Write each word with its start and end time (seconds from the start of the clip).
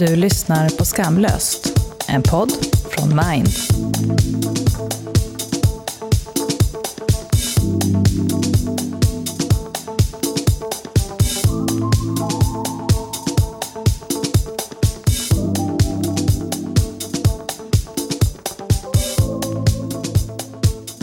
Du 0.00 0.16
lyssnar 0.16 0.68
på 0.68 0.84
Skamlöst, 0.84 1.72
en 2.08 2.22
podd 2.22 2.52
från 2.90 3.08
Mind. 3.08 3.48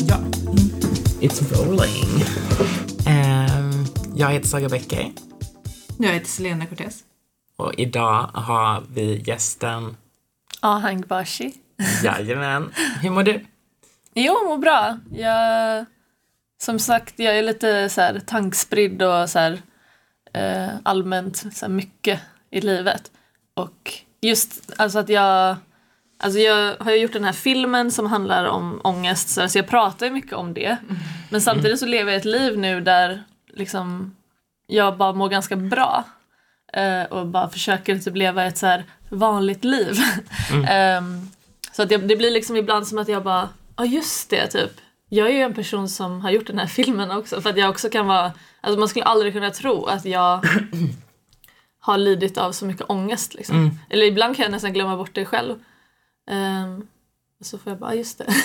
Ja. 0.07 0.17
It's 1.21 1.53
rolling. 1.53 2.23
Ehm, 3.05 3.85
jag 4.15 4.31
heter 4.31 4.47
Saga 4.47 4.69
Becker 4.69 5.11
Jag 5.97 6.13
heter 6.13 6.27
Selena 6.27 6.65
Cortez. 6.65 7.06
Och 7.67 7.73
idag 7.77 8.29
har 8.33 8.83
vi 8.93 9.23
gästen 9.25 9.97
Ahang 10.59 11.01
Bashi. 11.01 11.53
Jajamän. 12.03 12.71
Hur 13.01 13.09
mår 13.09 13.23
du? 13.23 13.45
Jo, 14.13 14.33
mår 14.47 14.57
bra. 14.57 14.99
Jag, 15.11 15.85
som 16.61 16.79
sagt, 16.79 17.19
jag 17.19 17.37
är 17.37 17.43
lite 17.43 17.89
så 17.89 18.01
här 18.01 18.21
tankspridd 18.25 19.01
och 19.01 19.29
så 19.29 19.39
här, 19.39 19.61
eh, 20.33 20.69
allmänt 20.83 21.37
så 21.37 21.65
här, 21.65 21.67
mycket 21.67 22.21
i 22.51 22.61
livet. 22.61 23.11
Och 23.53 23.93
just 24.21 24.73
alltså 24.77 24.99
att 24.99 25.09
jag, 25.09 25.55
alltså 26.19 26.39
jag 26.39 26.75
har 26.79 26.91
ju 26.91 26.97
gjort 26.97 27.13
den 27.13 27.23
här 27.23 27.33
filmen 27.33 27.91
som 27.91 28.05
handlar 28.05 28.45
om 28.45 28.81
ångest, 28.83 29.29
så 29.29 29.41
alltså 29.41 29.57
jag 29.57 29.67
pratar 29.67 30.05
ju 30.05 30.11
mycket 30.11 30.33
om 30.33 30.53
det. 30.53 30.77
Men 31.29 31.41
samtidigt 31.41 31.79
så 31.79 31.85
lever 31.85 32.11
jag 32.11 32.19
ett 32.19 32.25
liv 32.25 32.57
nu 32.57 32.81
där 32.81 33.23
liksom 33.53 34.15
jag 34.67 34.97
bara 34.97 35.13
mår 35.13 35.29
ganska 35.29 35.55
bra. 35.55 36.03
Eh, 36.73 37.03
och 37.03 37.27
bara 37.27 37.49
försöker 37.49 37.99
typ 37.99 38.15
leva 38.15 38.45
ett 38.45 38.57
så 38.57 38.65
här 38.65 38.85
vanligt 39.09 39.63
liv. 39.63 39.95
Ehm, 40.69 41.29
så 41.71 41.83
att 41.83 41.91
jag, 41.91 42.07
det 42.07 42.15
blir 42.15 42.31
liksom 42.31 42.55
ibland 42.55 42.87
som 42.87 42.97
att 42.97 43.07
jag 43.07 43.23
bara, 43.23 43.49
ja 43.77 43.85
just 43.85 44.29
det 44.29 44.47
typ. 44.47 44.71
Jag 45.09 45.27
är 45.27 45.33
ju 45.33 45.41
en 45.41 45.53
person 45.53 45.89
som 45.89 46.21
har 46.21 46.31
gjort 46.31 46.47
den 46.47 46.59
här 46.59 46.67
filmen 46.67 47.11
också 47.11 47.41
för 47.41 47.49
att 47.49 47.57
jag 47.57 47.69
också 47.69 47.89
kan 47.89 48.07
vara, 48.07 48.31
alltså 48.61 48.79
man 48.79 48.87
skulle 48.87 49.05
aldrig 49.05 49.33
kunna 49.33 49.51
tro 49.51 49.85
att 49.85 50.05
jag 50.05 50.45
har 51.79 51.97
lidit 51.97 52.37
av 52.37 52.51
så 52.51 52.65
mycket 52.65 52.89
ångest 52.89 53.33
liksom. 53.33 53.79
Eller 53.89 54.05
ibland 54.05 54.35
kan 54.35 54.43
jag 54.43 54.51
nästan 54.51 54.73
glömma 54.73 54.97
bort 54.97 55.13
det 55.13 55.25
själv. 55.25 55.55
Um, 56.31 56.87
så 57.41 57.57
får 57.57 57.71
jag 57.71 57.79
bara, 57.79 57.95
just 57.95 58.17
det. 58.17 58.25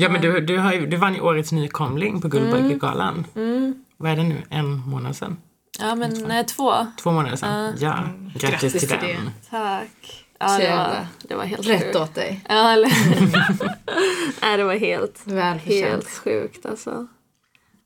Ja, 0.00 0.08
men 0.08 0.22
du, 0.22 0.40
du, 0.40 0.58
har 0.58 0.72
ju, 0.72 0.86
du 0.86 0.96
vann 0.96 1.14
ju 1.14 1.20
årets 1.20 1.52
nykomling 1.52 2.20
på 2.20 2.28
Guldbaggegalan. 2.28 3.26
Mm. 3.34 3.84
Vad 3.96 4.10
är 4.10 4.16
det 4.16 4.22
nu? 4.22 4.42
En 4.50 4.88
månad 4.88 5.16
sedan? 5.16 5.36
Ja 5.78 5.94
men 5.94 6.10
nej, 6.28 6.44
två. 6.44 6.86
Två 7.02 7.12
månader 7.12 7.36
sedan? 7.36 7.74
Ja. 7.80 8.08
Grattis, 8.34 8.50
Grattis 8.50 8.72
till, 8.72 8.88
till 8.88 8.98
den. 8.98 9.30
Tack. 9.50 10.24
Ja, 10.40 10.58
det 10.58 10.70
var, 10.70 11.06
det 11.28 11.34
var 11.34 11.44
helt 11.44 11.66
Rätt 11.66 11.82
sjukt. 11.82 11.96
åt 11.96 12.14
dig. 12.14 12.44
Ja, 12.48 12.70
eller 12.72 12.88
Nej, 14.42 14.56
det 14.56 14.64
var 14.64 14.74
helt, 14.74 15.26
helt 15.64 16.08
sjukt 16.08 16.66
alltså. 16.66 17.06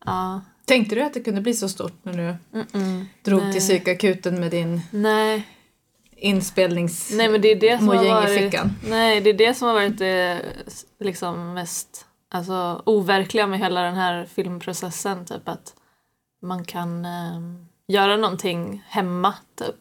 Ja. 0.04 0.40
Tänkte 0.64 0.94
du 0.94 1.02
att 1.02 1.14
det 1.14 1.20
kunde 1.20 1.40
bli 1.40 1.54
så 1.54 1.68
stort 1.68 1.92
när 2.02 2.12
du 2.12 2.58
Mm-mm. 2.58 3.04
drog 3.22 3.42
Nej. 3.42 3.52
till 3.52 3.60
psykakuten 3.60 4.40
med 4.40 4.50
din 4.50 4.80
Nej, 4.90 5.48
inspelnings... 6.16 7.10
Nej 7.12 7.28
men 7.28 7.40
det 7.40 7.48
är 7.52 7.60
det 7.60 7.78
som 7.78 7.88
har 7.88 7.94
mojäng 7.94 8.10
i 8.10 8.14
varit, 8.14 8.38
fickan? 8.38 8.72
nej, 8.88 9.20
det 9.20 9.30
är 9.30 9.34
det 9.34 9.54
som 9.54 9.68
har 9.68 9.74
varit 9.74 9.98
det 9.98 10.40
liksom 11.00 11.54
mest 11.54 12.06
alltså, 12.30 12.82
overkliga 12.86 13.46
med 13.46 13.58
hela 13.58 13.80
den 13.82 13.94
här 13.94 14.26
filmprocessen. 14.34 15.24
Typ 15.26 15.48
att 15.48 15.74
man 16.42 16.64
kan 16.64 17.04
eh, 17.04 17.40
göra 17.88 18.16
någonting 18.16 18.84
hemma. 18.88 19.34
Typ. 19.54 19.76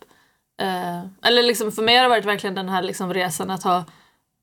Eh, 0.62 1.00
eller 1.22 1.44
liksom 1.44 1.72
för 1.72 1.82
mig 1.82 1.96
har 1.96 2.04
det 2.04 2.10
varit 2.10 2.26
verkligen 2.26 2.56
den 2.56 2.70
här 2.70 2.82
liksom, 2.82 3.14
resan 3.14 3.50
att 3.50 3.64
ha 3.64 3.84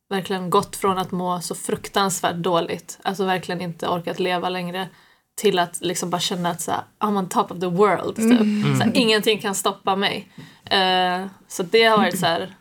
verkligen 0.09 0.51
gått 0.51 0.77
från 0.77 0.99
att 0.99 1.11
må 1.11 1.41
så 1.41 1.55
fruktansvärt 1.55 2.37
dåligt, 2.37 2.99
alltså 3.03 3.25
verkligen 3.25 3.61
inte 3.61 3.89
orkat 3.89 4.19
leva 4.19 4.49
längre 4.49 4.89
till 5.35 5.59
att 5.59 5.81
liksom 5.81 6.11
bara 6.11 6.21
känna 6.21 6.51
att 6.51 6.61
så 6.61 6.71
här, 6.71 6.83
I'm 6.99 7.19
on 7.19 7.29
top 7.29 7.51
of 7.51 7.61
the 7.61 7.67
world. 7.67 8.17
Typ. 8.17 8.77
Så 8.79 8.85
här, 8.85 8.91
ingenting 8.95 9.39
kan 9.39 9.55
stoppa 9.55 9.97
mig. 9.97 10.29
Eh, 10.65 11.27
så 11.49 11.63
det 11.63 11.85
har 11.85 11.99
varit 11.99 12.19
så 12.19 12.27
här, 12.27 12.55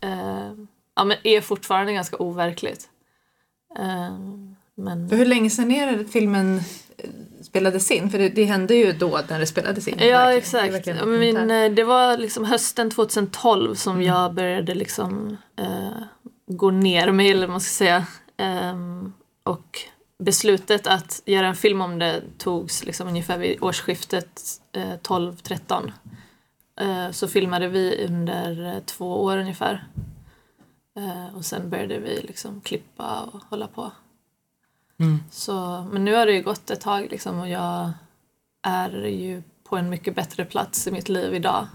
eh, 0.00 0.52
ja, 0.96 1.04
men 1.04 1.16
är 1.24 1.40
fortfarande 1.40 1.92
ganska 1.92 2.16
overkligt. 2.16 2.88
Eh, 3.78 4.18
men 4.74 5.10
hur 5.10 5.26
länge 5.26 5.50
sedan 5.50 5.70
är 5.70 5.96
det 5.96 6.04
filmen 6.04 6.60
spelades 7.58 7.90
in? 7.90 8.10
För 8.10 8.18
det, 8.18 8.28
det 8.28 8.44
hände 8.44 8.74
ju 8.74 8.92
då 8.92 9.20
när 9.28 9.38
det 9.38 9.46
spelades 9.46 9.88
in. 9.88 9.94
Ja 9.98 10.04
verkligen. 10.04 10.30
Det 10.30 10.36
exakt. 10.36 10.74
verkligen 10.74 10.98
Ja, 10.98 11.06
men 11.06 11.50
eh, 11.50 11.70
det 11.74 11.84
var 11.84 12.16
liksom 12.16 12.44
hösten 12.44 12.90
2012 12.90 13.74
som 13.74 14.02
jag 14.02 14.34
började 14.34 14.74
liksom 14.74 15.36
eh, 15.56 16.02
gå 16.46 16.70
ner 16.70 17.12
mig 17.12 17.30
eller 17.30 17.46
vad 17.46 17.50
man 17.50 17.60
ska 17.60 17.84
säga. 17.84 18.06
Ehm, 18.36 19.12
och 19.42 19.78
beslutet 20.18 20.86
att 20.86 21.22
göra 21.24 21.46
en 21.46 21.56
film 21.56 21.80
om 21.80 21.98
det 21.98 22.22
togs 22.38 22.84
liksom 22.84 23.08
ungefär 23.08 23.38
vid 23.38 23.62
årsskiftet 23.62 24.42
eh, 24.72 24.98
12-13. 25.02 25.92
Eh, 26.80 27.10
så 27.10 27.28
filmade 27.28 27.68
vi 27.68 28.06
under 28.08 28.74
eh, 28.74 28.82
två 28.84 29.22
år 29.24 29.36
ungefär. 29.36 29.86
Eh, 30.96 31.36
och 31.36 31.44
sen 31.44 31.70
började 31.70 31.98
vi 31.98 32.20
liksom 32.22 32.60
klippa 32.60 33.20
och 33.32 33.42
hålla 33.50 33.66
på. 33.66 33.90
Mm. 35.00 35.18
Så, 35.30 35.86
men 35.92 36.04
nu 36.04 36.14
har 36.14 36.26
det 36.26 36.32
ju 36.32 36.42
gått 36.42 36.70
ett 36.70 36.80
tag 36.80 37.08
liksom 37.10 37.40
och 37.40 37.48
jag 37.48 37.90
är 38.62 38.90
ju 39.06 39.42
på 39.68 39.76
en 39.76 39.90
mycket 39.90 40.14
bättre 40.14 40.44
plats 40.44 40.86
i 40.86 40.90
mitt 40.90 41.08
liv 41.08 41.34
idag. 41.34 41.66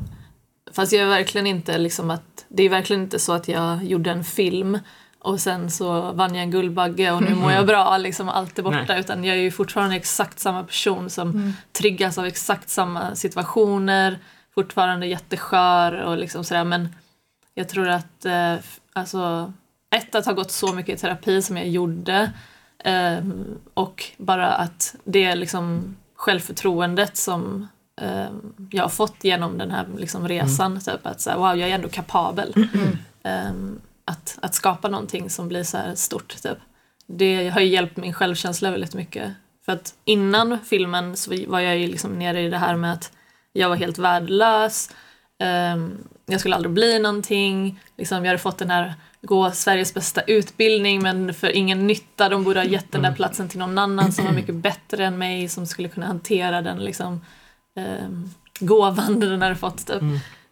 Fast 0.71 0.93
jag 0.93 1.01
är 1.01 1.09
verkligen 1.09 1.47
inte 1.47 1.77
liksom 1.77 2.09
att, 2.09 2.45
det 2.47 2.63
är 2.63 2.69
verkligen 2.69 3.01
inte 3.01 3.19
så 3.19 3.33
att 3.33 3.47
jag 3.47 3.83
gjorde 3.83 4.11
en 4.11 4.23
film 4.23 4.79
och 5.19 5.39
sen 5.39 5.71
så 5.71 6.11
vann 6.11 6.35
jag 6.35 6.43
en 6.43 6.51
Guldbagge 6.51 7.11
och 7.11 7.23
nu 7.23 7.35
mår 7.35 7.51
jag 7.51 7.67
bra, 7.67 7.97
liksom 7.97 8.29
allt 8.29 8.59
är 8.59 8.63
borta. 8.63 8.85
Nej. 8.87 8.99
Utan 8.99 9.23
jag 9.23 9.37
är 9.37 9.41
ju 9.41 9.51
fortfarande 9.51 9.95
exakt 9.95 10.39
samma 10.39 10.63
person 10.63 11.09
som 11.09 11.53
triggas 11.71 12.17
av 12.17 12.25
exakt 12.25 12.69
samma 12.69 13.15
situationer, 13.15 14.19
fortfarande 14.55 15.07
jätteskör 15.07 16.01
och 16.01 16.17
liksom 16.17 16.43
sådär. 16.43 16.63
Men 16.63 16.95
jag 17.53 17.69
tror 17.69 17.87
att, 17.87 18.25
eh, 18.25 18.55
alltså, 18.93 19.53
ett 19.95 20.15
att 20.15 20.25
ha 20.25 20.33
gått 20.33 20.51
så 20.51 20.73
mycket 20.73 20.97
i 20.97 21.01
terapi 21.01 21.41
som 21.41 21.57
jag 21.57 21.67
gjorde 21.67 22.31
ehm, 22.83 23.59
och 23.73 24.05
bara 24.17 24.53
att 24.53 24.95
det 25.03 25.23
är 25.23 25.35
liksom 25.35 25.95
självförtroendet 26.15 27.17
som 27.17 27.67
ehm, 28.01 28.53
jag 28.71 28.83
har 28.83 28.89
fått 28.89 29.23
genom 29.23 29.57
den 29.57 29.71
här 29.71 29.87
liksom 29.97 30.27
resan. 30.27 30.79
Typ 30.79 31.05
att 31.05 31.21
så 31.21 31.29
här, 31.29 31.37
wow, 31.37 31.55
jag 31.55 31.69
är 31.69 31.75
ändå 31.75 31.89
kapabel. 31.89 32.53
Ehm, 33.23 33.81
att, 34.05 34.37
att 34.41 34.55
skapa 34.55 34.87
någonting 34.89 35.29
som 35.29 35.47
blir 35.47 35.63
så 35.63 35.77
här 35.77 35.95
stort. 35.95 36.41
Typ. 36.43 36.57
Det 37.07 37.49
har 37.49 37.61
ju 37.61 37.67
hjälpt 37.67 37.97
min 37.97 38.13
självkänsla 38.13 38.71
väldigt 38.71 38.95
mycket. 38.95 39.31
För 39.65 39.71
att 39.71 39.93
innan 40.05 40.59
filmen 40.65 41.15
så 41.15 41.31
var 41.47 41.59
jag 41.59 41.77
ju 41.77 41.87
liksom 41.87 42.19
nere 42.19 42.41
i 42.41 42.49
det 42.49 42.57
här 42.57 42.75
med 42.75 42.93
att 42.93 43.11
jag 43.53 43.69
var 43.69 43.75
helt 43.75 43.97
värdelös. 43.97 44.89
Jag 46.25 46.39
skulle 46.39 46.55
aldrig 46.55 46.73
bli 46.73 46.99
någonting. 46.99 47.79
Liksom, 47.97 48.17
jag 48.17 48.29
hade 48.29 48.37
fått 48.37 48.57
den 48.57 48.69
här 48.69 48.93
gå 49.23 49.51
Sveriges 49.51 49.93
bästa 49.93 50.21
utbildning 50.21 51.03
men 51.03 51.33
för 51.33 51.55
ingen 51.55 51.87
nytta. 51.87 52.29
De 52.29 52.43
borde 52.43 52.59
ha 52.59 52.65
gett 52.65 52.91
den 52.91 53.01
där 53.01 53.11
platsen 53.11 53.49
till 53.49 53.59
någon 53.59 53.77
annan 53.77 54.11
som 54.11 54.25
var 54.25 54.31
mycket 54.31 54.55
bättre 54.67 55.05
än 55.05 55.17
mig 55.17 55.49
som 55.49 55.65
skulle 55.67 55.89
kunna 55.89 56.05
hantera 56.05 56.61
den 56.61 56.77
liksom, 56.83 57.21
um, 58.05 58.29
gåvan 58.59 59.19
den 59.19 59.41
hade 59.41 59.55
fått. 59.55 59.87
Typ. 59.87 60.01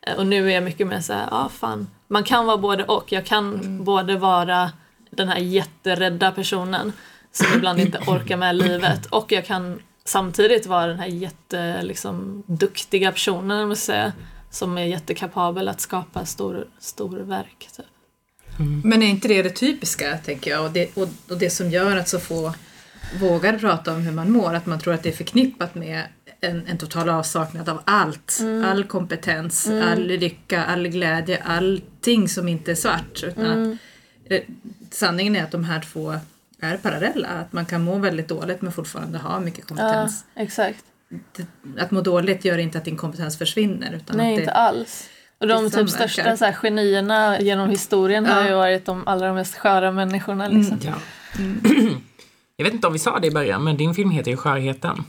Eh, 0.01 0.15
Och 0.15 0.27
nu 0.27 0.49
är 0.49 0.55
jag 0.55 0.63
mycket 0.63 0.87
mer 0.87 0.99
så 0.99 1.13
här, 1.13 1.27
ja 1.31 1.49
fan, 1.49 1.87
man 2.07 2.23
kan 2.23 2.45
vara 2.45 2.57
både 2.57 2.83
och. 2.83 3.11
Jag 3.11 3.25
kan 3.25 3.77
både 3.83 4.17
vara 4.17 4.71
den 5.09 5.29
här 5.29 5.39
jätterädda 5.39 6.31
personen 6.31 6.93
som 7.31 7.47
ibland 7.55 7.79
inte 7.79 7.97
orkar 8.07 8.37
med 8.37 8.55
livet 8.55 9.05
och 9.05 9.31
jag 9.31 9.46
kan 9.46 9.79
samtidigt 10.05 10.66
vara 10.66 10.87
den 10.87 10.99
här 10.99 11.07
jätte, 11.07 11.81
liksom, 11.81 12.43
duktiga 12.47 13.11
personen, 13.11 13.61
om 13.61 13.67
man 13.67 13.75
ska 13.75 13.85
säga, 13.85 14.13
som 14.49 14.78
är 14.78 14.85
jättekapabel 14.85 15.67
att 15.67 15.81
skapa 15.81 16.25
stor, 16.25 16.67
stor 16.79 17.17
verk. 17.17 17.69
Typ. 17.78 17.85
Men 18.84 19.03
är 19.03 19.08
inte 19.08 19.28
det 19.28 19.41
det 19.43 19.49
typiska, 19.49 20.17
tänker 20.17 20.52
jag, 20.52 20.66
och 20.66 20.72
det, 20.72 20.97
och, 20.97 21.08
och 21.29 21.37
det 21.37 21.49
som 21.49 21.69
gör 21.72 21.97
att 21.97 22.08
så 22.09 22.19
få 22.19 22.53
vågar 23.19 23.58
prata 23.58 23.93
om 23.93 24.02
hur 24.02 24.11
man 24.11 24.31
mår, 24.31 24.53
att 24.53 24.66
man 24.66 24.79
tror 24.79 24.93
att 24.93 25.03
det 25.03 25.09
är 25.09 25.13
förknippat 25.13 25.75
med 25.75 26.03
en, 26.41 26.67
en 26.67 26.78
total 26.78 27.09
avsaknad 27.09 27.69
av 27.69 27.81
allt. 27.85 28.40
All 28.66 28.84
kompetens, 28.84 29.67
all 29.67 30.08
lycka, 30.08 30.63
all 30.66 30.87
glädje, 30.87 31.43
allting 31.43 32.29
som 32.29 32.47
inte 32.47 32.72
är 32.72 32.75
svart. 32.75 33.23
Utan 33.23 33.46
att, 33.73 33.78
det, 34.29 34.43
sanningen 34.91 35.35
är 35.35 35.43
att 35.43 35.52
de 35.52 35.63
här 35.63 35.81
två 35.81 36.16
är 36.61 36.78
parallella, 36.78 37.28
att 37.28 37.53
man 37.53 37.66
kan 37.66 37.81
må 37.84 37.97
väldigt 37.97 38.28
dåligt 38.28 38.61
men 38.61 38.72
fortfarande 38.72 39.17
ha 39.17 39.40
mycket 39.40 39.59
Ja, 39.59 39.66
kompetens. 39.67 40.25
exakt. 40.35 40.84
Det, 41.09 41.46
att 41.81 41.91
må 41.91 42.02
dåligt 42.02 42.46
gör 42.46 42.58
inte 42.58 42.78
att 42.78 42.85
din 42.85 42.97
kompetens 42.97 43.37
försvinner. 43.37 43.93
Utan 43.93 44.17
Nej, 44.17 44.34
att 44.34 44.37
det, 44.37 44.41
inte 44.41 44.53
alls. 44.53 45.09
Och 45.41 45.47
de 45.47 45.64
det 45.64 45.70
typ 45.70 45.90
största 45.90 46.38
så 46.38 46.46
här, 46.46 46.53
genierna 46.53 47.40
genom 47.40 47.70
historien 47.70 48.26
har 48.26 48.41
Ja. 48.41 48.47
ju 48.49 48.53
varit 48.55 48.85
de 48.85 49.08
allra 49.08 49.34
mest 49.34 49.55
sköra 49.58 49.91
människorna. 49.91 50.47
Liksom. 50.47 50.79
Ja. 50.82 50.93
Jag 52.55 52.66
vet 52.66 52.73
inte 52.73 52.88
om 52.88 52.93
vi 52.93 52.99
sa 52.99 53.20
det 53.20 53.28
i 53.28 53.32
början, 53.32 53.64
men 53.64 53.78
din 53.78 53.93
film 53.93 54.11
heter 54.11 54.32
ju 54.32 54.38
Skörheten. 54.38 55.03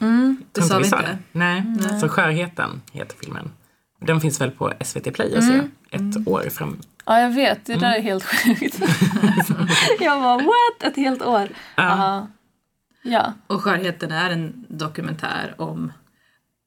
det 0.52 0.61
Tror 0.61 0.69
sa 0.69 0.79
vi 0.79 0.84
sa 0.84 0.96
inte. 0.99 1.08
det. 1.11 1.19
Nej, 1.38 1.62
så 2.00 2.08
Skörheten 2.08 2.82
heter 2.93 3.17
filmen. 3.17 3.50
Den 4.00 4.20
finns 4.20 4.40
väl 4.40 4.50
på 4.50 4.73
SVT 4.84 5.14
Play 5.14 5.37
att 5.37 5.44
se. 5.44 5.61
ett 5.90 6.29
år 6.29 6.50
fram. 6.50 6.78
Ja, 7.06 7.20
jag 7.20 7.31
vet. 7.31 7.64
Det 7.67 7.75
där 7.75 7.94
är 7.94 8.00
helt 8.02 8.25
sjukt. 8.25 8.78
jag 10.00 10.23
bara, 10.23 10.37
what? 10.37 10.82
Ett 10.82 10.96
helt 10.96 11.23
år? 11.23 11.49
Ja. 11.76 12.26
Ja. 13.02 13.32
Och 13.46 13.62
Skörheten 13.62 14.12
är 14.12 14.31
en 14.31 14.64
dokumentär 14.69 15.55
om 15.58 15.93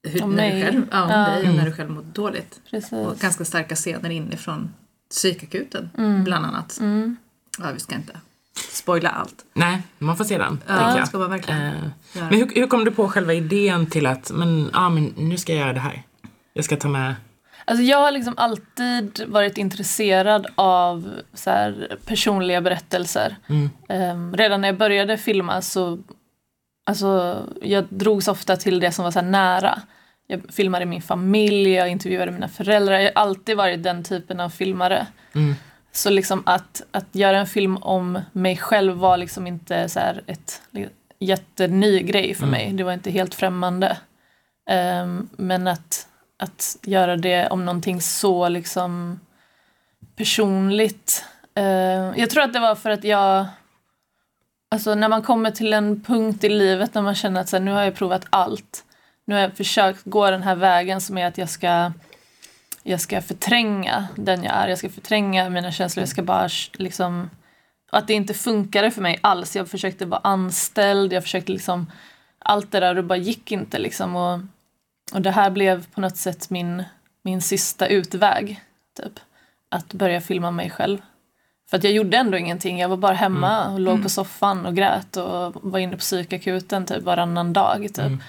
hur, 0.09 0.23
Om 0.23 0.35
när 0.35 0.55
du 0.55 0.61
själv, 0.61 0.87
ja, 0.91 1.03
om 1.03 1.09
Ja. 1.11 1.17
dig 1.29 1.49
och 1.49 1.55
när 1.55 1.65
du 1.65 1.71
själv 1.71 1.89
mådde 1.89 2.07
dåligt. 2.13 2.59
precis. 2.69 2.91
Och 2.91 3.17
ganska 3.17 3.45
starka 3.45 3.75
scener 3.75 4.09
inifrån 4.09 4.73
psykakuten, 5.09 5.89
bland 6.25 6.45
annat. 6.45 6.79
Ja, 7.59 7.71
vi 7.73 7.79
ska 7.79 7.95
inte 7.95 8.19
spoila 8.71 9.09
allt. 9.09 9.45
Nej, 9.53 9.81
man 9.97 10.17
får 10.17 10.23
se 10.25 10.37
den. 10.37 10.61
Ja, 10.67 10.97
jag. 10.97 11.07
ska 11.07 11.17
man 11.17 11.29
verkligen 11.29 11.61
Eh, 11.61 11.73
men 12.13 12.33
hur, 12.33 12.51
hur 12.55 12.67
kom 12.67 12.85
du 12.85 12.91
på 12.91 13.07
själva 13.09 13.33
idén 13.33 13.89
till 13.89 14.05
att 14.05 14.31
men, 14.31 14.69
ja, 14.73 14.89
men 14.89 15.13
nu 15.17 15.37
ska 15.37 15.53
jag 15.53 15.59
göra 15.59 15.73
det 15.73 15.79
här? 15.79 16.03
Jag 16.53 16.65
ska 16.65 16.77
ta 16.77 16.87
med... 16.87 17.15
Alltså 17.65 17.83
jag 17.83 17.97
har 17.97 18.11
liksom 18.11 18.33
alltid 18.37 19.21
varit 19.27 19.57
intresserad 19.57 20.47
av 20.55 21.09
så 21.33 21.49
här, 21.49 21.97
personliga 22.05 22.61
berättelser. 22.61 23.35
Mm. 23.47 23.69
Ehm, 23.89 24.35
redan 24.35 24.61
när 24.61 24.67
jag 24.67 24.77
började 24.77 25.17
filma 25.17 25.61
så 25.61 25.99
alltså, 26.85 27.43
jag 27.61 27.85
drogs 27.89 28.27
ofta 28.27 28.57
till 28.57 28.79
det 28.79 28.91
som 28.91 29.03
var 29.03 29.11
så 29.11 29.19
här 29.19 29.27
nära. 29.27 29.81
Jag 30.27 30.41
filmade 30.53 30.85
min 30.85 31.01
familj, 31.01 31.69
jag 31.69 31.89
intervjuade 31.89 32.31
mina 32.31 32.47
föräldrar. 32.47 32.99
Jag 32.99 33.13
har 33.15 33.21
alltid 33.21 33.57
varit 33.57 33.83
den 33.83 34.03
typen 34.03 34.39
av 34.39 34.49
filmare. 34.49 35.07
Mm. 35.35 35.55
Så 35.91 36.09
liksom 36.09 36.43
att, 36.45 36.81
att 36.91 37.07
göra 37.11 37.39
en 37.39 37.47
film 37.47 37.77
om 37.77 38.19
mig 38.31 38.57
själv 38.57 38.93
var 38.93 39.17
liksom 39.17 39.47
inte 39.47 39.89
så 39.89 39.99
här 39.99 40.23
ett 40.27 40.61
jätteny 41.19 41.99
grej 41.99 42.33
för 42.35 42.45
mig. 42.45 42.73
Det 42.73 42.83
var 42.83 42.93
inte 42.93 43.11
helt 43.11 43.35
främmande. 43.35 43.97
Ehm, 44.69 45.29
men 45.37 45.67
att, 45.67 46.07
att 46.39 46.77
göra 46.81 47.17
det 47.17 47.47
om 47.47 47.65
någonting 47.65 48.01
så 48.01 48.49
liksom 48.49 49.19
personligt. 50.15 51.25
eh, 51.55 51.63
jag 52.19 52.29
tror 52.29 52.43
att 52.43 52.53
det 52.53 52.59
var 52.59 52.75
för 52.75 52.89
att 52.89 53.03
jag 53.03 53.45
Alltså 54.69 54.95
när 54.95 55.09
man 55.09 55.21
kommer 55.21 55.51
till 55.51 55.73
en 55.73 56.01
punkt 56.01 56.43
i 56.43 56.49
livet 56.49 56.93
när 56.93 57.01
man 57.01 57.15
känner 57.15 57.41
att 57.41 57.49
så 57.49 57.55
här, 57.55 57.63
nu 57.63 57.71
har 57.71 57.83
jag 57.83 57.95
provat 57.95 58.25
allt. 58.29 58.83
Nu 59.25 59.35
har 59.35 59.41
jag 59.41 59.57
försökt 59.57 60.01
gå 60.03 60.31
den 60.31 60.43
här 60.43 60.55
vägen 60.55 61.01
som 61.01 61.17
är 61.17 61.25
att 61.25 61.37
jag 61.37 61.49
ska 61.49 61.91
jag 62.87 63.01
ska 63.01 63.21
förtränga 63.21 64.07
den 64.15 64.43
jag 64.43 64.53
är. 64.53 64.67
Jag 64.67 64.77
ska 64.77 64.89
förtränga 64.89 65.49
mina 65.49 65.71
känslor. 65.71 66.01
Jag 66.01 66.09
ska 66.09 66.23
bara 66.23 66.49
liksom... 66.73 67.29
Att 67.91 68.07
det 68.07 68.13
inte 68.13 68.33
funkade 68.33 68.91
för 68.91 69.01
mig 69.01 69.19
alls. 69.21 69.55
Jag 69.55 69.69
försökte 69.69 70.05
vara 70.05 70.21
anställd. 70.23 71.13
Jag 71.13 71.23
försökte 71.23 71.51
liksom... 71.51 71.91
Allt 72.39 72.71
det 72.71 72.79
där 72.79 72.89
och 72.89 72.95
det 72.95 73.03
bara 73.03 73.17
gick 73.17 73.51
inte 73.51 73.79
liksom. 73.79 74.15
Och, 74.15 74.39
och 75.13 75.21
det 75.21 75.31
här 75.31 75.49
blev 75.49 75.85
på 75.85 76.01
något 76.01 76.17
sätt 76.17 76.49
min, 76.49 76.83
min 77.21 77.41
sista 77.41 77.87
utväg. 77.87 78.61
Typ. 78.97 79.19
Att 79.69 79.93
börja 79.93 80.21
filma 80.21 80.51
mig 80.51 80.69
själv. 80.69 80.97
För 81.69 81.77
att 81.77 81.83
jag 81.83 81.93
gjorde 81.93 82.17
ändå 82.17 82.37
ingenting. 82.37 82.79
Jag 82.79 82.89
var 82.89 82.97
bara 82.97 83.15
hemma 83.15 83.73
och 83.73 83.79
låg 83.79 84.03
på 84.03 84.09
soffan 84.09 84.65
och 84.65 84.75
grät 84.75 85.17
och 85.17 85.55
var 85.71 85.79
inne 85.79 85.93
på 85.95 85.99
psykakuten 85.99 86.85
typ 86.85 87.03
varannan 87.03 87.53
dag. 87.53 87.93
Typ. 87.93 88.21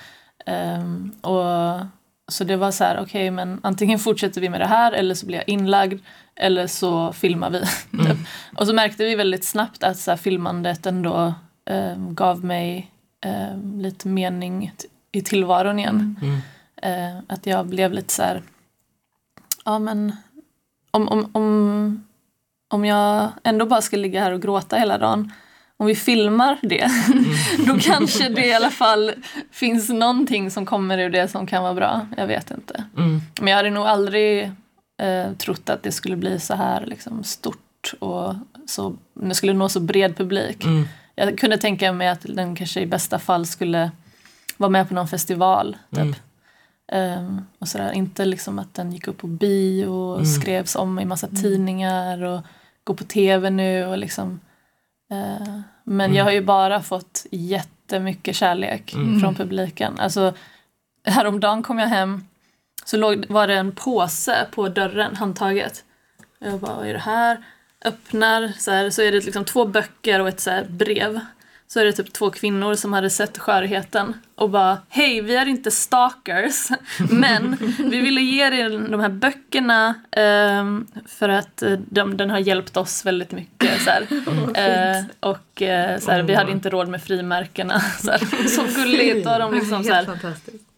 Ehm, 0.46 1.12
och, 1.20 1.80
så 2.28 2.44
det 2.44 2.56
var 2.56 2.70
så 2.70 2.84
här, 2.84 3.00
okej 3.00 3.30
men 3.30 3.60
antingen 3.62 3.98
fortsätter 3.98 4.40
vi 4.40 4.48
med 4.48 4.60
det 4.60 4.66
här 4.66 4.92
eller 4.92 5.14
så 5.14 5.26
blir 5.26 5.36
jag 5.36 5.48
inlagd 5.48 6.00
eller 6.36 6.66
så 6.66 7.12
filmar 7.12 7.50
vi. 7.50 7.60
Typ. 8.06 8.18
Och 8.56 8.66
så 8.66 8.74
märkte 8.74 9.04
vi 9.04 9.14
väldigt 9.14 9.44
snabbt 9.44 9.82
att 9.82 9.98
så 9.98 10.10
här, 10.10 10.18
filmandet 10.18 10.86
ändå 10.86 11.34
ehm, 11.64 12.14
gav 12.14 12.44
mig 12.44 12.90
ehm, 13.20 13.80
lite 13.80 14.08
mening 14.08 14.72
i 15.12 15.22
tillvaron 15.22 15.78
igen. 15.78 16.20
Eh, 16.82 17.18
att 17.26 17.46
jag 17.46 17.66
blev 17.66 17.92
lite 17.92 18.12
så 18.12 18.22
här, 18.22 18.42
ja 19.64 19.78
men 19.78 20.16
om, 20.90 21.08
om, 21.08 21.30
om, 21.32 22.04
om 22.68 22.84
jag 22.84 23.28
ändå 23.42 23.66
bara 23.66 23.82
ska 23.82 23.96
ligga 23.96 24.22
här 24.22 24.32
och 24.32 24.42
gråta 24.42 24.76
hela 24.76 24.98
dagen 24.98 25.32
om 25.78 25.86
vi 25.86 25.94
filmar 25.94 26.58
det, 26.62 26.90
då 27.66 27.78
kanske 27.80 28.28
det 28.28 28.46
i 28.46 28.54
alla 28.54 28.70
fall 28.70 29.12
finns 29.50 29.88
någonting 29.88 30.50
som 30.50 30.66
kommer 30.66 30.98
ur 30.98 31.10
det 31.10 31.28
som 31.28 31.46
kan 31.46 31.62
vara 31.62 31.74
bra. 31.74 32.06
Jag 32.16 32.26
vet 32.26 32.50
inte. 32.50 32.84
Mm. 32.96 33.20
Men 33.40 33.48
jag 33.48 33.56
hade 33.56 33.70
nog 33.70 33.86
aldrig 33.86 34.52
eh, 35.02 35.32
trott 35.38 35.70
att 35.70 35.82
det 35.82 35.92
skulle 35.92 36.16
bli 36.16 36.40
så 36.40 36.54
här 36.54 36.86
liksom, 36.86 37.24
stort 37.24 37.94
och 37.98 38.34
så, 38.66 38.96
det 39.14 39.34
skulle 39.34 39.52
nå 39.52 39.68
så 39.68 39.80
bred 39.80 40.16
publik. 40.16 40.64
Mm. 40.64 40.88
Jag 41.14 41.38
kunde 41.38 41.58
tänka 41.58 41.92
mig 41.92 42.08
att 42.08 42.26
den 42.28 42.56
kanske 42.56 42.80
i 42.80 42.86
bästa 42.86 43.18
fall 43.18 43.46
skulle 43.46 43.90
vara 44.56 44.70
med 44.70 44.88
på 44.88 44.94
någon 44.94 45.08
festival. 45.08 45.76
Typ. 45.90 45.98
Mm. 46.00 46.14
Ehm, 46.92 47.40
och 47.58 47.68
sådär. 47.68 47.92
Inte 47.92 48.24
liksom 48.24 48.58
att 48.58 48.74
den 48.74 48.92
gick 48.92 49.08
upp 49.08 49.18
på 49.18 49.26
bio 49.26 49.86
och 49.86 50.14
Mm. 50.14 50.26
skrevs 50.26 50.76
om 50.76 50.98
i 51.00 51.04
massa 51.04 51.26
tidningar 51.26 52.22
och 52.22 52.40
går 52.84 52.94
på 52.94 53.04
tv 53.04 53.50
nu 53.50 53.86
och 53.86 53.98
liksom. 53.98 54.40
Eh, 55.10 55.60
men 55.84 56.06
Mm. 56.06 56.14
jag 56.16 56.24
har 56.24 56.32
ju 56.32 56.40
bara 56.40 56.82
fått 56.82 57.26
jättemycket 57.30 58.36
kärlek 58.36 58.94
Mm. 58.94 59.20
från 59.20 59.34
publiken. 59.34 59.98
Alltså 59.98 60.34
häromdagen 61.04 61.62
kom 61.62 61.78
jag 61.78 61.86
hem 61.88 62.24
så 62.84 62.96
låg, 62.96 63.26
var 63.28 63.46
det 63.46 63.54
en 63.54 63.72
påse 63.72 64.46
på 64.50 64.68
dörren, 64.68 65.16
handtaget. 65.16 65.84
Jag 66.38 66.60
bara, 66.60 66.74
vad 66.74 66.86
är 66.88 66.92
det 66.92 66.98
här? 66.98 67.44
Öppnar 67.84 68.52
så, 68.58 68.70
här, 68.70 68.90
så 68.90 69.02
är 69.02 69.12
det 69.12 69.24
liksom 69.24 69.44
två 69.44 69.64
böcker 69.64 70.20
och 70.20 70.28
ett 70.28 70.40
så 70.40 70.62
brev. 70.68 71.20
Så 71.68 71.80
är 71.80 71.84
det 71.84 71.92
typ 71.92 72.12
två 72.12 72.30
kvinnor 72.30 72.74
som 72.74 72.92
hade 72.92 73.10
sett 73.10 73.38
skörheten 73.38 74.14
och 74.34 74.50
bara 74.50 74.78
Hej, 74.88 75.20
vi 75.20 75.36
är 75.36 75.46
inte 75.46 75.70
stalkers 75.70 76.68
men 77.10 77.56
vi 77.78 78.00
ville 78.00 78.20
ge 78.20 78.44
er 78.44 78.88
de 78.90 79.00
här 79.00 79.08
böckerna 79.08 79.94
ehm, 80.10 80.86
för 81.06 81.28
att 81.28 81.62
eh, 81.62 81.72
de, 81.72 82.16
den 82.16 82.30
har 82.30 82.38
hjälpt 82.38 82.76
oss 82.76 83.06
väldigt 83.06 83.32
mycket. 83.32 83.82
Så, 83.82 83.90
här. 83.90 84.06
Eh, 84.56 85.04
och 85.20 85.62
eh, 85.62 85.98
så 85.98 86.10
här, 86.10 86.22
vi 86.22 86.34
hade 86.34 86.52
inte 86.52 86.70
råd 86.70 86.88
med 86.88 87.02
frimärkena. 87.02 87.80
Så, 88.00 88.10
här. 88.10 88.48
så 88.48 88.80
gulligt. 88.80 89.24
Då 89.24 89.30
har 89.30 89.38
de 89.38 89.54
liksom 89.54 89.84
så 89.84 90.04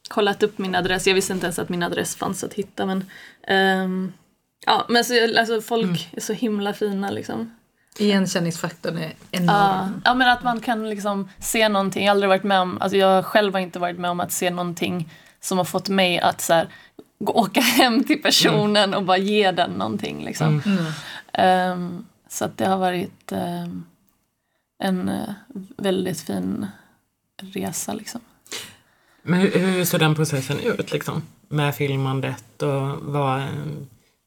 kollat 0.08 0.42
upp 0.42 0.58
min 0.58 0.74
adress. 0.74 1.06
Jag 1.06 1.14
visste 1.14 1.32
inte 1.32 1.46
ens 1.46 1.58
att 1.58 1.68
min 1.68 1.82
adress 1.82 2.16
fanns 2.16 2.44
att 2.44 2.54
hitta. 2.54 2.86
Men, 2.86 3.04
ehm, 3.46 4.12
ja, 4.66 4.86
men 4.88 5.04
så, 5.04 5.38
alltså, 5.38 5.60
folk 5.60 6.08
är 6.12 6.20
så 6.20 6.32
himla 6.32 6.74
fina 6.74 7.10
liksom. 7.10 7.57
Igenkänningsfaktorn 7.98 8.98
är 8.98 9.12
enorm. 9.30 10.02
ja, 10.04 10.14
men 10.14 10.28
att 10.28 10.42
man 10.42 10.60
kan 10.60 10.90
liksom 10.90 11.28
se 11.38 11.68
någonting. 11.68 12.04
Jag 12.04 12.10
har 12.10 12.14
aldrig 12.14 12.28
varit 12.28 12.44
med 12.44 12.60
om, 12.60 12.78
alltså 12.80 12.96
jag 12.96 13.24
själv 13.24 13.52
har 13.52 13.60
inte 13.60 13.78
varit 13.78 13.98
med 13.98 14.10
om 14.10 14.20
att 14.20 14.32
se 14.32 14.50
någonting 14.50 15.12
som 15.40 15.58
har 15.58 15.64
fått 15.64 15.88
mig 15.88 16.18
att 16.18 16.40
så 16.40 16.52
här, 16.52 16.68
gå, 17.18 17.32
åka 17.32 17.60
hem 17.80 18.04
till 18.04 18.22
personen 18.22 18.94
och 18.94 19.04
bara 19.04 19.18
ge 19.18 19.50
den 19.50 19.70
någonting. 19.70 20.24
Liksom. 20.24 20.62
Mm. 20.66 20.84
Ehm, 21.32 22.06
så 22.28 22.44
att 22.44 22.56
det 22.58 22.66
har 22.66 22.78
varit 22.78 23.32
ehm, 23.32 23.84
en 24.82 25.08
eh, 25.08 25.34
väldigt 25.76 26.20
fin 26.20 26.66
resa. 27.36 27.92
Liksom. 27.92 28.20
Men 29.22 29.40
hur, 29.40 29.58
hur 29.58 29.84
såg 29.84 30.00
den 30.00 30.14
processen 30.14 30.60
ut 30.60 30.92
liksom? 30.92 31.22
Med 31.48 31.74
filmandet 31.74 32.62
och 32.62 32.98
vad, 33.00 33.42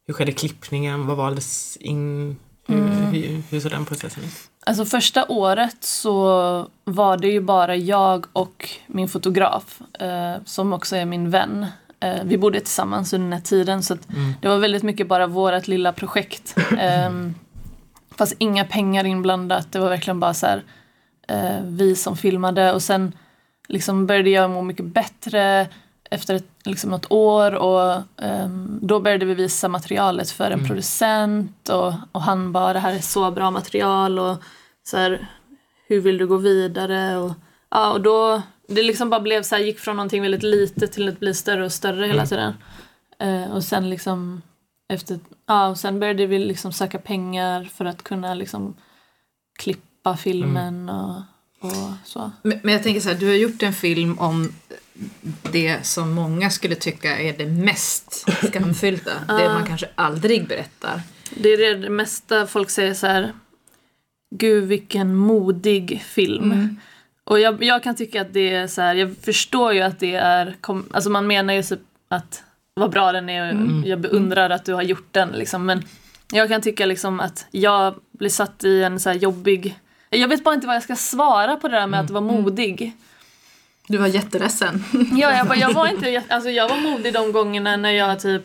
hur 0.08 0.14
skedde 0.14 0.32
klippningen? 0.32 1.08
Vad 1.08 1.18
valdes 1.18 1.78
in? 1.78 2.36
Hur, 2.68 2.78
hur, 3.12 3.42
hur 3.50 3.60
såg 3.60 3.72
den 3.72 3.86
processen 3.86 4.24
ut? 4.24 4.52
Alltså 4.66 4.86
första 4.86 5.26
året 5.28 5.78
så 5.80 6.68
var 6.84 7.18
det 7.18 7.28
ju 7.28 7.42
bara 7.42 7.76
jag 7.76 8.26
och 8.34 8.70
min 8.88 9.08
fotograf 9.08 9.82
eh, 10.00 10.36
som 10.46 10.74
också 10.74 10.96
är 10.96 11.06
min 11.06 11.30
vän. 11.30 11.66
Eh, 12.00 12.24
vi 12.24 12.38
bodde 12.38 12.60
tillsammans 12.60 13.14
under 13.14 13.26
den 13.26 13.34
här 13.34 13.42
tiden 13.42 13.84
så 13.84 13.94
att 13.94 14.08
det 14.42 14.48
var 14.48 14.58
väldigt 14.58 14.84
mycket 14.84 15.08
bara 15.08 15.28
vårt 15.28 15.68
lilla 15.68 15.94
projekt. 15.94 16.56
Eh, 16.80 17.12
fast 18.18 18.36
inga 18.38 18.66
pengar 18.66 19.04
inblandat. 19.06 19.72
Det 19.72 19.80
var 19.80 19.90
verkligen 19.90 20.20
bara 20.20 20.34
så 20.34 20.46
här 20.46 20.64
eh, 21.28 21.64
vi 21.64 21.96
som 21.96 22.18
filmade 22.18 22.74
och 22.74 22.82
sen 22.82 23.14
liksom 23.68 24.08
började 24.08 24.30
jag 24.30 24.50
må 24.50 24.62
mycket 24.62 24.86
bättre 24.86 25.68
efter 26.12 26.36
ett, 26.36 26.50
liksom 26.64 26.90
något 26.90 27.12
år 27.12 27.56
och 27.56 28.04
ehm, 28.18 28.80
då 28.82 29.00
började 29.00 29.26
vi 29.26 29.34
visa 29.34 29.68
materialet 29.68 30.32
för 30.32 30.52
en 30.52 30.68
producent 30.68 31.70
och, 31.70 31.94
och 32.12 32.22
han 32.22 32.52
bara 32.52 32.74
det 32.74 32.80
här 32.80 32.94
är 32.94 33.00
så 33.00 33.32
bra 33.32 33.52
material 33.52 34.20
och 34.20 34.38
så 34.84 34.98
här, 34.98 35.28
hur 35.88 36.02
vill 36.02 36.18
du 36.18 36.28
gå 36.28 36.38
vidare? 36.38 37.18
Och 37.18 37.32
ja 37.70 37.92
och 37.92 38.02
då 38.02 38.42
det 38.68 38.84
liksom 38.84 39.10
bara 39.10 39.22
blev 39.22 39.44
så 39.44 39.56
här 39.56 39.64
gick 39.64 39.80
från 39.80 39.96
någonting 39.96 40.22
väldigt 40.22 40.44
litet 40.44 40.92
till 40.92 41.10
att 41.10 41.20
bli 41.20 41.34
större 41.34 41.66
och 41.66 41.72
större 41.72 42.08
hela 42.08 42.26
tiden. 42.26 42.54
Eh, 43.20 43.52
och 43.52 43.64
sen 43.64 43.90
liksom 43.90 44.42
efter 44.90 45.20
ja 45.48 45.68
och 45.68 45.78
sen 45.78 46.00
började 46.00 46.26
vi 46.26 46.40
liksom 46.40 46.74
söka 46.74 47.00
pengar 47.00 47.64
för 47.64 47.86
att 47.86 48.04
kunna 48.04 48.34
liksom 48.34 48.74
klippa 49.60 50.18
filmen 50.18 50.90
och, 50.90 51.16
och 51.60 51.92
så. 52.06 52.32
Men, 52.42 52.60
men 52.64 52.74
jag 52.74 52.84
tänker 52.84 53.02
så 53.02 53.10
här, 53.10 53.16
du 53.16 53.28
har 53.28 53.36
gjort 53.36 53.64
en 53.64 53.74
film 53.74 54.20
om 54.20 54.54
det 55.52 55.86
som 55.86 56.14
många 56.14 56.50
skulle 56.50 56.76
tycka 56.76 57.20
är 57.20 57.38
det 57.38 57.46
mest 57.46 58.26
skamfyllda. 58.48 59.12
Det 59.28 59.50
man 59.50 59.66
kanske 59.66 59.88
aldrig 59.96 60.48
berättar. 60.48 61.02
Det 61.36 61.50
är 61.50 61.78
det, 61.78 61.90
mesta 61.90 62.48
folk 62.48 62.70
säger 62.70 62.94
så 62.94 63.08
här. 63.08 63.34
Gud 64.36 64.64
vilken 64.64 65.16
modig 65.16 66.02
film. 66.06 66.80
Och 67.24 67.40
jag, 67.40 67.64
jag 67.64 67.84
kan 67.84 67.96
tycka 67.96 68.22
att 68.22 68.34
det 68.34 68.54
är 68.54 68.68
så 68.68 68.82
här. 68.82 68.96
Jag 68.96 69.16
förstår 69.22 69.74
ju 69.74 69.82
att 69.82 70.00
det 70.00 70.16
är. 70.16 70.56
Kom, 70.62 70.86
alltså 70.92 71.10
man 71.10 71.28
menar 71.28 71.54
ju 71.54 71.64
typ 71.64 71.80
att 72.08 72.44
vad 72.74 72.92
bra 72.92 73.12
den 73.12 73.30
är 73.30 73.54
och 73.54 73.88
jag 73.88 74.00
beundrar 74.00 74.50
att 74.50 74.66
du 74.66 74.74
har 74.74 74.82
gjort 74.82 75.08
den. 75.12 75.30
Liksom. 75.30 75.66
Men 75.66 75.84
jag 76.32 76.50
kan 76.50 76.62
tycka 76.62 76.86
liksom 76.86 77.20
att 77.20 77.46
jag 77.52 77.96
blir 78.12 78.30
satt 78.30 78.64
i 78.64 78.84
en 78.84 79.00
så 79.00 79.12
jobbig... 79.12 79.80
Jag 80.10 80.28
vet 80.28 80.44
bara 80.44 80.56
inte 80.56 80.68
vad 80.68 80.76
jag 80.76 80.84
ska 80.84 80.96
svara 80.96 81.56
på 81.56 81.68
det 81.68 81.76
där 81.76 81.88
med 81.88 82.00
att 82.00 82.10
vara 82.10 82.22
modig. 82.22 82.94
Du 83.92 83.98
var 83.98 84.08
jätteledsen. 84.08 84.84
Ja, 85.12 85.38
jag, 85.38 85.48
bara, 85.48 85.58
jag, 85.58 85.74
var 85.74 85.88
inte, 85.88 86.24
alltså 86.30 86.50
jag 86.50 86.70
var 86.70 86.78
modig 86.78 87.14
de 87.14 87.32
gångerna 87.32 87.78
när 87.78 87.92
jag 87.92 88.20
typ 88.20 88.44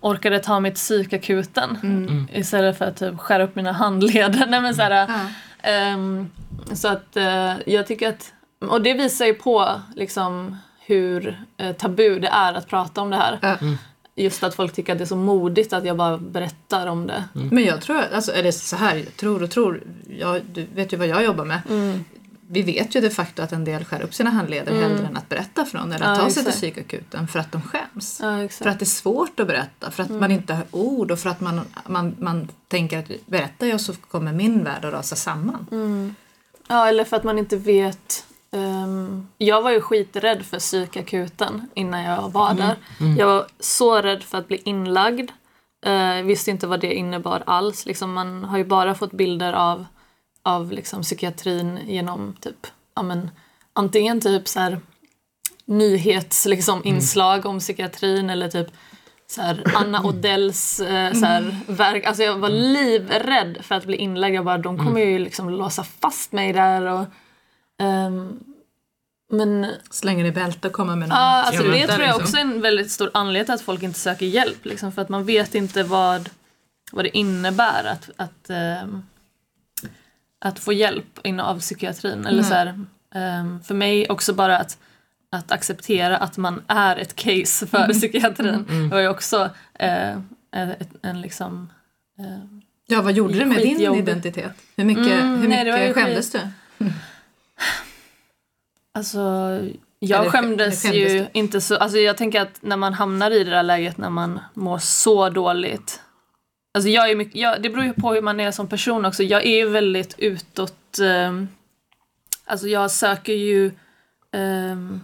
orkade 0.00 0.38
ta 0.38 0.60
mig 0.60 0.70
till 0.70 0.78
psykakuten 0.78 1.78
istället 2.32 2.78
för 2.78 2.84
att 2.84 2.96
typ 2.96 3.18
skära 3.18 3.44
upp 3.44 3.56
mina 3.56 3.72
handleder. 3.72 4.46
Nej, 4.48 4.60
men 4.60 4.74
så, 4.74 4.82
här, 4.82 5.08
ehm, 5.62 6.30
så 6.72 6.88
att 6.88 7.16
eh, 7.16 7.52
jag 7.66 7.86
tycker 7.86 8.08
att, 8.08 8.32
och 8.58 8.82
det 8.82 8.94
visar 8.94 9.26
ju 9.26 9.34
på 9.34 9.80
liksom 9.96 10.56
hur 10.80 11.44
eh, 11.56 11.72
tabu 11.72 12.18
det 12.18 12.28
är 12.28 12.54
att 12.54 12.68
prata 12.68 13.00
om 13.00 13.10
det 13.10 13.16
här. 13.16 13.38
Ja. 13.42 13.56
Just 14.16 14.42
att 14.42 14.54
folk 14.54 14.72
tycker 14.72 14.92
att 14.92 14.98
det 14.98 15.04
är 15.04 15.06
så 15.06 15.16
modigt 15.16 15.72
att 15.72 15.84
jag 15.84 15.96
bara 15.96 16.18
berättar 16.18 16.86
om 16.86 17.06
det. 17.06 17.24
Men 17.32 17.64
jag 17.64 17.80
tror, 17.80 18.00
alltså, 18.14 18.32
eller 18.32 18.50
så 18.50 18.76
här, 18.76 18.96
jag 18.96 19.16
tror 19.16 19.42
och 19.42 19.50
tror, 19.50 19.82
jag, 20.18 20.40
du 20.52 20.66
vet 20.74 20.92
ju 20.92 20.96
vad 20.96 21.06
jag 21.06 21.24
jobbar 21.24 21.44
med. 21.44 21.60
Mm. 21.68 22.04
Vi 22.52 22.62
vet 22.62 22.94
ju 22.96 23.00
de 23.00 23.10
facto 23.10 23.42
att 23.42 23.52
en 23.52 23.64
del 23.64 23.84
skär 23.84 24.02
upp 24.02 24.14
sina 24.14 24.30
handleder 24.30 24.72
hellre 24.80 25.06
än 25.06 25.16
att 25.16 25.28
berätta 25.28 25.64
för 25.64 25.78
någon 25.78 25.92
eller 25.92 26.06
att 26.06 26.18
Ja, 26.18 26.24
ta 26.24 26.30
sig 26.30 26.42
till 26.42 26.48
exakt. 26.48 26.56
psykakuten 26.56 27.28
för 27.28 27.38
att 27.38 27.52
de 27.52 27.62
skäms. 27.62 28.20
Ja, 28.22 28.26
För 28.36 28.44
exakt. 28.44 28.66
att 28.70 28.78
det 28.78 28.82
är 28.82 28.86
svårt 28.86 29.40
att 29.40 29.46
berätta, 29.46 29.90
för 29.90 30.02
att 30.02 30.10
man 30.10 30.30
inte 30.30 30.54
har 30.54 30.64
ord 30.70 31.10
och 31.10 31.18
för 31.18 31.30
att 31.30 31.40
man, 31.40 31.60
man, 31.86 32.16
man 32.18 32.48
tänker 32.68 32.98
att 32.98 33.26
berättar 33.26 33.66
jag 33.66 33.80
så 33.80 33.92
kommer 33.94 34.32
min 34.32 34.64
värld 34.64 34.84
att 34.84 34.92
rasa 34.92 35.16
samman. 35.16 35.66
Ja, 36.68 36.88
eller 36.88 37.04
för 37.04 37.16
att 37.16 37.24
man 37.24 37.38
inte 37.38 37.56
vet. 37.56 38.24
ehm, 38.52 39.28
jag 39.38 39.62
var 39.62 39.70
ju 39.70 39.80
skiträdd 39.80 40.42
för 40.46 40.58
psykakuten 40.58 41.68
innan 41.74 42.02
jag 42.02 42.30
var 42.32 42.54
där. 42.54 42.76
Jag 43.18 43.26
var 43.26 43.46
så 43.60 44.02
rädd 44.02 44.22
för 44.22 44.38
att 44.38 44.48
bli 44.48 44.60
inlagd. 44.64 45.30
Uh, 45.86 46.22
visste 46.22 46.50
inte 46.50 46.66
vad 46.66 46.80
det 46.80 46.94
innebar 46.94 47.42
alls. 47.46 47.86
Liksom, 47.86 48.12
man 48.12 48.44
har 48.44 48.58
ju 48.58 48.64
bara 48.64 48.94
fått 48.94 49.12
bilder 49.12 49.52
av, 49.52 49.86
av 50.42 50.72
liksom, 50.72 51.02
psykiatrin 51.02 51.78
genom 51.86 52.36
typ, 52.40 52.66
ja, 52.94 53.02
men, 53.02 53.30
antingen 53.72 54.20
typ 54.20 54.48
så 54.48 54.60
här, 54.60 54.80
nyhets 55.64 56.46
liksom, 56.46 56.80
inslag 56.84 57.46
om 57.46 57.58
psykiatrin 57.58 58.30
eller 58.30 58.48
typ 58.48 58.68
så 59.30 59.42
här, 59.42 59.62
Anna 59.74 60.02
Odells 60.02 60.80
eh, 60.80 61.12
så 61.12 61.26
här, 61.26 61.56
verk. 61.66 62.04
Alltså 62.04 62.22
jag 62.22 62.38
var 62.38 62.48
livrädd 62.48 63.58
för 63.62 63.74
att 63.74 63.84
bli 63.84 63.96
inlagd. 63.96 64.34
Jag 64.34 64.44
bara, 64.44 64.58
de 64.58 64.78
kommer 64.78 65.00
ju 65.00 65.18
liksom 65.18 65.50
låsa 65.50 65.84
fast 65.84 66.32
mig 66.32 66.52
där. 66.52 66.82
Och, 66.82 67.04
ehm, 67.78 68.40
men 69.32 69.66
Slänger 69.90 70.24
i 70.24 70.32
bälte 70.32 70.68
och 70.68 70.74
kommer 70.74 70.96
med 70.96 71.08
någon. 71.08 71.18
ja, 71.18 71.42
alltså, 71.42 71.62
det 71.62 71.86
tror 71.86 72.00
jag 72.00 72.08
liksom. 72.08 72.22
också 72.22 72.36
är 72.36 72.40
en 72.40 72.60
väldigt 72.60 72.90
stor 72.90 73.10
anledning 73.14 73.44
till 73.44 73.54
att 73.54 73.62
folk 73.62 73.82
inte 73.82 73.98
söker 73.98 74.26
hjälp. 74.26 74.64
Liksom, 74.64 74.92
för 74.92 75.02
att 75.02 75.08
man 75.08 75.24
vet 75.24 75.54
inte 75.54 75.82
vad, 75.82 76.30
vad 76.92 77.04
det 77.04 77.16
innebär 77.16 77.84
att, 77.84 78.10
att, 78.16 78.50
ehm, 78.50 79.02
att 80.40 80.58
få 80.58 80.72
hjälp 80.72 81.18
in 81.26 81.40
av 81.40 81.60
psykiatrin. 81.60 82.26
Eller 82.26 82.42
så 82.42 82.54
här, 82.54 82.84
ehm, 83.14 83.62
för 83.62 83.74
mig 83.74 84.08
också 84.08 84.32
bara 84.32 84.58
att 84.58 84.78
att 85.32 85.52
acceptera 85.52 86.16
att 86.16 86.36
man 86.36 86.62
är 86.66 86.96
ett 86.96 87.16
case 87.16 87.66
för 87.66 87.88
psykiatrin. 87.92 88.66
Det 88.68 88.94
var 88.94 89.00
ju 89.00 89.08
också 89.08 89.50
eh, 89.78 90.10
ett, 90.52 90.88
en 91.02 91.20
liksom... 91.20 91.72
Eh, 92.18 92.60
Ja, 92.86 93.02
vad 93.02 93.12
gjorde 93.12 93.34
det 93.38 93.44
med 93.46 93.56
din 93.56 93.76
Skitjobbigt. 93.76 94.08
identitet? 94.08 94.52
Hur 94.76 94.84
mycket, 94.84 95.06
Mm, 95.06 95.40
hur 95.40 95.48
nej, 95.48 95.64
mycket 95.64 95.94
skämdes 95.94 96.30
du? 96.32 96.40
alltså, 98.94 99.18
jag 99.98 100.20
Eller 100.20 100.30
skämdes 100.30 100.82
skämdes 100.82 100.94
ju 101.12 101.18
du? 101.18 101.26
inte 101.32 101.60
så... 101.60 101.76
Alltså 101.76 101.98
jag 101.98 102.16
tänker 102.16 102.40
att 102.40 102.58
när 102.62 102.76
man 102.76 102.94
hamnar 102.94 103.30
i 103.30 103.44
det 103.44 103.50
där 103.50 103.62
läget 103.62 103.98
när 103.98 104.10
man 104.10 104.40
mår 104.54 104.78
så 104.78 105.28
dåligt. 105.30 106.00
Alltså 106.72 106.88
jag 106.88 107.10
är 107.10 107.16
mycket, 107.16 107.40
jag, 107.40 107.62
det 107.62 107.70
beror 107.70 107.84
ju 107.84 107.92
på 107.92 108.12
hur 108.14 108.22
man 108.22 108.40
är 108.40 108.50
som 108.50 108.68
person 108.68 109.04
också. 109.04 109.22
Jag 109.22 109.46
är 109.46 109.56
ju 109.56 109.68
väldigt 109.68 110.14
utåt... 110.18 110.98
Eh, 110.98 111.42
alltså 112.44 112.68
jag 112.68 112.90
söker 112.90 113.32
ju... 113.32 113.70
ehm, 114.32 115.00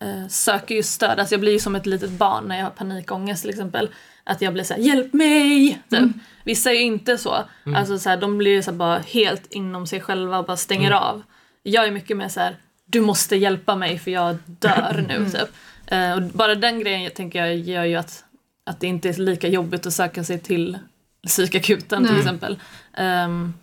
eh, 0.00 0.28
söker 0.28 0.74
ju 0.74 0.82
stöd. 0.82 1.18
Alltså 1.20 1.34
jag 1.34 1.40
blir 1.40 1.52
ju 1.52 1.58
som 1.58 1.76
ett 1.76 1.86
litet 1.86 2.10
barn 2.10 2.44
när 2.44 2.56
jag 2.56 2.64
har 2.64 2.70
panikångest 2.70 3.42
till 3.42 3.50
exempel. 3.50 3.90
Att 4.24 4.42
jag 4.42 4.52
blir 4.52 4.64
så 4.64 4.74
här, 4.74 4.80
hjälp 4.80 5.12
mig! 5.12 5.82
Typ. 5.90 6.10
Vissa 6.44 6.70
är 6.70 6.74
ju 6.74 6.82
inte 6.82 7.18
så. 7.18 7.44
Alltså 7.76 7.98
så 7.98 8.08
här, 8.08 8.16
de 8.16 8.38
blir 8.38 8.50
ju 8.50 8.62
så 8.62 8.70
här 8.70 8.78
bara 8.78 8.98
helt 8.98 9.46
inom 9.52 9.86
sig 9.86 10.00
själva 10.00 10.38
och 10.38 10.44
bara 10.44 10.56
stänger 10.56 10.90
av. 10.90 11.22
Jag 11.62 11.86
är 11.86 11.90
mycket 11.90 12.16
mer 12.16 12.28
så 12.28 12.40
här, 12.40 12.56
du 12.86 13.00
måste 13.00 13.36
hjälpa 13.36 13.76
mig 13.76 13.98
för 13.98 14.10
jag 14.10 14.36
dör 14.46 15.04
nu. 15.08 15.30
Typ. 15.30 15.48
Eh, 15.86 16.12
och 16.12 16.22
bara 16.22 16.54
den 16.54 16.80
grejen 16.80 17.10
tänker 17.10 17.38
jag 17.46 17.56
gör 17.56 17.84
ju 17.84 17.96
att, 17.96 18.24
att 18.64 18.80
det 18.80 18.86
inte 18.86 19.08
är 19.08 19.12
lika 19.12 19.48
jobbigt 19.48 19.86
att 19.86 19.92
söka 19.92 20.24
sig 20.24 20.38
till 20.38 20.78
psykakuten 21.26 22.04
till 22.04 22.12
Nej. 22.12 22.20
exempel. 22.20 22.58
Ehm, 22.94 23.54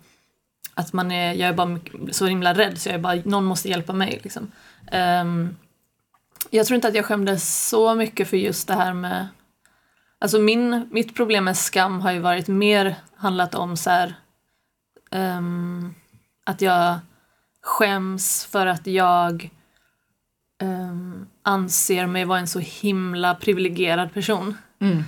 att 0.74 0.92
man 0.92 1.12
är, 1.12 1.32
jag 1.32 1.48
är 1.48 1.52
bara 1.52 1.78
så 2.12 2.26
himla 2.26 2.54
rädd 2.54 2.78
så 2.78 2.88
jag 2.88 2.94
är 2.94 2.98
bara, 2.98 3.22
någon 3.24 3.44
måste 3.44 3.68
hjälpa 3.68 3.92
mig. 3.92 4.20
Liksom. 4.22 4.50
Ehm, 4.92 5.56
jag 6.50 6.66
tror 6.66 6.74
inte 6.74 6.88
att 6.88 6.94
jag 6.94 7.04
skämdes 7.04 7.68
så 7.68 7.94
mycket 7.94 8.28
för 8.28 8.36
just 8.36 8.68
det 8.68 8.74
här 8.74 8.94
med 8.94 9.28
Alltså 10.20 10.38
min, 10.38 10.88
mitt 10.90 11.16
problem 11.16 11.44
med 11.44 11.56
skam 11.56 12.00
har 12.00 12.12
ju 12.12 12.18
varit 12.18 12.48
mer 12.48 12.96
handlat 13.16 13.54
om 13.54 13.76
så 13.76 13.90
här, 13.90 14.14
ehm, 15.10 15.94
att 16.44 16.60
jag 16.60 16.98
skäms 17.62 18.44
för 18.44 18.66
att 18.66 18.86
jag 18.86 19.50
ehm, 20.62 21.26
anser 21.42 22.06
mig 22.06 22.24
vara 22.24 22.38
en 22.38 22.48
så 22.48 22.58
himla 22.58 23.34
privilegierad 23.34 24.14
person. 24.14 24.56
Mm. 24.80 25.04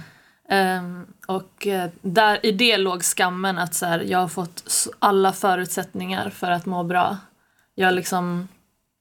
Ehm, 0.49 1.07
och 1.31 1.67
eh, 1.67 1.91
där, 2.03 2.47
i 2.47 2.53
det 2.53 2.77
låg 2.77 3.03
skammen 3.03 3.59
att 3.59 3.75
så 3.75 3.87
här, 3.87 4.01
jag 4.01 4.19
har 4.19 4.29
fått 4.29 4.89
alla 4.99 5.33
förutsättningar 5.33 6.31
för 6.31 6.51
att 6.51 6.67
må 6.67 6.85
bra. 6.85 7.17
Jag 7.75 7.95
liksom... 7.95 8.49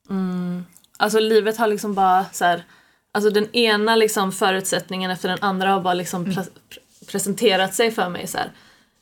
Mm, 0.10 0.66
alltså 0.98 1.20
livet 1.20 1.58
har 1.58 1.68
liksom 1.68 1.94
bara 1.94 2.26
så 2.32 2.46
här, 2.46 2.64
Alltså 3.12 3.30
den 3.30 3.56
ena 3.56 3.96
liksom 3.96 4.32
förutsättningen 4.32 5.12
efter 5.12 5.30
den 5.30 5.38
andra 5.42 5.70
har 5.70 5.82
bara 5.82 5.94
liksom 5.94 6.26
pre- 6.26 6.50
pre- 6.70 7.08
presenterat 7.12 7.74
sig 7.74 7.92
för 7.92 8.10
mig. 8.10 8.28
Så. 8.28 8.38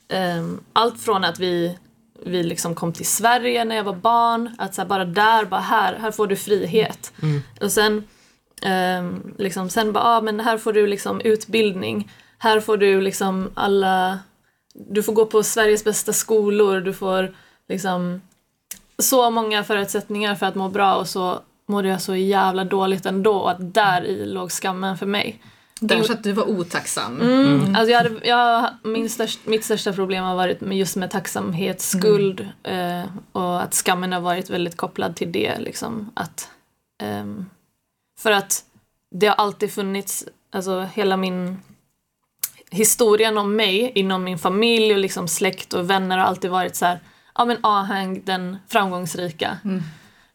Ehm, 0.10 0.64
allt 0.74 1.02
från 1.02 1.24
att 1.24 1.40
vi, 1.40 1.78
vi 2.26 2.44
liksom 2.44 2.76
kom 2.76 2.94
till 2.94 3.06
Sverige 3.06 3.66
när 3.66 3.76
jag 3.76 3.84
var 3.84 3.96
barn, 3.96 4.56
att 4.58 4.76
så 4.76 4.82
här, 4.82 4.90
bara 4.90 5.06
där, 5.06 5.46
bara 5.46 5.62
här, 5.62 5.96
här 6.00 6.12
får 6.12 6.28
du 6.28 6.36
frihet. 6.36 7.14
Och 7.62 7.72
sen 7.72 8.04
Ehm, 8.62 9.34
liksom, 9.38 9.70
sen 9.70 9.94
bara, 9.94 10.04
ah, 10.04 10.22
men 10.22 10.40
här 10.40 10.58
får 10.58 10.74
du 10.74 10.88
liksom 10.88 11.22
utbildning. 11.22 12.12
Här 12.38 12.60
får 12.60 12.78
du 12.78 13.02
liksom 13.02 13.52
alla... 13.54 14.20
Du 14.74 15.04
får 15.04 15.14
gå 15.14 15.26
på 15.26 15.44
Sveriges 15.44 15.84
bästa 15.84 16.14
skolor. 16.14 16.80
Du 16.80 16.94
får 16.94 17.36
liksom 17.68 18.22
så 19.00 19.30
många 19.30 19.64
förutsättningar 19.64 20.36
för 20.36 20.46
att 20.46 20.56
må 20.56 20.70
bra 20.70 20.96
och 20.96 21.08
så 21.08 21.42
mådde 21.68 21.88
jag 21.88 22.02
så 22.02 22.16
jävla 22.16 22.64
dåligt 22.64 23.06
ändå. 23.06 23.34
Och 23.34 23.52
att 23.52 23.74
där 23.74 24.06
i 24.06 24.26
låg 24.26 24.52
skammen 24.52 24.98
för 24.98 25.06
mig. 25.06 25.42
Där 25.80 26.04
så 26.04 26.14
att 26.14 26.24
du 26.24 26.32
var 26.32 26.50
otacksam. 26.50 27.22
Mm. 27.22 27.76
Alltså 27.76 27.92
jag 27.92 28.04
hade, 28.04 28.28
jag, 28.28 28.70
min 28.84 29.10
störst, 29.10 29.40
mitt 29.46 29.66
största 29.66 29.94
problem 29.94 30.24
har 30.24 30.36
varit 30.36 30.62
med 30.62 30.78
just 30.78 30.96
med 30.96 31.12
tacksamhetsskuld 31.12 32.48
eh, 32.64 33.04
och 33.32 33.62
att 33.62 33.74
skammen 33.74 34.14
har 34.14 34.22
varit 34.22 34.50
väldigt 34.50 34.78
kopplad 34.78 35.16
till 35.16 35.32
det. 35.32 35.60
Liksom, 35.60 36.12
att, 36.14 36.50
ehm, 37.04 37.46
för 38.20 38.32
att 38.32 38.64
det 39.12 39.28
har 39.28 39.36
alltid 39.36 39.72
funnits, 39.72 40.26
alltså 40.52 40.82
hela 40.94 41.18
min 41.18 41.58
historien 42.72 43.38
om 43.38 43.56
mig 43.56 43.92
inom 43.96 44.24
min 44.24 44.38
familj 44.38 44.94
och 44.94 45.00
liksom 45.00 45.28
släkt 45.28 45.74
och 45.74 45.90
vänner 45.90 46.18
har 46.18 46.26
alltid 46.26 46.52
varit 46.52 46.76
så 46.76 46.86
här, 46.86 47.00
ja 47.36 47.46
men 47.46 47.58
Ahang 47.62 48.22
den 48.26 48.58
framgångsrika. 48.68 49.58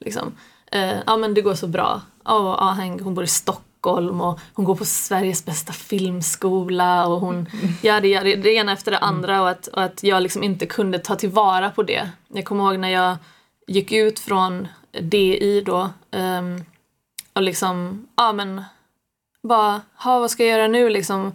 Liksom. 0.01 0.33
Eh, 0.73 0.97
ja 1.07 1.17
men 1.17 1.35
det 1.35 1.43
går 1.43 1.55
så 1.55 1.67
bra. 1.67 2.01
Ja, 2.25 2.57
Ahang 2.59 3.01
hon 3.01 3.15
bor 3.15 3.25
i 3.25 3.27
Stockholm 3.27 4.21
och 4.21 4.41
hon 4.53 4.65
går 4.65 4.75
på 4.75 4.85
Sveriges 4.85 5.45
bästa 5.45 5.73
filmskola 5.73 7.07
och 7.07 7.21
hon 7.21 7.49
gör 7.83 8.01
det, 8.01 8.09
gör 8.09 8.25
det, 8.25 8.37
det 8.37 8.55
ena 8.55 8.73
efter 8.73 8.91
det 8.91 8.99
andra 8.99 9.43
och 9.43 9.51
att, 9.51 9.67
och 9.67 9.83
att 9.83 10.03
jag 10.03 10.23
liksom 10.23 10.43
inte 10.43 10.67
kunde 10.67 10.99
ta 10.99 11.17
tillvara 11.17 11.71
på 11.71 11.83
det. 11.83 12.11
Jag 12.29 12.45
kommer 12.45 12.65
ihåg 12.65 12.79
när 12.81 12.89
jag 12.89 13.17
gick 13.67 13.93
ut 13.93 14.19
från 14.19 14.69
DI 15.01 15.63
då 15.67 15.91
ehm, 16.11 16.65
och 17.33 17.43
liksom, 17.43 18.07
ja 18.17 18.33
men 18.33 18.63
bara, 19.43 19.81
ha, 19.95 20.19
vad 20.19 20.31
ska 20.31 20.45
jag 20.45 20.59
göra 20.59 20.69
nu 20.69 20.89
liksom? 20.89 21.33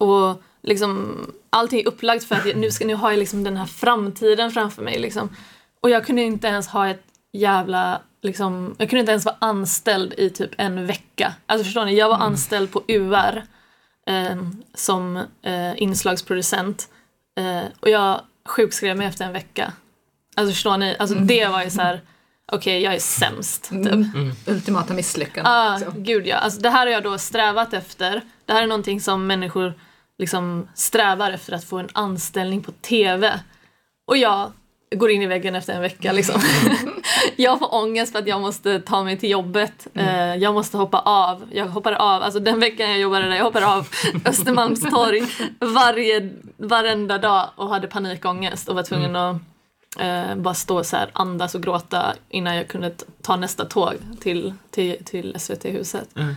Och 0.00 0.42
liksom 0.62 1.16
allting 1.50 1.80
är 1.80 1.88
upplagt 1.88 2.24
för 2.24 2.34
att 2.34 2.46
jag, 2.46 2.56
nu, 2.56 2.70
ska, 2.70 2.86
nu 2.86 2.94
har 2.94 3.10
jag 3.10 3.18
liksom 3.18 3.44
den 3.44 3.56
här 3.56 3.66
framtiden 3.66 4.50
framför 4.50 4.82
mig 4.82 4.98
liksom. 4.98 5.36
Och 5.80 5.90
jag 5.90 6.06
kunde 6.06 6.22
inte 6.22 6.46
ens 6.46 6.68
ha 6.68 6.88
ett 6.88 7.04
jävla, 7.32 8.00
liksom, 8.22 8.74
jag 8.78 8.90
kunde 8.90 9.00
inte 9.00 9.12
ens 9.12 9.24
vara 9.24 9.36
anställd 9.38 10.14
i 10.16 10.30
typ 10.30 10.50
en 10.58 10.86
vecka. 10.86 11.34
Alltså 11.46 11.64
förstår 11.64 11.84
ni, 11.84 11.94
jag 11.94 12.08
var 12.08 12.16
anställd 12.16 12.72
på 12.72 12.82
UR 12.88 13.44
eh, 14.06 14.36
som 14.74 15.16
eh, 15.42 15.82
inslagsproducent 15.82 16.88
eh, 17.38 17.62
och 17.80 17.90
jag 17.90 18.20
sjukskrev 18.48 18.96
mig 18.96 19.06
efter 19.06 19.24
en 19.24 19.32
vecka. 19.32 19.72
Alltså 20.36 20.52
förstår 20.52 20.76
ni, 20.76 20.96
alltså 20.98 21.16
det 21.16 21.46
var 21.48 21.64
ju 21.64 21.70
så 21.70 21.82
här 21.82 22.00
okej 22.52 22.82
jag 22.82 22.94
är 22.94 22.98
sämst. 22.98 23.68
Typ. 23.68 23.86
Mm. 23.86 24.32
Ultimata 24.46 24.94
misslyckande. 24.94 25.78
Liksom. 25.78 26.04
gud 26.04 26.26
ja. 26.26 26.36
Alltså, 26.36 26.60
det 26.60 26.70
här 26.70 26.86
har 26.86 26.92
jag 26.92 27.02
då 27.02 27.18
strävat 27.18 27.74
efter. 27.74 28.22
Det 28.46 28.52
här 28.52 28.62
är 28.62 28.66
någonting 28.66 29.00
som 29.00 29.26
människor 29.26 29.74
liksom 30.20 30.68
strävar 30.74 31.30
efter 31.30 31.52
att 31.52 31.64
få 31.64 31.78
en 31.78 31.88
anställning 31.92 32.62
på 32.62 32.72
TV. 32.72 33.40
Och 34.06 34.16
jag 34.16 34.52
går 34.96 35.10
in 35.10 35.22
i 35.22 35.26
väggen 35.26 35.54
efter 35.54 35.72
en 35.72 35.82
vecka 35.82 36.12
liksom. 36.12 36.40
jag 37.36 37.58
får 37.58 37.74
ångest 37.74 38.12
för 38.12 38.18
att 38.18 38.26
jag 38.26 38.40
måste 38.40 38.80
ta 38.80 39.04
mig 39.04 39.18
till 39.18 39.30
jobbet. 39.30 39.86
Eh, 39.94 40.34
jag 40.34 40.54
måste 40.54 40.76
hoppa 40.76 40.98
av. 40.98 41.48
Jag 41.52 41.66
hoppar 41.66 41.92
av, 41.92 42.22
alltså 42.22 42.40
den 42.40 42.60
veckan 42.60 42.90
jag 42.90 42.98
jobbade 42.98 43.28
där, 43.28 43.36
jag 43.36 43.44
hoppar 43.44 43.62
av 43.62 43.88
Östermalmstorg 44.24 45.22
varje, 45.60 46.30
varenda 46.56 47.18
dag 47.18 47.48
och 47.56 47.68
hade 47.68 47.86
panikångest 47.86 48.68
och 48.68 48.74
var 48.74 48.82
tvungen 48.82 49.16
att 49.16 49.36
eh, 49.98 50.34
bara 50.36 50.54
stå 50.54 50.84
så 50.84 50.96
här, 50.96 51.10
andas 51.12 51.54
och 51.54 51.62
gråta 51.62 52.14
innan 52.28 52.56
jag 52.56 52.68
kunde 52.68 52.94
ta 53.22 53.36
nästa 53.36 53.64
tåg 53.64 53.94
till, 54.20 54.54
till, 54.70 55.04
till 55.04 55.36
SVT-huset. 55.38 56.16
Mm. 56.16 56.34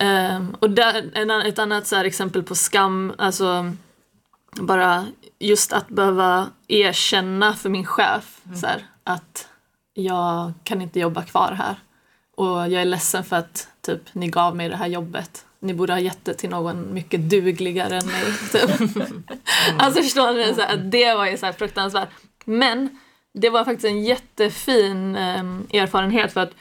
Ehm, 0.00 0.56
och 0.60 0.70
där, 0.70 1.10
en, 1.14 1.30
ett 1.30 1.58
annat 1.58 1.86
så 1.86 1.96
exempel 1.96 2.42
på 2.42 2.54
skam, 2.54 3.12
alltså 3.18 3.72
bara 4.60 5.06
just 5.38 5.72
att 5.72 5.88
behöva 5.88 6.48
erkänna 6.68 7.54
för 7.54 7.68
min 7.68 7.86
chef 7.86 8.40
så 8.60 8.66
här, 8.66 8.86
att 9.04 9.48
jag 9.94 10.52
kan 10.64 10.82
inte 10.82 11.00
jobba 11.00 11.22
kvar 11.22 11.52
här. 11.52 11.76
Och 12.36 12.58
jag 12.58 12.72
är 12.72 12.84
ledsen 12.84 13.24
för 13.24 13.36
att 13.36 13.68
typ, 13.80 14.00
ni 14.12 14.28
gav 14.28 14.56
mig 14.56 14.68
det 14.68 14.76
här 14.76 14.86
jobbet. 14.86 15.44
Ni 15.60 15.74
borde 15.74 15.92
ha 15.92 16.00
gett 16.00 16.24
det 16.24 16.34
till 16.34 16.50
någon 16.50 16.94
mycket 16.94 17.30
dugligare 17.30 17.96
än 17.96 18.06
mig. 18.06 18.24
Typ. 18.52 18.96
Alltså 19.78 20.02
förstår 20.02 20.32
ni? 20.34 20.54
Så 20.54 20.60
här, 20.60 20.76
det 20.76 21.14
var 21.14 21.26
ju 21.26 21.36
så 21.36 21.46
här 21.46 21.52
fruktansvärt. 21.52 22.08
Men 22.44 22.98
det 23.34 23.50
var 23.50 23.64
faktiskt 23.64 23.84
en 23.84 24.04
jättefin 24.04 25.16
eh, 25.16 25.80
erfarenhet 25.82 26.32
för 26.32 26.40
att 26.40 26.52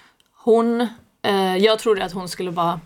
hon, 0.44 0.82
eh, 1.22 1.58
jag 1.58 1.80
trodde 1.80 2.06
att 2.06 2.14
hon 2.14 2.30
skulle 2.30 2.52
bara, 2.52 2.80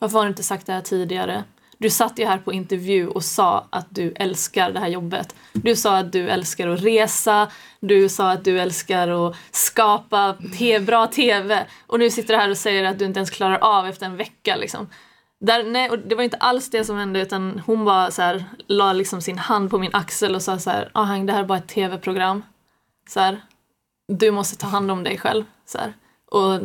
varför 0.00 0.18
har 0.18 0.24
du 0.24 0.28
inte 0.28 0.42
sagt 0.42 0.66
det 0.66 0.72
här 0.72 0.80
tidigare? 0.80 1.44
Du 1.78 1.90
satt 1.90 2.18
ju 2.18 2.26
här 2.26 2.38
på 2.38 2.52
intervju 2.52 3.08
och 3.08 3.24
sa 3.24 3.66
att 3.70 3.86
du 3.90 4.12
älskar 4.16 4.70
det 4.70 4.80
här 4.80 4.88
jobbet. 4.88 5.34
Du 5.52 5.76
sa 5.76 5.98
att 5.98 6.12
du 6.12 6.28
älskar 6.28 6.68
att 6.68 6.80
resa, 6.80 7.50
du 7.80 8.08
sa 8.08 8.30
att 8.30 8.44
du 8.44 8.60
älskar 8.60 9.08
att 9.08 9.36
skapa 9.50 10.36
te- 10.58 10.80
bra 10.80 11.06
TV 11.06 11.66
och 11.86 11.98
nu 11.98 12.10
sitter 12.10 12.34
du 12.34 12.40
här 12.40 12.50
och 12.50 12.56
säger 12.56 12.84
att 12.84 12.98
du 12.98 13.04
inte 13.04 13.18
ens 13.18 13.30
klarar 13.30 13.58
av 13.58 13.86
efter 13.86 14.06
en 14.06 14.16
vecka. 14.16 14.56
Liksom. 14.56 14.88
Där, 15.40 15.64
nej, 15.64 15.90
och 15.90 15.98
det 15.98 16.14
var 16.14 16.22
inte 16.22 16.36
alls 16.36 16.70
det 16.70 16.84
som 16.84 16.96
hände 16.96 17.20
utan 17.20 17.62
hon 17.66 17.84
bara 17.84 18.10
så 18.10 18.22
här, 18.22 18.44
la 18.66 18.92
liksom 18.92 19.22
sin 19.22 19.38
hand 19.38 19.70
på 19.70 19.78
min 19.78 19.94
axel 19.94 20.34
och 20.34 20.42
sa 20.42 20.58
så 20.58 20.70
här, 20.70 20.90
ah, 20.94 21.16
det 21.16 21.32
här 21.32 21.40
är 21.40 21.46
bara 21.46 21.58
ett 21.58 21.68
tv-program. 21.68 22.42
Så 23.08 23.20
här, 23.20 23.40
du 24.08 24.30
måste 24.30 24.56
ta 24.56 24.66
hand 24.66 24.90
om 24.90 25.04
dig 25.04 25.18
själv. 25.18 25.44
Så 25.66 25.78
här. 25.78 25.92
Och 26.30 26.60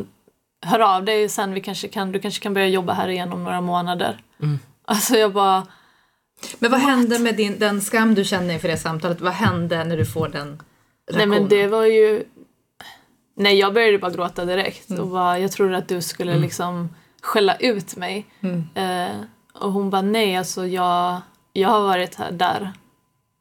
hör 0.66 0.80
av 0.80 1.04
dig 1.04 1.28
sen, 1.28 1.54
vi 1.54 1.60
kanske 1.60 1.88
kan, 1.88 2.12
du 2.12 2.20
kanske 2.20 2.42
kan 2.42 2.54
börja 2.54 2.68
jobba 2.68 2.92
här 2.92 3.08
igen 3.08 3.32
om 3.32 3.44
några 3.44 3.60
månader. 3.60 4.18
Alltså 4.84 5.16
jag 5.16 5.32
bara, 5.32 5.66
Men 6.58 6.70
vad 6.70 6.80
hände 6.80 7.18
med 7.18 7.36
din, 7.36 7.58
den 7.58 7.80
skam 7.80 8.14
du 8.14 8.24
kände 8.24 8.52
inför 8.52 8.68
det 8.68 8.76
samtalet? 8.76 9.20
Vad 9.20 9.32
hände 9.32 9.84
när 9.84 9.96
du 9.96 10.06
får 10.06 10.28
den 10.28 10.62
nej 11.12 11.26
men 11.26 11.38
reaktionen? 11.38 11.48
det 11.48 11.66
var 11.66 11.84
ju... 11.84 12.24
Nej 13.36 13.58
jag 13.58 13.74
började 13.74 13.98
bara 13.98 14.10
gråta 14.10 14.44
direkt 14.44 14.90
och 14.90 15.08
bara, 15.08 15.38
jag 15.38 15.52
trodde 15.52 15.76
att 15.76 15.88
du 15.88 16.02
skulle 16.02 16.36
liksom 16.36 16.88
skälla 17.22 17.56
ut 17.56 17.96
mig. 17.96 18.26
Eh, 18.74 19.20
och 19.54 19.72
hon 19.72 19.90
bara, 19.90 20.02
nej 20.02 20.36
alltså 20.36 20.66
jag, 20.66 21.20
jag 21.52 21.68
har 21.68 21.80
varit 21.80 22.14
här 22.14 22.32
där. 22.32 22.72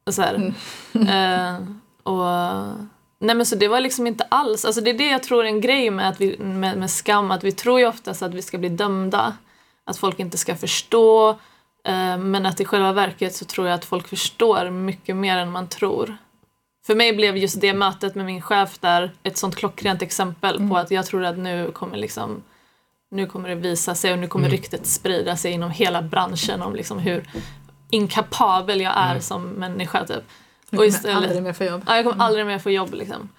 Och 0.06 0.14
så 0.14 0.22
här. 0.22 0.54
Eh, 0.94 1.64
och, 2.04 2.95
nej 3.20 3.36
men 3.36 3.46
så 3.46 3.56
det 3.56 3.68
var 3.68 3.80
liksom 3.80 4.08
inte 4.08 4.24
alls, 4.24 4.66
alltså 4.66 4.82
det 4.82 4.90
är 4.90 4.98
det 4.98 5.10
jag 5.10 5.24
tror 5.24 5.44
är 5.44 5.48
en 5.48 5.62
grej 5.62 5.92
med, 5.92 6.10
att 6.10 6.22
vi, 6.22 6.38
med, 6.38 6.78
med 6.78 6.92
skam, 6.92 7.32
att 7.32 7.44
vi 7.44 7.52
tror 7.52 7.80
ju 7.80 7.88
oftast 7.88 8.22
att 8.22 8.34
vi 8.34 8.42
ska 8.42 8.58
bli 8.58 8.70
dömda. 8.70 9.38
Att 9.86 9.98
folk 9.98 10.20
inte 10.20 10.38
ska 10.38 10.56
förstå. 10.56 11.30
Eh, 11.84 12.18
men 12.18 12.46
att 12.46 12.60
i 12.60 12.66
själva 12.66 12.94
verket 12.94 13.36
så 13.36 13.46
tror 13.46 13.68
jag 13.68 13.76
att 13.76 13.86
folk 13.86 14.08
förstår 14.08 14.70
mycket 14.70 15.16
mer 15.16 15.38
än 15.38 15.52
man 15.52 15.68
tror. 15.68 16.18
För 16.86 16.96
mig 16.96 17.14
blev 17.14 17.38
just 17.38 17.62
det 17.62 17.74
mötet 17.74 18.16
med 18.16 18.26
min 18.26 18.42
chef 18.42 18.80
där 18.80 19.12
ett 19.24 19.38
sånt 19.38 19.56
klockrent 19.56 20.02
exempel 20.02 20.70
på 20.70 20.78
att 20.78 20.92
jag 20.92 21.06
tror 21.06 21.26
att 21.26 21.38
nu 21.38 21.72
kommer 21.72 21.98
liksom 21.98 22.44
nu 23.12 23.26
kommer 23.26 23.50
det 23.50 23.56
visa 23.56 23.96
sig 23.96 24.14
och 24.14 24.20
nu 24.20 24.28
kommer 24.28 24.50
ryktet 24.50 24.86
sprida 24.86 25.38
sig 25.38 25.52
inom 25.52 25.72
hela 25.72 26.02
branschen 26.02 26.62
om 26.62 26.76
liksom 26.76 27.00
hur 27.00 27.30
inkapabel 27.90 28.82
jag 28.82 28.94
är 28.98 29.20
som 29.20 29.44
människa 29.44 30.06
typ. 30.06 30.24
Och 30.78 30.86
istället, 30.86 31.18
aldrig 31.18 31.44
mer 31.44 31.54
få 31.54 31.64
jobb. 31.64 31.84
ja, 31.88 31.96
jag 31.96 32.06
kommer 32.06 32.24
aldrig 32.24 32.46
mer 32.46 32.60
få 32.60 32.72
jobb 32.72 32.94
liksom. 32.94 33.30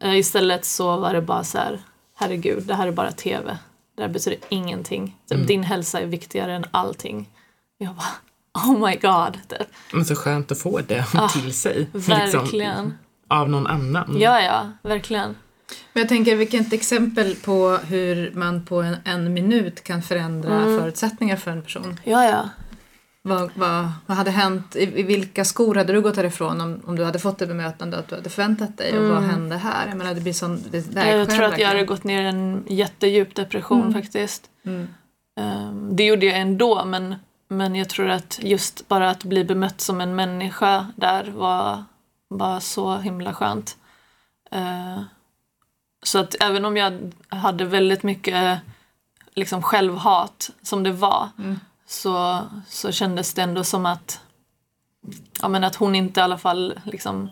Eh, 0.00 0.18
istället 0.18 0.64
så 0.64 0.96
var 0.96 1.12
det 1.14 1.22
bara 1.22 1.44
så 1.44 1.58
här, 1.58 1.80
herregud, 2.14 2.62
det 2.62 2.74
här 2.74 2.86
är 2.86 2.92
bara 2.92 3.12
TV. 3.12 3.58
Det 3.96 4.02
här 4.02 4.08
betyder 4.08 4.38
ingenting. 4.48 5.16
Typ, 5.30 5.46
Din 5.46 5.62
hälsa 5.62 6.00
är 6.00 6.06
viktigare 6.06 6.54
än 6.54 6.64
allting. 6.70 7.28
Jag 7.78 7.94
bara, 7.94 8.66
oh 8.66 8.86
my 8.88 8.96
god. 8.96 9.38
Typ. 9.48 9.68
Men 9.92 10.04
så 10.04 10.14
skönt 10.14 10.52
att 10.52 10.58
få 10.58 10.80
det 10.80 11.04
till 11.32 11.52
sig. 11.52 11.88
Verkligen. 11.92 12.84
Liksom, 12.84 12.98
av 13.28 13.50
någon 13.50 13.66
annan. 13.66 14.16
Ja, 14.20 14.40
ja, 14.40 14.72
verkligen. 14.82 15.36
Men 15.92 16.00
jag 16.00 16.08
tänker 16.08 16.36
vilket 16.36 16.72
exempel 16.72 17.34
på 17.36 17.78
hur 17.86 18.32
man 18.34 18.64
på 18.64 18.82
en, 18.82 18.96
en 19.04 19.34
minut 19.34 19.84
kan 19.84 20.02
förändra 20.02 20.64
förutsättningar 20.64 21.36
för 21.36 21.50
en 21.50 21.62
person. 21.62 22.00
Ja, 22.04 22.24
ja. 22.24 22.48
Vad, 23.28 23.50
vad, 23.54 23.88
vad 24.06 24.16
hade 24.16 24.30
hänt? 24.30 24.76
I, 24.76 25.00
I 25.00 25.02
vilka 25.02 25.44
skor 25.44 25.74
hade 25.74 25.92
du 25.92 26.00
gått 26.00 26.16
härifrån 26.16 26.60
om, 26.60 26.80
om 26.86 26.96
du 26.96 27.04
hade 27.04 27.18
fått 27.18 27.38
det 27.38 27.46
bemötande 27.46 27.98
att 27.98 28.08
du 28.08 28.14
hade 28.14 28.30
förväntat 28.30 28.76
dig? 28.76 28.98
Och 28.98 29.08
vad 29.08 29.22
hände 29.22 29.56
här? 29.56 29.88
Jag 29.88 29.96
menar 29.96 30.14
det 30.14 30.20
blir 30.20 30.32
sån... 30.32 30.64
Det, 30.70 30.96
är 30.96 31.16
Jag 31.16 31.30
tror 31.30 31.44
att 31.44 31.58
jag 31.58 31.68
hade 31.68 31.84
gått 31.84 32.04
ner 32.04 32.22
i 32.22 32.26
en 32.26 32.64
jättedjup 32.68 33.34
depression 33.34 33.92
faktiskt. 33.92 34.50
Ehm, 35.40 35.96
det 35.96 36.04
gjorde 36.04 36.26
jag 36.26 36.38
ändå 36.38 36.84
men, 36.84 37.14
men 37.48 37.74
jag 37.74 37.88
tror 37.88 38.08
att 38.08 38.38
just 38.42 38.88
bara 38.88 39.10
att 39.10 39.24
bli 39.24 39.44
bemött 39.44 39.80
som 39.80 40.00
en 40.00 40.16
människa 40.16 40.86
där 40.96 41.24
var, 41.24 41.84
var 42.28 42.60
så 42.60 42.96
himla 42.96 43.34
skönt. 43.34 43.76
Eh, 44.50 45.02
så 46.02 46.18
att 46.18 46.36
även 46.40 46.64
om 46.64 46.76
jag 46.76 47.12
hade 47.28 47.64
väldigt 47.64 48.02
mycket 48.02 48.58
liksom 49.34 49.62
självhat 49.62 50.50
som 50.62 50.82
det 50.82 50.92
var 50.92 51.28
så, 51.88 52.44
så 52.68 52.92
kändes 52.92 53.34
det 53.34 53.42
ändå 53.42 53.64
som 53.64 53.86
att, 53.86 54.20
ja, 55.42 55.48
men 55.48 55.64
att 55.64 55.74
hon 55.74 55.94
inte 55.94 56.20
i 56.20 56.22
alla 56.22 56.38
fall 56.38 56.80
liksom 56.84 57.30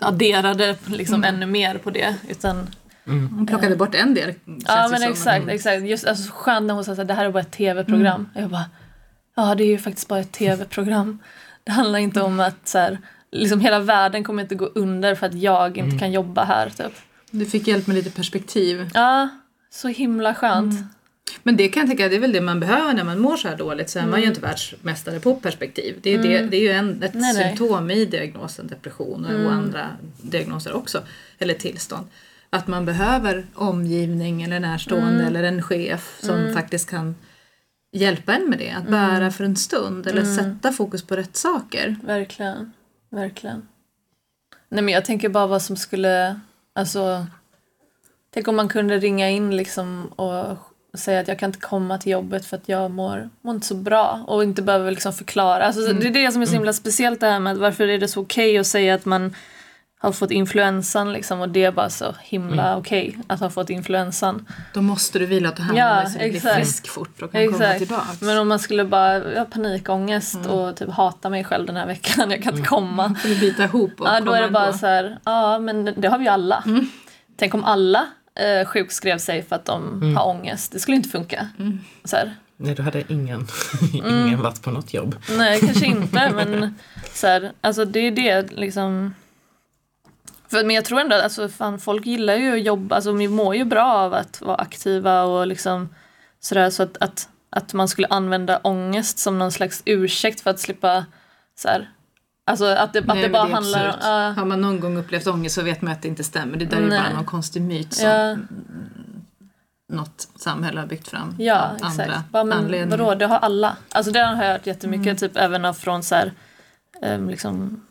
adderade 0.00 0.76
liksom 0.86 1.24
ännu 1.24 1.46
mer 1.46 1.78
på 1.78 1.90
det 1.90 2.16
utan 2.28 2.70
Hon 3.04 3.46
plockade 3.46 3.76
bort 3.76 3.94
en 3.94 4.14
del. 4.14 4.34
Ja 4.44 4.88
men 4.90 5.00
som. 5.00 5.12
exakt, 5.12 5.48
exakt. 5.48 5.82
Just 5.82 6.06
alltså, 6.06 6.32
skönt 6.32 6.66
när 6.66 6.74
hon 6.74 6.84
sa 6.84 6.92
att 6.92 7.08
det 7.08 7.14
här 7.14 7.24
är 7.24 7.30
bara 7.30 7.40
ett 7.40 7.50
tv-program. 7.50 8.30
Jag 8.34 8.50
bara, 8.50 8.64
ja 9.36 9.54
det 9.54 9.64
är 9.64 9.68
ju 9.68 9.78
faktiskt 9.78 10.08
bara 10.08 10.20
ett 10.20 10.32
tv-program. 10.32 11.18
Det 11.64 11.72
handlar 11.72 11.98
inte 11.98 12.20
om 12.20 12.40
att 12.40 12.68
så 12.68 12.78
här, 12.78 12.98
liksom 13.32 13.60
hela 13.60 13.80
världen 13.80 14.24
kommer 14.24 14.42
inte 14.42 14.54
gå 14.54 14.66
under 14.66 15.14
för 15.14 15.26
att 15.26 15.34
jag 15.34 15.78
inte 15.78 15.98
kan 15.98 16.12
jobba 16.12 16.44
här 16.44 16.70
typ. 16.70 16.92
Du 17.30 17.46
fick 17.46 17.68
hjälp 17.68 17.86
med 17.86 17.96
lite 17.96 18.10
perspektiv. 18.10 18.90
Ja, 18.94 19.28
så 19.70 19.88
himla 19.88 20.34
skönt. 20.34 20.74
Men 21.42 21.56
det 21.56 21.68
kan 21.68 21.80
jag 21.80 21.88
tänka, 21.88 22.08
det 22.08 22.16
är 22.16 22.20
väl 22.20 22.32
det 22.32 22.40
man 22.40 22.60
behöver 22.60 22.94
när 22.94 23.04
man 23.04 23.18
mår 23.18 23.36
så 23.36 23.48
här 23.48 23.56
dåligt. 23.56 23.90
Så 23.90 23.98
är 23.98 24.06
man 24.06 24.20
ju 24.20 24.26
inte 24.26 24.40
världsmästare 24.40 25.20
på 25.20 25.34
perspektiv. 25.34 25.98
Det 26.02 26.14
är, 26.14 26.22
det, 26.22 26.42
det 26.42 26.56
är 26.56 26.60
ju 26.60 26.70
en, 26.70 27.02
ett 27.02 27.14
Nej, 27.14 27.34
nej. 27.34 27.48
symptom 27.48 27.90
i 27.90 28.04
diagnosen 28.04 28.66
depression 28.66 29.26
och, 29.26 29.44
och 29.44 29.52
andra 29.52 29.88
diagnoser 30.22 30.76
också. 30.76 31.02
Eller 31.38 31.54
tillstånd. 31.54 32.06
Att 32.50 32.66
man 32.66 32.84
behöver 32.84 33.46
omgivning 33.54 34.42
eller 34.42 34.60
närstående 34.60 35.24
eller 35.24 35.42
en 35.42 35.62
chef 35.62 36.18
som 36.22 36.54
faktiskt 36.54 36.90
kan 36.90 37.14
hjälpa 37.92 38.34
en 38.34 38.50
med 38.50 38.58
det. 38.58 38.70
Att 38.70 38.88
bära 38.88 39.30
för 39.30 39.44
en 39.44 39.56
stund 39.56 40.06
eller 40.06 40.24
sätta 40.24 40.72
fokus 40.72 41.02
på 41.02 41.16
rätt 41.16 41.36
saker. 41.36 41.96
Verkligen, 42.02 42.72
verkligen. 43.10 43.68
Nej 44.68 44.82
men 44.82 44.94
jag 44.94 45.04
tänker 45.04 45.28
bara 45.28 45.46
vad 45.46 45.62
som 45.62 45.76
skulle, 45.76 46.40
alltså 46.72 47.26
Tänk 48.30 48.48
om 48.48 48.56
man 48.56 48.68
kunde 48.68 48.98
ringa 48.98 49.30
in 49.30 49.56
liksom 49.56 50.06
och 50.06 50.58
säga 50.94 51.20
att 51.20 51.28
jag 51.28 51.38
kan 51.38 51.48
inte 51.48 51.60
komma 51.60 51.98
till 51.98 52.12
jobbet 52.12 52.46
för 52.46 52.56
att 52.56 52.68
jag 52.68 52.90
mår, 52.90 53.28
mår 53.42 53.54
inte 53.54 53.66
så 53.66 53.74
bra 53.74 54.24
och 54.26 54.42
inte 54.42 54.62
behöver 54.62 54.90
liksom 54.90 55.12
förklara. 55.12 55.64
Alltså, 55.66 55.92
Det 55.92 56.06
är 56.08 56.10
det 56.12 56.32
som 56.32 56.42
är 56.42 56.46
så 56.46 56.52
himla 56.52 56.72
speciellt 56.72 57.20
det 57.20 57.26
här 57.26 57.40
med 57.40 57.56
varför 57.56 57.88
är 57.88 57.98
det 57.98 58.08
så 58.08 58.20
okej 58.20 58.58
att 58.58 58.66
säga 58.66 58.94
att 58.94 59.04
man 59.04 59.34
har 60.00 60.12
fått 60.12 60.30
influensan 60.30 61.12
liksom 61.12 61.40
och 61.40 61.48
det 61.48 61.64
är 61.64 61.72
bara 61.72 61.90
så 61.90 62.14
himla 62.22 62.76
okej 62.76 63.18
att 63.26 63.40
ha 63.40 63.50
fått 63.50 63.70
influensan. 63.70 64.46
Då 64.74 64.82
måste 64.82 65.18
du 65.18 65.26
vila 65.26 65.48
och 65.48 65.56
ta 65.56 65.62
hand 65.62 65.72
om 65.72 65.78
Ja, 65.78 65.94
dig 65.94 66.06
så 66.12 66.18
du 66.18 66.30
blir 66.30 66.40
frisk 66.40 66.88
fort 66.88 67.22
och 67.22 67.32
kan 67.32 67.46
komma 67.46 67.56
Exakt. 67.56 67.78
tillbaka. 67.78 68.06
Men 68.20 68.38
om 68.38 68.48
man 68.48 68.58
skulle 68.58 68.84
bara 68.84 69.38
ha 69.38 69.44
panikångest 69.44 70.46
och 70.46 70.76
typ 70.76 70.90
hata 70.90 71.30
mig 71.30 71.44
själv 71.44 71.66
den 71.66 71.76
här 71.76 71.86
veckan, 71.86 72.30
jag 72.30 72.42
kan 72.42 72.54
inte 72.56 72.68
komma. 72.68 73.14
Får 73.22 73.28
du 73.28 73.40
bita 73.40 73.64
ihop 73.64 74.00
och 74.00 74.06
Ja, 74.06 74.20
då 74.20 74.24
komma 74.26 74.38
är 74.38 74.42
det 74.42 74.50
bara 74.50 74.66
ändå. 74.66 74.78
så 74.78 74.86
här, 74.86 75.18
ja 75.24 75.58
men 75.58 75.94
det 75.96 76.08
har 76.08 76.18
vi 76.18 76.24
ju 76.24 76.30
alla. 76.30 76.64
Tänk 77.36 77.54
om 77.54 77.64
alla 77.64 78.06
eh, 78.38 78.66
sjukskrev 78.66 79.18
sig 79.18 79.42
för 79.42 79.56
att 79.56 79.64
de 79.64 80.02
har 80.16 80.26
ångest. 80.26 80.72
Det 80.72 80.78
skulle 80.80 80.96
inte 80.96 81.08
funka. 81.08 81.48
Så 82.04 82.16
här, 82.16 82.36
Nej, 82.56 82.74
då 82.74 82.82
hade 82.82 83.04
ingen, 83.12 83.46
Mm. 83.94 84.26
ingen 84.26 84.42
varit 84.42 84.62
på 84.62 84.70
något 84.70 84.94
jobb. 84.94 85.16
nej, 85.38 85.60
kanske 85.60 85.86
inte 85.96 86.30
men 86.34 86.74
så 87.14 87.26
här, 87.26 87.52
alltså 87.60 87.84
det 87.84 88.00
är 88.00 88.10
det 88.10 88.52
liksom. 88.52 89.14
För, 90.50 90.64
men 90.64 90.76
jag 90.76 90.84
tror 90.84 91.00
ändå 91.00 91.16
att 91.16 91.22
alltså, 91.22 91.48
fan, 91.48 91.78
folk 91.80 92.06
gillar 92.06 92.36
ju 92.36 92.52
att 92.54 92.62
jobba, 92.62 92.94
alltså 92.96 93.12
vi 93.12 93.28
mår 93.28 93.54
ju 93.56 93.64
bra 93.64 93.92
av 93.92 94.14
att 94.14 94.40
vara 94.40 94.56
aktiva 94.56 95.22
och 95.22 95.46
liksom 95.46 95.88
sådär 96.40 96.70
så 96.70 96.82
att, 96.82 96.96
att, 97.00 97.28
att 97.50 97.72
man 97.74 97.88
skulle 97.88 98.06
använda 98.06 98.58
ångest 98.58 99.18
som 99.18 99.38
någon 99.38 99.52
slags 99.52 99.82
ursäkt 99.84 100.40
för 100.40 100.50
att 100.50 100.60
slippa 100.60 101.06
så 101.58 101.68
här, 101.68 101.90
Alltså 102.48 102.64
att 102.64 102.92
det, 102.92 102.98
att 102.98 103.06
Nej, 103.06 103.22
det 103.22 103.28
bara 103.28 103.48
är 103.48 103.52
handlar 103.52 103.88
om... 103.88 103.94
ja. 104.00 104.30
Har 104.36 104.44
man 104.44 104.60
någon 104.60 104.80
gång 104.80 104.96
upplevt 104.96 105.26
ångest 105.26 105.54
så 105.54 105.62
vet 105.62 105.82
man 105.82 105.92
att 105.92 106.02
det 106.02 106.08
inte 106.08 106.24
stämmer. 106.24 106.56
Det 106.58 106.64
där 106.64 106.76
är 106.76 106.80
Nej. 106.86 107.00
bara 107.00 107.14
någon 107.16 107.24
konstig 107.24 107.62
myt 107.62 107.94
som 107.94 108.06
ja, 108.08 108.36
något 109.92 110.28
samhälle 110.36 110.80
har 110.80 110.86
byggt 110.86 111.08
fram. 111.08 111.34
ja, 111.38 111.70
exakt. 111.76 112.00
Andra 112.00 112.22
Bara, 112.30 112.44
men 112.44 112.58
anledningar. 112.58 112.98
vadå, 112.98 113.14
det 113.14 113.26
har 113.26 113.38
alla. 113.38 113.76
Alltså 113.92 114.12
det 114.12 114.20
har 114.20 114.44
jag 114.44 114.52
hört 114.52 114.66
jättemycket, 114.66 115.06
Mm. 115.06 115.16
typ 115.16 115.36
även 115.36 115.74
från 115.74 116.02
så 116.02 116.14
här, 116.14 116.32
ehm, 117.02 117.30
liksom, 117.30 117.84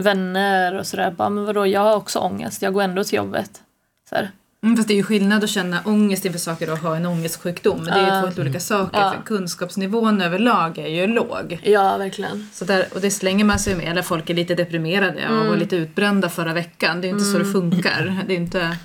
vänner 0.00 0.74
och 0.74 0.86
sådär. 0.86 1.10
Bara, 1.10 1.28
men 1.28 1.44
vadå, 1.44 1.66
jag 1.66 1.80
har 1.80 1.96
också 1.96 2.18
ångest, 2.18 2.62
jag 2.62 2.72
går 2.74 2.82
ändå 2.82 3.04
till 3.04 3.16
jobbet. 3.16 3.62
Så 4.08 4.14
här. 4.14 4.30
Mm, 4.62 4.76
fast 4.76 4.88
det 4.88 4.94
är 4.94 4.96
ju 4.96 5.02
skillnad 5.02 5.44
att 5.44 5.50
känna 5.50 5.80
ångest 5.84 6.24
inför 6.24 6.38
saker 6.38 6.70
och 6.72 6.78
ha 6.78 6.96
en 6.96 7.06
ångestsjukdom. 7.06 7.84
Det 7.84 7.90
är 7.90 7.98
ju 8.00 8.06
Ja. 8.06 8.20
två 8.20 8.26
helt 8.26 8.38
olika 8.38 8.60
saker. 8.60 8.98
Ja. 9.00 9.12
För 9.16 9.22
kunskapsnivån 9.22 10.20
överlag 10.20 10.78
är 10.78 10.88
ju 10.88 11.06
låg. 11.06 11.60
Ja, 11.62 11.96
verkligen. 11.96 12.48
Så 12.52 12.64
där, 12.64 12.86
och 12.94 13.00
det 13.00 13.10
slänger 13.10 13.44
man 13.44 13.58
sig 13.58 13.74
med. 13.76 13.88
Eller 13.88 14.02
folk 14.02 14.30
är 14.30 14.34
lite 14.34 14.54
deprimerade 14.54 15.28
och 15.28 15.34
Mm. 15.34 15.48
var 15.48 15.56
lite 15.56 15.76
utbrända 15.76 16.28
förra 16.28 16.54
veckan. 16.54 17.00
Det 17.00 17.06
är 17.06 17.10
inte 17.10 17.24
så 17.24 17.38
det 17.38 17.44
funkar. 17.52 18.24
Det 18.26 18.32
är 18.34 18.36
inte... 18.36 18.76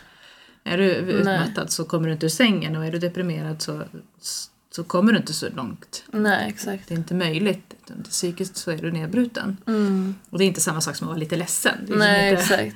Är 0.63 0.77
du 0.77 0.86
utmattad 0.95 1.71
så 1.71 1.83
kommer 1.86 2.07
du 2.07 2.13
inte 2.13 2.25
ur 2.25 2.29
sängen 2.29 2.75
och 2.75 2.86
är 2.86 2.91
du 2.91 2.99
deprimerad 2.99 3.62
så, 3.62 3.81
så 4.71 4.83
kommer 4.83 5.12
du 5.12 5.17
inte 5.17 5.33
så 5.33 5.49
långt. 5.55 6.03
Nej, 6.12 6.49
exakt. 6.49 6.88
Det 6.88 6.93
är 6.93 6.97
inte 6.97 7.13
möjligt. 7.13 7.73
Utan 7.86 8.03
psykiskt 8.03 8.57
så 8.57 8.71
är 8.71 8.77
du 8.77 8.91
nedbruten. 8.91 9.57
Mm. 9.67 10.15
Och 10.29 10.38
det 10.38 10.43
är 10.43 10.47
inte 10.47 10.62
samma 10.62 10.81
sak 10.81 10.95
som 10.95 11.07
att 11.07 11.09
vara 11.09 11.19
lite 11.19 11.36
ledsen. 11.36 11.75
Det 11.88 11.93
är, 11.93 11.97
Nej, 11.97 12.29
inte, 12.29 12.41
exakt. 12.41 12.75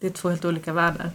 det 0.00 0.06
är 0.06 0.10
två 0.10 0.28
helt 0.28 0.44
olika 0.44 0.72
världar. 0.72 1.10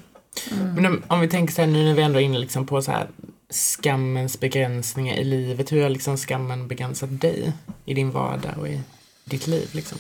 Men 0.76 0.86
om, 0.86 1.04
om 1.08 1.20
vi 1.20 1.28
tänker 1.28 1.54
så 1.54 1.62
här 1.62 1.68
nu 1.68 1.84
när 1.84 1.94
vi 1.94 2.02
ändå 2.02 2.20
är 2.20 2.24
inne 2.24 2.40
liksom 2.40 2.66
på 2.66 2.82
så 2.82 2.92
här 2.92 3.08
skammens 3.50 4.40
begränsningar 4.40 5.16
i 5.16 5.24
livet. 5.24 5.72
Hur 5.72 5.84
har 5.84 5.90
liksom 5.90 6.18
skammen 6.18 6.68
begränsat 6.68 7.22
dig 7.22 7.54
i 7.86 7.94
din 7.94 8.12
vardag 8.12 8.58
och 8.58 8.68
i 8.68 8.82
ditt 9.26 9.48
liv 9.48 9.70
liksom? 9.72 9.98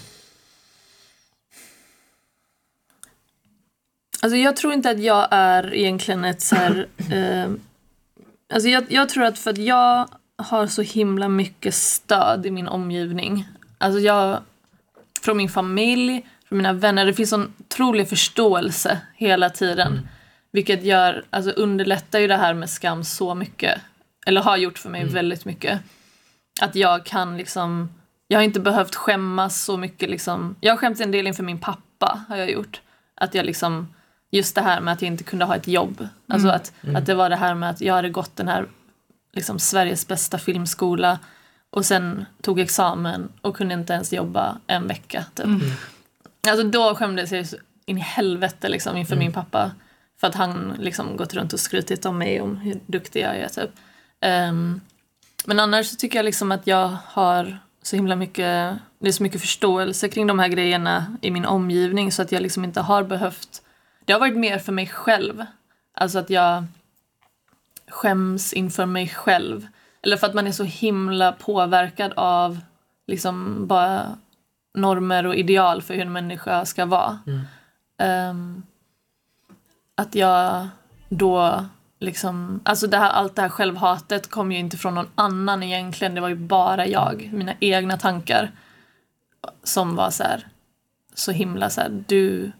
Alltså 4.21 4.37
jag 4.37 4.55
tror 4.55 4.73
inte 4.73 4.89
att 4.89 4.99
jag 4.99 5.27
är 5.31 5.73
egentligen 5.73 6.25
ett 6.25 6.41
så 6.41 6.55
här... 6.55 6.87
Eh, 7.11 7.49
alltså 8.53 8.69
jag, 8.69 8.85
jag 8.89 9.09
tror 9.09 9.23
att 9.23 9.39
för 9.39 9.51
att 9.51 9.57
jag 9.57 10.09
har 10.35 10.67
så 10.67 10.81
himla 10.81 11.29
mycket 11.29 11.75
stöd 11.75 12.45
i 12.45 12.51
min 12.51 12.67
omgivning. 12.67 13.47
Alltså 13.77 13.99
jag... 13.99 14.39
Från 15.21 15.37
min 15.37 15.49
familj, 15.49 16.25
från 16.49 16.57
mina 16.57 16.73
vänner. 16.73 17.05
Det 17.05 17.13
finns 17.13 17.29
sån 17.29 17.53
otrolig 17.59 18.09
förståelse 18.09 19.01
hela 19.15 19.49
tiden. 19.49 20.07
Vilket 20.51 20.83
gör, 20.83 21.25
alltså 21.29 21.51
underlättar 21.51 22.19
ju 22.19 22.27
det 22.27 22.37
här 22.37 22.53
med 22.53 22.69
skam 22.69 23.03
så 23.03 23.35
mycket. 23.35 23.81
Eller 24.25 24.41
har 24.41 24.57
gjort 24.57 24.77
för 24.77 24.89
mig 24.89 25.05
väldigt 25.05 25.45
mycket. 25.45 25.79
Att 26.61 26.75
jag 26.75 27.05
kan 27.05 27.37
liksom... 27.37 27.89
Jag 28.27 28.39
har 28.39 28.43
inte 28.43 28.59
behövt 28.59 28.95
skämmas 28.95 29.63
så 29.63 29.77
mycket 29.77 30.09
liksom. 30.09 30.55
Jag 30.59 30.73
har 30.73 30.77
skämts 30.77 31.01
en 31.01 31.11
del 31.11 31.27
inför 31.27 31.43
min 31.43 31.59
pappa, 31.59 32.25
har 32.29 32.37
jag 32.37 32.51
gjort. 32.51 32.81
Att 33.15 33.35
jag 33.35 33.45
liksom... 33.45 33.93
Just 34.31 34.55
det 34.55 34.61
här 34.61 34.81
med 34.81 34.93
att 34.93 35.01
jag 35.01 35.07
inte 35.07 35.23
kunde 35.23 35.45
ha 35.45 35.55
ett 35.55 35.67
jobb. 35.67 36.07
Alltså 36.27 36.47
att, 36.49 36.73
att 36.95 37.05
det 37.05 37.15
var 37.15 37.29
det 37.29 37.35
här 37.35 37.55
med 37.55 37.69
att 37.69 37.81
jag 37.81 37.93
hade 37.93 38.09
gått 38.09 38.35
den 38.35 38.47
här 38.47 38.65
liksom 39.33 39.59
Sveriges 39.59 40.07
bästa 40.07 40.37
filmskola 40.37 41.19
och 41.69 41.85
sen 41.85 42.25
tog 42.41 42.59
examen 42.59 43.29
och 43.41 43.55
kunde 43.55 43.73
inte 43.73 43.93
ens 43.93 44.13
jobba 44.13 44.57
en 44.67 44.87
vecka. 44.87 45.25
Typ. 45.33 45.45
Alltså 46.47 46.67
då 46.67 46.95
skämdes 46.95 47.31
jag 47.31 47.45
in 47.85 47.97
i 47.97 48.01
helvete 48.01 48.69
liksom 48.69 48.97
inför 48.97 49.15
min 49.15 49.31
pappa. 49.33 49.71
För 50.19 50.27
att 50.27 50.35
han 50.35 50.75
liksom 50.79 51.17
gått 51.17 51.33
runt 51.33 51.53
och 51.53 51.59
skrutit 51.59 52.05
om 52.05 52.17
mig 52.17 52.41
om 52.41 52.57
hur 52.57 52.79
duktig 52.85 53.21
jag 53.21 53.35
är. 53.35 53.47
Typ. 53.47 53.69
Ehm, 54.21 54.81
men 55.45 55.59
annars 55.59 55.85
så 55.85 55.95
tycker 55.95 56.19
jag 56.19 56.25
liksom 56.25 56.51
att 56.51 56.67
jag 56.67 56.97
har 57.05 57.59
så 57.81 57.95
himla 57.95 58.15
mycket, 58.15 58.77
det 58.99 59.07
är 59.07 59.11
så 59.11 59.23
mycket 59.23 59.41
förståelse 59.41 60.09
kring 60.09 60.27
de 60.27 60.39
här 60.39 60.47
grejerna 60.47 61.17
i 61.21 61.31
min 61.31 61.45
omgivning 61.45 62.11
så 62.11 62.21
att 62.21 62.31
jag 62.31 62.41
liksom 62.41 62.63
inte 62.63 62.81
har 62.81 63.03
behövt, 63.03 63.61
det 64.05 64.13
har 64.13 64.19
varit 64.19 64.37
mer 64.37 64.59
för 64.59 64.71
mig 64.71 64.87
själv. 64.87 65.45
Alltså 65.93 66.19
att 66.19 66.29
jag 66.29 66.65
skäms 67.87 68.53
inför 68.53 68.85
mig 68.85 69.09
själv. 69.09 69.67
Eller 70.01 70.17
för 70.17 70.27
att 70.27 70.33
man 70.33 70.47
är 70.47 70.51
så 70.51 70.63
himla 70.63 71.31
påverkad 71.31 72.13
av 72.15 72.59
liksom 73.07 73.67
bara 73.67 74.17
normer 74.73 75.25
och 75.25 75.35
ideal 75.35 75.81
för 75.81 75.93
hur 75.93 76.01
en 76.01 76.11
människa 76.11 76.65
ska 76.65 76.85
vara. 76.85 77.19
Ehm, 77.97 78.63
att 79.99 80.15
jag 80.15 80.67
då 81.09 81.65
liksom, 81.99 82.59
alltså 82.63 82.87
det 82.87 82.97
här, 82.97 83.09
allt 83.09 83.35
det 83.35 83.41
här 83.41 83.49
självhatet 83.49 84.29
kom 84.29 84.51
ju 84.51 84.57
inte 84.57 84.77
från 84.77 84.95
någon 84.95 85.09
annan 85.15 85.63
egentligen, 85.63 86.15
det 86.15 86.21
var 86.21 86.29
ju 86.29 86.35
bara 86.35 86.87
jag, 86.87 87.29
mina 87.33 87.53
egna 87.59 87.97
tankar 87.97 88.51
som 89.63 89.95
var 89.95 90.11
så 90.11 90.23
här, 90.23 90.47
så 91.13 91.31
himla 91.31 91.69
så 91.69 91.81
här, 91.81 92.03
du, 92.07 92.51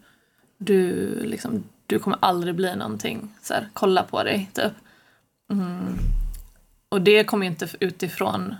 du 0.58 1.06
liksom, 1.24 1.64
du 1.86 1.98
kommer 1.98 2.18
aldrig 2.20 2.54
bli 2.54 2.76
någonting, 2.76 3.34
så 3.42 3.54
här, 3.54 3.68
kolla 3.72 4.02
på 4.02 4.22
dig, 4.22 4.50
typ. 4.54 4.72
Mm. 5.52 5.98
Och 6.88 7.00
det 7.00 7.24
kom 7.24 7.42
ju 7.42 7.48
inte 7.48 7.68
utifrån 7.80 8.54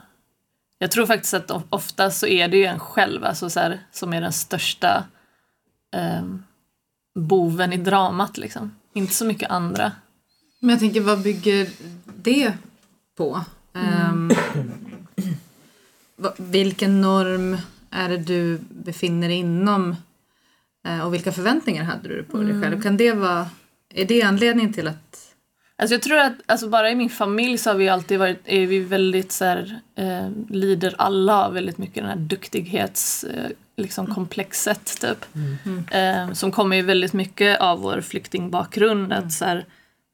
jag 0.82 0.90
tror 0.90 1.06
faktiskt 1.06 1.34
att 1.34 1.50
oftast 1.50 1.70
ofta 1.70 2.10
så 2.10 2.26
är 2.26 2.48
det 2.48 2.56
ju 2.56 2.64
en 2.64 2.80
själv 2.80 3.24
alltså 3.24 3.50
så 3.50 3.60
här, 3.60 3.80
som 3.92 4.12
är 4.12 4.20
den 4.20 4.32
största 4.32 5.04
ehm, 5.92 6.44
boven 7.14 7.72
i 7.72 7.76
dramat. 7.76 8.38
Liksom. 8.38 8.74
Inte 8.92 9.14
så 9.14 9.24
mycket 9.24 9.50
andra. 9.50 9.92
Men 10.60 10.70
jag 10.70 10.78
tänker, 10.78 11.00
vad 11.00 11.22
bygger 11.22 11.68
det 12.22 12.52
på? 13.16 13.44
Ehm, 13.74 14.30
va- 16.16 16.34
vilken 16.36 17.00
norm 17.00 17.56
är 17.90 18.08
det 18.08 18.16
du 18.16 18.58
befinner 18.68 19.28
dig 19.28 19.36
inom? 19.36 19.96
Eh, 20.86 21.00
och 21.06 21.14
vilka 21.14 21.32
förväntningar 21.32 21.84
hade 21.84 22.08
du 22.08 22.22
på 22.22 22.36
dig 22.38 22.62
själv? 22.62 22.82
Kan 22.82 22.96
det 22.96 23.12
vara, 23.12 23.46
är 23.94 24.04
det 24.04 24.22
anledningen 24.22 24.72
till 24.72 24.88
att... 24.88 25.29
Alltså 25.80 25.94
jag 25.94 26.02
tror 26.02 26.18
att 26.18 26.32
alltså 26.46 26.68
bara 26.68 26.90
i 26.90 26.94
min 26.94 27.10
familj 27.10 27.58
så 27.58 27.70
har 27.70 27.74
vi 27.74 27.88
alltid 27.88 28.18
varit, 28.18 28.40
är 28.44 28.66
vi 28.66 28.78
väldigt 28.78 29.32
så 29.32 29.44
här, 29.44 29.80
eh, 29.96 30.28
lider 30.48 30.94
alla 30.98 31.46
av 31.46 31.52
väldigt 31.52 31.78
mycket 31.78 31.94
den 31.94 32.06
här 32.06 32.16
duktighets 32.16 33.24
eh, 33.24 33.50
liksom 33.76 34.14
komplexet 34.14 35.00
typ. 35.00 35.24
Eh, 35.90 36.32
som 36.32 36.52
kommer 36.52 36.76
ju 36.76 36.82
väldigt 36.82 37.12
mycket 37.12 37.60
av 37.60 37.80
vår 37.80 38.00
flyktingbakgrund. 38.00 39.12
Att 39.12 39.32
så 39.32 39.44
här, 39.44 39.64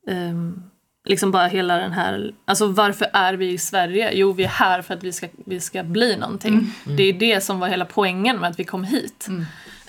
ehm, 0.09 0.63
liksom 1.09 1.31
bara 1.31 1.47
hela 1.47 1.77
den 1.77 1.93
här, 1.93 2.33
alltså 2.45 2.67
varför 2.67 3.07
är 3.13 3.35
vi 3.35 3.51
i 3.53 3.59
Sverige? 3.59 4.11
Jo 4.15 4.33
vi 4.33 4.45
är 4.45 4.49
här 4.49 4.83
för 4.83 4.95
att 4.95 5.03
vi 5.03 5.13
ska, 5.13 5.29
vi 5.47 5.61
ska 5.61 5.83
bli 5.83 6.17
någonting. 6.17 6.75
Det 6.85 7.03
är 7.03 7.13
det 7.13 7.41
som 7.41 7.61
var 7.61 7.69
hela 7.69 7.85
poängen 7.85 8.39
med 8.39 8.51
att 8.51 8.59
vi 8.59 8.65
kom 8.65 8.85
hit. 8.85 9.29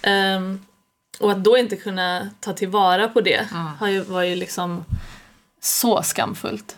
Ehm, 0.02 0.60
och 1.20 1.32
att 1.32 1.44
då 1.44 1.58
inte 1.58 1.76
kunna 1.76 2.30
ta 2.40 2.54
tillvara 2.54 3.08
på 3.08 3.22
det 3.22 3.48
har 3.80 3.88
ju, 3.88 4.02
var 4.02 4.24
ju 4.24 4.36
liksom 4.36 4.86
så 5.62 6.04
skamfullt. 6.04 6.78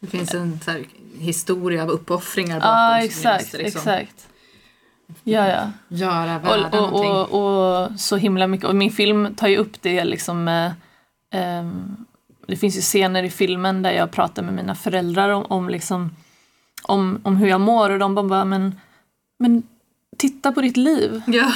Det 0.00 0.06
finns 0.06 0.34
en 0.34 0.60
så 0.60 0.70
här, 0.70 0.84
historia 1.18 1.82
av 1.82 1.90
uppoffringar 1.90 2.60
bakom. 2.60 2.72
Ja, 2.72 2.96
vi 3.00 3.06
exakt, 3.06 3.52
liksom 3.52 3.80
exakt. 3.80 4.28
Ja, 5.24 5.48
ja. 5.48 5.70
Göra 5.88 6.38
världen 6.38 6.64
Och, 6.64 6.74
och, 6.74 6.92
någonting. 6.92 7.10
och, 7.10 7.84
och 7.92 8.00
så 8.00 8.16
himla 8.16 8.46
mycket. 8.46 8.66
Och 8.66 8.76
min 8.76 8.90
film 8.90 9.34
tar 9.34 9.48
ju 9.48 9.56
upp 9.56 9.82
det 9.82 10.04
liksom 10.04 10.44
med... 10.44 10.74
ehm, 11.32 11.96
det 12.46 12.56
finns 12.56 12.76
ju 12.76 12.80
scener 12.80 13.22
i 13.22 13.30
filmen 13.30 13.82
där 13.82 13.90
jag 13.92 14.10
pratar 14.10 14.42
med 14.42 14.54
mina 14.54 14.74
föräldrar 14.74 15.30
om, 15.30 15.44
om, 15.48 15.68
liksom, 15.68 16.16
om, 16.82 17.20
om 17.22 17.36
hur 17.36 17.48
jag 17.48 17.60
mår 17.60 17.90
och 17.90 17.98
de 17.98 18.28
bara 18.28 18.44
men, 18.44 18.80
men 19.38 19.62
titta 20.18 20.52
på 20.52 20.60
ditt 20.60 20.76
liv. 20.76 21.22
Ja. 21.26 21.52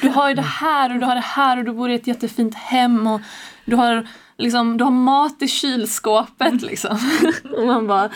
Du 0.00 0.08
har 0.08 0.28
ju 0.28 0.34
det 0.34 0.42
här 0.42 0.94
och 0.94 1.00
du 1.00 1.06
har 1.06 1.14
det 1.14 1.20
här 1.20 1.58
och 1.58 1.64
du 1.64 1.72
bor 1.72 1.90
i 1.90 1.94
ett 1.94 2.06
jättefint 2.06 2.54
hem 2.54 3.06
och 3.06 3.20
du 3.64 3.76
har, 3.76 4.08
liksom, 4.40 4.76
du 4.76 4.84
har 4.84 4.90
mat 4.90 5.42
i 5.42 5.48
kylskåpet 5.48 6.62
liksom. 6.62 6.98
Och 7.56 7.66
man 7.66 7.86
bara, 7.86 8.10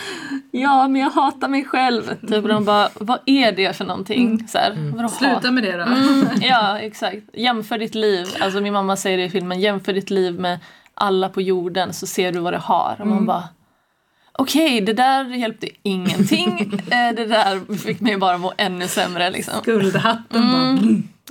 ja 0.50 0.88
men 0.88 1.00
jag 1.00 1.10
hatar 1.10 1.48
mig 1.48 1.64
själv. 1.64 2.20
Typ, 2.20 2.42
och 2.42 2.48
de 2.48 2.64
bara, 2.64 2.88
vad 2.94 3.18
är 3.26 3.52
det 3.52 3.76
för 3.76 3.84
någonting? 3.84 4.48
Så 4.48 4.58
här, 4.58 4.92
vadå 4.96 5.08
Sluta 5.08 5.50
med 5.50 5.64
det 5.64 5.76
då. 5.76 5.82
Mm, 5.82 6.26
ja, 6.40 6.78
exakt. 6.78 7.22
Jämför 7.32 7.78
ditt 7.78 7.94
liv. 7.94 8.26
Alltså 8.40 8.60
min 8.60 8.72
mamma 8.72 8.96
säger 8.96 9.18
det 9.18 9.24
i 9.24 9.30
filmen. 9.30 9.60
Jämför 9.60 9.92
ditt 9.92 10.10
liv 10.10 10.40
med 10.40 10.58
alla 10.94 11.28
på 11.28 11.42
jorden 11.42 11.92
så 11.92 12.06
ser 12.06 12.32
du 12.32 12.38
vad 12.38 12.52
det 12.52 12.58
har. 12.58 12.96
Och 13.00 13.06
man 13.06 13.26
bara 13.26 13.48
Okej, 14.38 14.80
det 14.80 14.92
där 14.92 15.24
hjälpte 15.24 15.68
ingenting. 15.82 16.80
Eh, 16.90 17.14
det 17.14 17.26
där 17.26 17.76
fick 17.76 18.00
mig 18.00 18.16
bara 18.16 18.38
må 18.38 18.52
ännu 18.56 18.88
sämre. 18.88 19.30
Liksom. 19.30 19.54
Guldhatten 19.64 20.52
bara. 20.52 20.78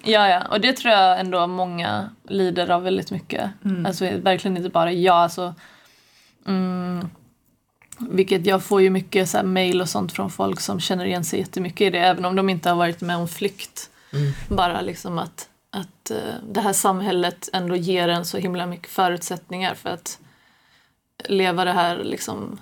Mm. 0.02 0.12
Ja, 0.14 0.30
ja. 0.30 0.44
Och 0.50 0.62
det 0.62 0.74
tror 0.74 0.94
jag 0.94 1.20
ändå 1.20 1.48
många 1.48 2.10
lider 2.28 2.72
av 2.72 2.84
väldigt 2.84 3.12
mycket. 3.12 3.50
Alltså 3.86 4.06
verkligen 4.06 4.58
inte 4.58 4.70
bara 4.70 4.92
jag. 4.92 5.16
Alltså, 5.16 5.56
mm, 6.48 7.10
vilket 8.00 8.46
jag 8.46 8.64
får 8.64 8.82
ju 8.82 8.90
mycket 8.90 9.30
så 9.30 9.38
här, 9.38 9.44
mail 9.46 9.82
och 9.82 9.90
sånt 9.90 10.12
från 10.12 10.32
folk 10.32 10.60
som 10.60 10.80
känner 10.80 11.06
igen 11.06 11.26
sig 11.26 11.40
jättemycket 11.40 11.82
i 11.82 11.90
det. 11.90 12.00
Även 12.00 12.26
om 12.26 12.36
de 12.36 12.50
inte 12.50 12.70
har 12.70 12.76
varit 12.76 13.02
med 13.02 13.18
om 13.18 13.28
flykt. 13.28 13.90
Bara 14.50 14.82
liksom 14.82 15.18
att 15.18 15.50
att 15.74 16.12
eh, 16.12 16.36
det 16.50 16.62
här 16.62 16.74
samhället 16.74 17.50
ändå 17.54 17.76
ger 17.76 18.08
en 18.08 18.26
så 18.26 18.38
himla 18.38 18.66
mycket 18.66 18.90
förutsättningar 18.90 19.76
för 19.76 19.90
att 19.90 20.20
leva 21.26 21.66
det 21.66 21.72
här 21.72 22.04
liksom 22.04 22.60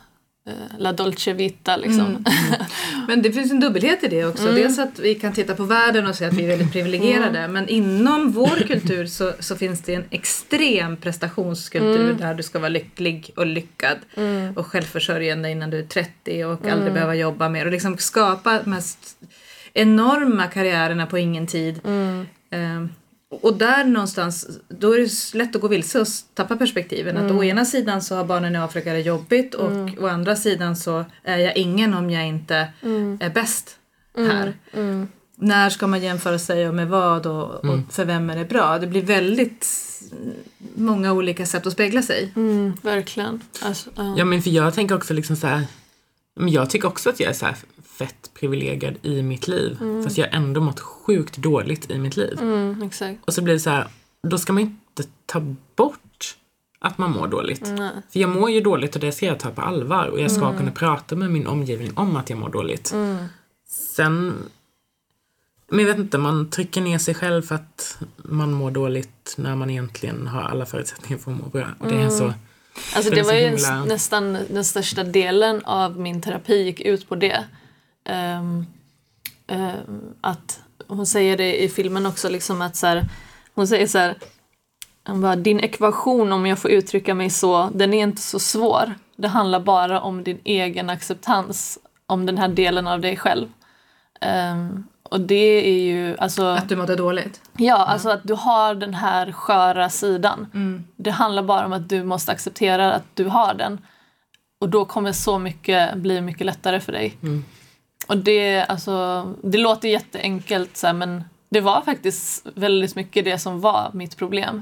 la 0.77 0.91
dolce 0.91 1.34
vita 1.34 1.77
liksom. 1.77 2.25
Men 3.08 3.21
det 3.21 3.32
finns 3.32 3.51
en 3.51 3.60
dubbelhet 3.60 4.04
i 4.04 4.08
det 4.08 4.25
också. 4.25 4.51
Dels 4.51 4.80
att 4.80 4.99
vi 4.99 5.15
kan 5.15 5.34
titta 5.34 5.56
på 5.56 5.63
världen 5.63 6.08
och 6.08 6.15
se 6.15 6.25
att 6.25 6.34
vi 6.34 6.43
är 6.43 6.47
väldigt 6.47 6.71
privilegierade. 6.73 7.47
Men 7.47 7.67
inom 7.67 8.32
vår 8.32 8.67
kultur 8.67 9.06
så, 9.06 9.34
så 9.39 9.56
finns 9.56 9.82
det 9.82 9.95
en 9.95 10.04
extrem 10.10 10.97
prestationskultur 10.97 12.13
där 12.13 12.34
du 12.34 12.43
ska 12.43 12.60
vara 12.60 12.69
lycklig 12.69 13.32
och 13.36 13.45
lyckad 13.45 13.97
och 14.56 14.67
självförsörjande 14.67 15.49
innan 15.51 15.69
du 15.69 15.80
är 15.80 15.84
30 15.86 16.45
och 16.45 16.67
aldrig 16.67 16.93
behöva 16.93 17.15
jobba 17.15 17.49
mer. 17.49 17.65
Och 17.65 17.71
liksom 17.71 17.97
skapa 17.97 18.60
de 18.63 18.69
mest 18.69 19.17
enorma 19.73 20.47
karriärerna 20.47 21.06
på 21.06 21.17
ingen 21.17 21.47
tid. 21.47 21.82
Ehm, 22.49 22.89
och 23.32 23.58
där 23.58 23.84
någonstans, 23.84 24.48
då 24.67 24.94
är 24.94 25.00
det 25.00 25.38
lätt 25.38 25.56
att 25.56 25.62
gå 25.62 25.67
vilse 25.67 26.00
och 26.00 26.08
tappa 26.34 26.56
perspektiven. 26.56 27.17
Att 27.17 27.32
å 27.32 27.44
ena 27.44 27.65
sidan 27.65 28.02
så 28.02 28.15
har 28.15 28.26
barnen 28.26 28.56
i 28.56 28.58
Afrika 28.58 28.94
det 28.94 29.00
jobbigt 29.00 29.56
och 29.56 29.72
å 30.00 30.08
andra 30.08 30.36
sidan 30.36 30.76
så 30.76 31.06
är 31.24 31.38
jag 31.38 31.58
ingen 31.58 31.94
om 31.94 32.10
jag 32.10 32.28
inte 32.28 32.56
är 33.20 33.30
bäst 33.30 33.78
här. 34.17 34.54
När 35.36 35.70
ska 35.70 35.88
man 35.88 36.02
jämföra 36.02 36.39
sig 36.39 36.67
och 36.67 36.76
med 36.76 36.88
vad 36.88 37.26
och, 37.26 37.65
och 37.65 37.80
för 37.89 38.06
vem 38.06 38.30
är 38.30 38.36
det 38.36 38.46
bra? 38.46 38.80
Det 38.80 38.88
blir 38.88 39.02
väldigt 39.02 39.67
många 40.76 41.13
olika 41.13 41.46
sätt 41.46 41.67
att 41.67 41.74
spegla 41.74 42.02
sig. 42.02 42.32
Mm, 42.36 42.74
verkligen. 42.82 43.41
Alltså, 43.62 43.89
ja. 43.96 44.15
Ja 44.17 44.26
men 44.26 44.41
för 44.41 44.50
jag 44.50 44.74
tänker 44.74 44.96
också 44.96 45.13
liksom 45.13 45.36
så 45.36 45.48
här. 45.48 45.65
Men 46.36 46.50
jag 46.50 46.70
tycker 46.70 46.88
också 46.88 47.10
att 47.10 47.20
jag 47.20 47.30
är 47.30 47.34
så 47.34 47.46
här 47.46 47.56
fett 48.05 48.31
privilegierad 48.39 48.95
i 49.01 49.21
mitt 49.21 49.47
liv. 49.47 49.77
Fast 50.03 50.17
jag 50.17 50.27
har 50.27 50.33
ändå 50.33 50.61
mått 50.61 50.79
sjukt 50.79 51.37
dåligt 51.37 51.91
i 51.91 51.97
mitt 51.97 52.17
liv. 52.17 52.37
Mm. 52.41 52.89
Och 53.25 53.33
så 53.33 53.41
blir 53.41 53.53
det 53.53 53.59
så 53.59 53.69
här, 53.69 53.87
då 54.27 54.37
ska 54.37 54.53
man 54.53 54.61
inte 54.61 55.03
ta 55.25 55.39
bort 55.75 56.37
att 56.79 56.97
man 56.97 57.11
mår 57.11 57.27
dåligt. 57.27 57.67
För 58.11 58.19
jag 58.19 58.29
mår 58.29 58.49
ju 58.51 58.61
dåligt 58.61 58.95
och 58.95 59.01
det 59.01 59.11
ska 59.11 59.25
jag 59.25 59.39
ta 59.39 59.49
på 59.49 59.61
allvar. 59.61 60.07
Och 60.07 60.19
jag 60.19 60.31
ska 60.31 60.57
kunna 60.57 60.71
prata 60.71 61.15
med 61.15 61.31
min 61.31 61.47
omgivning 61.47 61.91
om 61.95 62.15
att 62.15 62.29
jag 62.29 62.39
mår 62.39 62.49
dåligt. 62.49 62.93
Sen, 63.67 64.33
men 65.69 65.79
jag 65.79 65.87
vet 65.87 65.97
inte, 65.97 66.17
man 66.17 66.49
trycker 66.49 66.81
ner 66.81 66.97
sig 66.97 67.13
själv 67.13 67.41
för 67.41 67.55
att 67.55 67.97
man 68.17 68.53
mår 68.53 68.71
dåligt 68.71 69.35
när 69.37 69.55
man 69.55 69.69
egentligen 69.69 70.27
har 70.27 70.41
alla 70.41 70.65
förutsättningar 70.65 71.17
för 71.17 71.31
att 71.31 71.37
må 71.37 71.45
bra. 71.45 71.67
Och 71.79 71.87
det 71.87 71.95
är 72.01 72.09
så... 72.09 72.33
Alltså 72.95 73.11
Det 73.11 73.21
var 73.21 73.33
ju 73.33 73.47
himla- 73.47 73.85
nästan 73.85 74.37
den 74.49 74.65
största 74.65 75.03
delen 75.03 75.61
av 75.65 75.99
min 75.99 76.21
terapi 76.21 76.63
gick 76.63 76.79
ut 76.81 77.09
på 77.09 77.15
det. 77.15 77.45
Ehm, 78.05 78.65
ehm, 79.47 80.15
att 80.21 80.59
hon 80.87 81.05
säger 81.05 81.37
det 81.37 81.63
i 81.63 81.69
filmen 81.69 82.05
också 82.05 82.29
liksom 82.29 82.61
att 82.61 82.75
så 82.75 82.87
här, 82.87 83.05
hon 83.55 83.67
säger 83.67 83.87
så 83.87 83.97
här 83.97 84.15
bara, 85.05 85.35
din 85.35 85.59
ekvation 85.59 86.33
om 86.33 86.45
jag 86.45 86.59
får 86.59 86.71
uttrycka 86.71 87.13
mig 87.13 87.29
så, 87.29 87.69
den 87.73 87.93
är 87.93 88.03
inte 88.03 88.21
så 88.21 88.39
svår. 88.39 88.93
Det 89.15 89.27
handlar 89.27 89.59
bara 89.59 90.01
om 90.01 90.23
din 90.23 90.39
egen 90.43 90.89
acceptans 90.89 91.79
om 92.05 92.25
den 92.25 92.37
här 92.37 92.47
delen 92.47 92.87
av 92.87 93.01
dig 93.01 93.17
själv. 93.17 93.47
Ehm, 94.21 94.83
och 95.03 95.21
det 95.21 95.67
är 95.67 95.81
ju 95.81 96.17
alltså... 96.17 96.45
Att 96.45 96.69
du 96.69 96.75
mådde 96.75 96.95
dåligt. 96.95 97.41
Ja, 97.57 97.75
alltså 97.75 98.09
att 98.09 98.23
du 98.23 98.33
har 98.33 98.75
den 98.75 98.93
här 98.93 99.31
sköra 99.31 99.89
sidan. 99.89 100.47
Det 100.95 101.11
handlar 101.11 101.43
bara 101.43 101.65
om 101.65 101.73
att 101.73 101.89
du 101.89 102.03
måste 102.03 102.31
acceptera 102.31 102.93
att 102.93 103.03
du 103.13 103.25
har 103.25 103.53
den. 103.53 103.81
Och 104.59 104.69
då 104.69 104.85
kommer 104.85 105.11
så 105.11 105.39
mycket 105.39 105.95
bli 105.95 106.21
mycket 106.21 106.45
lättare 106.45 106.79
för 106.79 106.91
dig. 106.91 107.17
Och 108.12 108.17
det, 108.17 108.65
alltså, 108.65 109.26
det 109.43 109.58
låter 109.58 109.89
jätteenkelt 109.89 110.78
så 110.78 110.88
här, 110.88 110.93
men 110.93 111.24
det 111.50 111.62
var 111.62 111.82
faktiskt 111.82 112.47
väldigt 112.56 112.95
mycket 112.95 113.26
det 113.26 113.39
som 113.39 113.62
var 113.62 113.91
mitt 113.93 114.17
problem. 114.17 114.62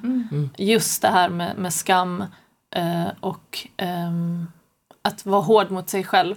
Just 0.57 1.01
det 1.01 1.07
här 1.07 1.29
med, 1.29 1.57
med 1.57 1.73
skam 1.73 2.23
eh, 2.75 3.07
och 3.19 3.67
ehm, 3.77 4.47
att 5.01 5.25
vara 5.25 5.41
hård 5.41 5.71
mot 5.71 5.89
sig 5.89 6.03
själv. 6.03 6.35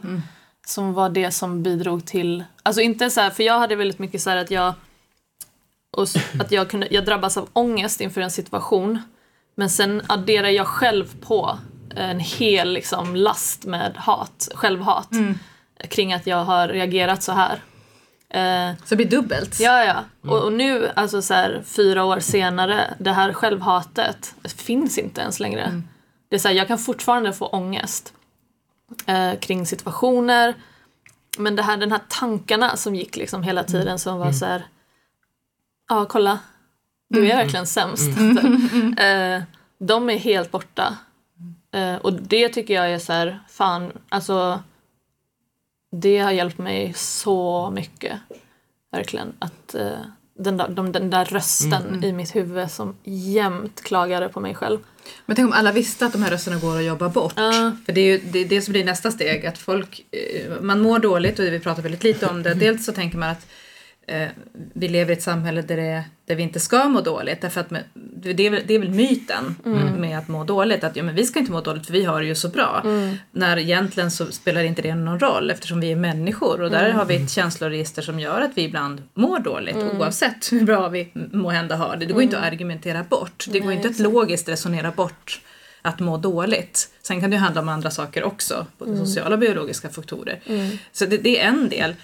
Som 0.66 0.92
var 0.92 1.08
det 1.08 1.30
som 1.30 1.62
bidrog 1.62 2.06
till, 2.06 2.44
alltså 2.62 2.80
inte 2.80 3.10
så 3.10 3.20
här, 3.20 3.30
för 3.30 3.42
jag 3.42 3.58
hade 3.58 3.76
väldigt 3.76 3.98
mycket 3.98 4.22
så 4.22 4.30
här 4.30 4.36
att 4.36 4.50
jag 4.50 4.74
och 5.96 6.06
att 6.40 6.52
jag, 6.52 6.70
kunde, 6.70 6.88
jag 6.90 7.04
drabbas 7.04 7.36
av 7.36 7.48
ångest 7.52 8.00
inför 8.00 8.20
en 8.20 8.30
situation. 8.30 8.98
Men 9.54 9.70
sen 9.70 10.02
adderar 10.06 10.48
jag 10.48 10.66
själv 10.66 11.16
på 11.20 11.58
en 11.96 12.20
hel 12.20 12.72
liksom, 12.72 13.16
last 13.16 13.64
med 13.64 13.96
hat, 13.96 14.48
självhat. 14.54 15.08
Kring 15.88 16.12
att 16.12 16.26
jag 16.26 16.44
har 16.44 16.68
reagerat 16.68 17.22
så 17.22 17.32
här. 17.32 17.62
Eh, 18.30 18.74
Så 18.84 18.88
det 18.88 18.96
blir 18.96 19.10
dubbelt. 19.10 19.60
ja, 19.60 19.84
ja. 19.84 20.04
Och, 20.30 20.44
och 20.44 20.52
nu, 20.52 20.90
alltså 20.96 21.22
så 21.22 21.34
här, 21.34 21.62
fyra 21.66 22.04
år 22.04 22.20
senare, 22.20 22.94
det 22.98 23.12
här 23.12 23.32
självhatet 23.32 24.34
finns 24.56 24.98
inte 24.98 25.20
ens 25.20 25.40
längre. 25.40 25.82
Det 26.28 26.36
är 26.36 26.40
så 26.40 26.48
här, 26.48 26.54
jag 26.54 26.68
kan 26.68 26.78
fortfarande 26.78 27.32
få 27.32 27.46
ångest 27.46 28.12
eh, 29.06 29.38
kring 29.40 29.66
situationer. 29.66 30.54
Men 31.38 31.56
det 31.56 31.62
här, 31.62 31.76
den 31.76 31.92
här 31.92 32.00
tankarna 32.08 32.76
som 32.76 32.94
gick 32.94 33.16
liksom 33.16 33.42
hela 33.42 33.64
tiden 33.64 33.98
som 33.98 34.18
var 34.18 34.32
så 34.32 34.46
här. 34.46 34.66
Ja, 35.88 36.04
kolla. 36.08 36.38
Du 37.08 37.30
är 37.30 37.36
verkligen 37.36 37.66
sämst. 37.66 38.08
Eh, 38.98 39.42
de 39.78 40.10
är 40.10 40.18
helt 40.18 40.50
borta. 40.50 40.96
Eh, 41.74 41.94
och 41.96 42.12
det 42.12 42.48
tycker 42.48 42.74
jag 42.74 42.92
är 42.92 42.98
så 42.98 43.12
här, 43.12 43.40
fan, 43.48 43.92
alltså. 44.08 44.62
Det 45.92 46.18
har 46.18 46.30
hjälpt 46.30 46.58
mig 46.58 46.92
så 46.96 47.70
mycket. 47.70 48.20
Verkligen. 48.92 49.32
Att 49.38 49.74
eh, 49.74 49.88
den, 50.38 50.56
där, 50.56 50.68
de, 50.68 50.92
den 50.92 51.10
där 51.10 51.24
rösten 51.24 52.04
i 52.04 52.12
mitt 52.12 52.36
huvud 52.36 52.70
som 52.70 52.96
jämt 53.04 53.80
klagade 53.82 54.28
på 54.28 54.40
mig 54.40 54.54
själv. 54.54 54.78
Men 55.26 55.36
tänk 55.36 55.46
om 55.46 55.52
alla 55.52 55.72
visste 55.72 56.06
att 56.06 56.12
de 56.12 56.22
här 56.22 56.30
rösterna 56.30 56.58
går 56.58 56.76
att 56.76 56.84
jobba 56.84 57.08
bort. 57.08 57.34
Ja. 57.36 57.72
För 57.86 57.92
det 57.92 58.00
är 58.00 58.04
ju 58.04 58.18
det, 58.32 58.44
det 58.44 58.62
som 58.62 58.72
blir 58.72 58.84
nästa 58.84 59.10
steg. 59.10 59.46
Att 59.46 59.58
folk, 59.58 60.06
eh, 60.10 60.60
man 60.60 60.80
mår 60.80 60.98
dåligt 60.98 61.38
och 61.38 61.44
vi 61.44 61.60
pratar 61.60 61.82
väldigt 61.82 62.04
lite 62.04 62.26
om 62.26 62.42
det. 62.42 62.54
Dels 62.60 62.84
så 62.84 62.92
tänker 62.92 63.18
man 63.18 63.28
att 63.28 63.46
eh, 64.12 64.28
vi 64.74 64.88
lever 64.88 65.10
i 65.10 65.16
ett 65.16 65.22
samhälle 65.22 65.62
där, 65.62 65.76
det, 65.76 66.04
där 66.24 66.34
vi 66.34 66.42
inte 66.42 66.60
ska 66.60 66.88
må 66.88 67.00
dåligt. 67.00 67.40
Därför 67.40 67.60
att 67.60 67.68
det, 67.94 68.46
är 68.46 68.50
väl, 68.50 68.62
det 68.66 68.74
är 68.74 68.78
väl 68.78 68.90
myten 68.90 69.54
med 69.98 70.18
att 70.18 70.28
må 70.28 70.44
dåligt. 70.44 70.84
Att 70.84 70.96
ja, 70.96 71.02
men 71.02 71.14
vi 71.14 71.24
ska 71.24 71.38
inte 71.38 71.52
må 71.52 71.60
dåligt 71.60 71.86
för 71.86 71.92
vi 71.92 72.04
har 72.04 72.20
det 72.20 72.26
ju 72.26 72.34
så 72.34 72.48
bra. 72.48 72.82
När 73.30 73.58
egentligen 73.58 74.10
så 74.10 74.26
spelar 74.26 74.62
inte 74.62 74.82
det 74.82 74.94
någon 74.94 75.20
roll 75.20 75.50
eftersom 75.50 75.80
vi 75.80 75.92
är 75.92 75.96
människor. 75.96 76.62
Och 76.62 76.70
där 76.70 76.90
har 76.90 77.04
vi 77.04 77.16
ett 77.16 77.30
känsloregister 77.30 78.02
som 78.02 78.20
gör 78.20 78.40
att 78.40 78.50
vi 78.54 78.62
ibland 78.62 79.02
mår 79.14 79.38
dåligt 79.38 79.76
oavsett 79.76 80.52
hur 80.52 80.64
bra 80.64 80.88
vi 80.88 81.10
må 81.32 81.50
hända 81.50 81.76
har 81.76 81.96
det. 81.96 82.06
Det 82.06 82.12
går 82.12 82.22
inte 82.22 82.38
att 82.38 82.52
argumentera 82.52 83.02
bort. 83.02 83.46
Det 83.48 83.60
går 83.60 83.66
Nej, 83.66 83.76
inte 83.76 83.88
att 83.88 83.98
logiskt 83.98 84.48
resonera 84.48 84.90
bort 84.90 85.40
att 85.82 86.00
må 86.00 86.16
dåligt. 86.16 86.88
Sen 87.02 87.20
kan 87.20 87.30
det 87.30 87.36
ju 87.36 87.40
handla 87.40 87.60
om 87.60 87.68
andra 87.68 87.90
saker 87.90 88.24
också, 88.24 88.66
både 88.78 88.96
sociala 88.96 89.34
och 89.34 89.38
biologiska 89.38 89.88
faktorer. 89.88 90.40
Så 90.92 91.06
det, 91.06 91.16
det 91.16 91.40
är 91.40 91.48
en 91.48 91.68
del. 91.68 91.94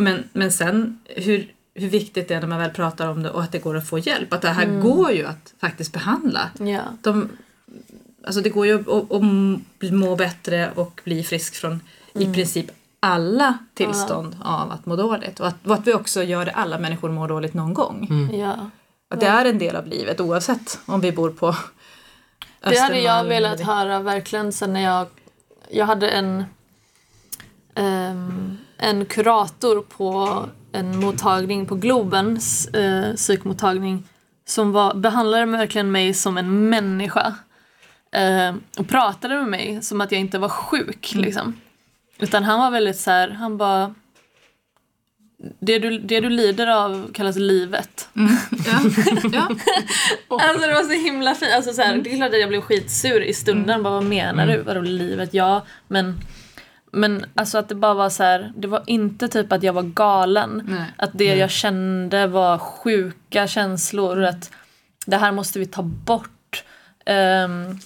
Men, 0.00 0.28
men 0.32 0.52
sen 0.52 1.00
hur, 1.04 1.52
hur 1.74 1.88
viktigt 1.88 2.28
det 2.28 2.34
är 2.34 2.40
när 2.40 2.48
man 2.48 2.58
väl 2.58 2.70
pratar 2.70 3.08
om 3.08 3.22
det 3.22 3.30
och 3.30 3.42
att 3.42 3.52
det 3.52 3.58
går 3.58 3.76
att 3.76 3.88
få 3.88 3.98
hjälp. 3.98 4.32
Att 4.32 4.42
det 4.42 4.48
här 4.48 4.80
går 4.80 5.10
ju 5.12 5.26
att 5.26 5.54
faktiskt 5.60 5.92
behandla. 5.92 6.50
Ja. 6.58 6.82
De, 7.02 7.28
alltså 8.24 8.40
det 8.40 8.50
går 8.50 8.66
ju 8.66 8.80
att, 8.80 8.88
att, 8.88 9.12
att 9.12 9.92
må 9.92 10.16
bättre 10.16 10.70
och 10.74 11.00
bli 11.04 11.22
frisk 11.22 11.54
från 11.54 11.80
i 12.12 12.34
princip 12.34 12.70
alla 13.00 13.58
tillstånd 13.74 14.36
av 14.42 14.72
att 14.72 14.86
må 14.86 14.96
dåligt. 14.96 15.40
Och 15.40 15.46
att, 15.46 15.66
och 15.66 15.74
att 15.74 15.86
vi 15.86 15.94
också 15.94 16.22
gör 16.22 16.44
det, 16.44 16.52
alla 16.52 16.78
människor 16.78 17.10
mår 17.10 17.28
dåligt 17.28 17.54
någon 17.54 17.74
gång. 17.74 18.28
ja. 18.32 18.70
Att 19.08 19.20
det 19.20 19.26
är 19.26 19.44
en 19.44 19.58
del 19.58 19.76
av 19.76 19.86
livet 19.86 20.20
oavsett 20.20 20.80
om 20.86 21.00
vi 21.00 21.12
bor 21.12 21.30
på 21.30 21.56
Det 22.60 22.78
hade 22.78 22.98
jag 22.98 23.18
Östermalm 23.18 23.28
velat 23.28 23.60
höra 23.60 24.00
verkligen 24.00 24.52
sen 24.52 24.72
när 24.72 24.80
jag... 24.80 25.06
Jag 25.72 25.86
hade 25.86 26.08
en, 26.08 26.44
ehm, 27.74 28.58
en 28.80 29.04
kurator 29.04 29.82
på 29.82 30.44
en 30.72 31.00
mottagning 31.00 31.66
på 31.66 31.74
Globens 31.74 32.68
uh, 32.76 33.14
psykmottagning 33.14 34.04
som 34.46 34.72
var, 34.72 34.94
behandlade 34.94 35.46
verkligen 35.46 35.92
mig 35.92 36.14
som 36.14 36.38
en 36.38 36.68
människa. 36.68 37.34
Eh, 38.12 38.54
och 38.78 38.88
pratade 38.88 39.34
med 39.34 39.48
mig 39.48 39.82
som 39.82 40.00
att 40.00 40.12
jag 40.12 40.20
inte 40.20 40.38
var 40.38 40.48
sjuk. 40.48 41.14
Liksom. 41.14 41.60
Utan 42.18 42.44
han 42.44 42.58
var 42.58 42.70
väldigt 42.70 42.98
så 42.98 43.10
här, 43.10 43.28
han 43.28 43.56
bara... 43.56 43.94
Det 45.60 45.78
du, 45.78 45.98
det 45.98 46.20
du 46.20 46.28
lider 46.28 46.66
av 46.66 47.12
kallas 47.12 47.36
livet. 47.36 48.08
Ja, 48.66 48.80
ja. 49.32 49.48
Alltså 50.28 50.66
det 50.66 50.74
var 50.74 50.82
så 50.82 51.04
himla 51.04 51.34
fint. 51.34 51.52
Alltså, 51.54 51.72
så 51.72 51.82
här, 51.82 51.96
Det 51.96 52.12
är 52.12 52.16
klart 52.16 52.32
att 52.32 52.40
jag 52.40 52.48
blev 52.48 52.60
skitsur 52.60 53.22
i 53.22 53.34
stunden. 53.34 53.82
Bara, 53.82 53.94
vad 53.94 54.04
menar 54.04 54.46
du? 54.46 54.62
Vadå 54.62 54.80
livet? 54.80 55.34
Ja, 55.34 55.66
men, 55.88 56.20
men 56.90 57.24
alltså 57.34 57.58
att 57.58 57.68
det 57.68 57.74
bara 57.74 57.94
var 57.94 58.10
så 58.10 58.22
här. 58.22 58.52
Det 58.56 58.68
var 58.68 58.82
inte 58.86 59.28
typ 59.28 59.52
att 59.52 59.62
jag 59.62 59.72
var 59.72 59.82
galen. 59.82 60.62
Nej. 60.68 60.94
Att 60.96 61.10
det 61.12 61.34
jag 61.34 61.50
kände 61.50 62.26
var 62.26 62.58
sjuka 62.58 63.46
känslor. 63.46 64.24
Att 64.24 64.50
det 65.06 65.16
här 65.16 65.32
måste 65.32 65.58
vi 65.58 65.66
ta 65.66 65.82
bort. 65.82 66.64
Ehm, 67.06 67.78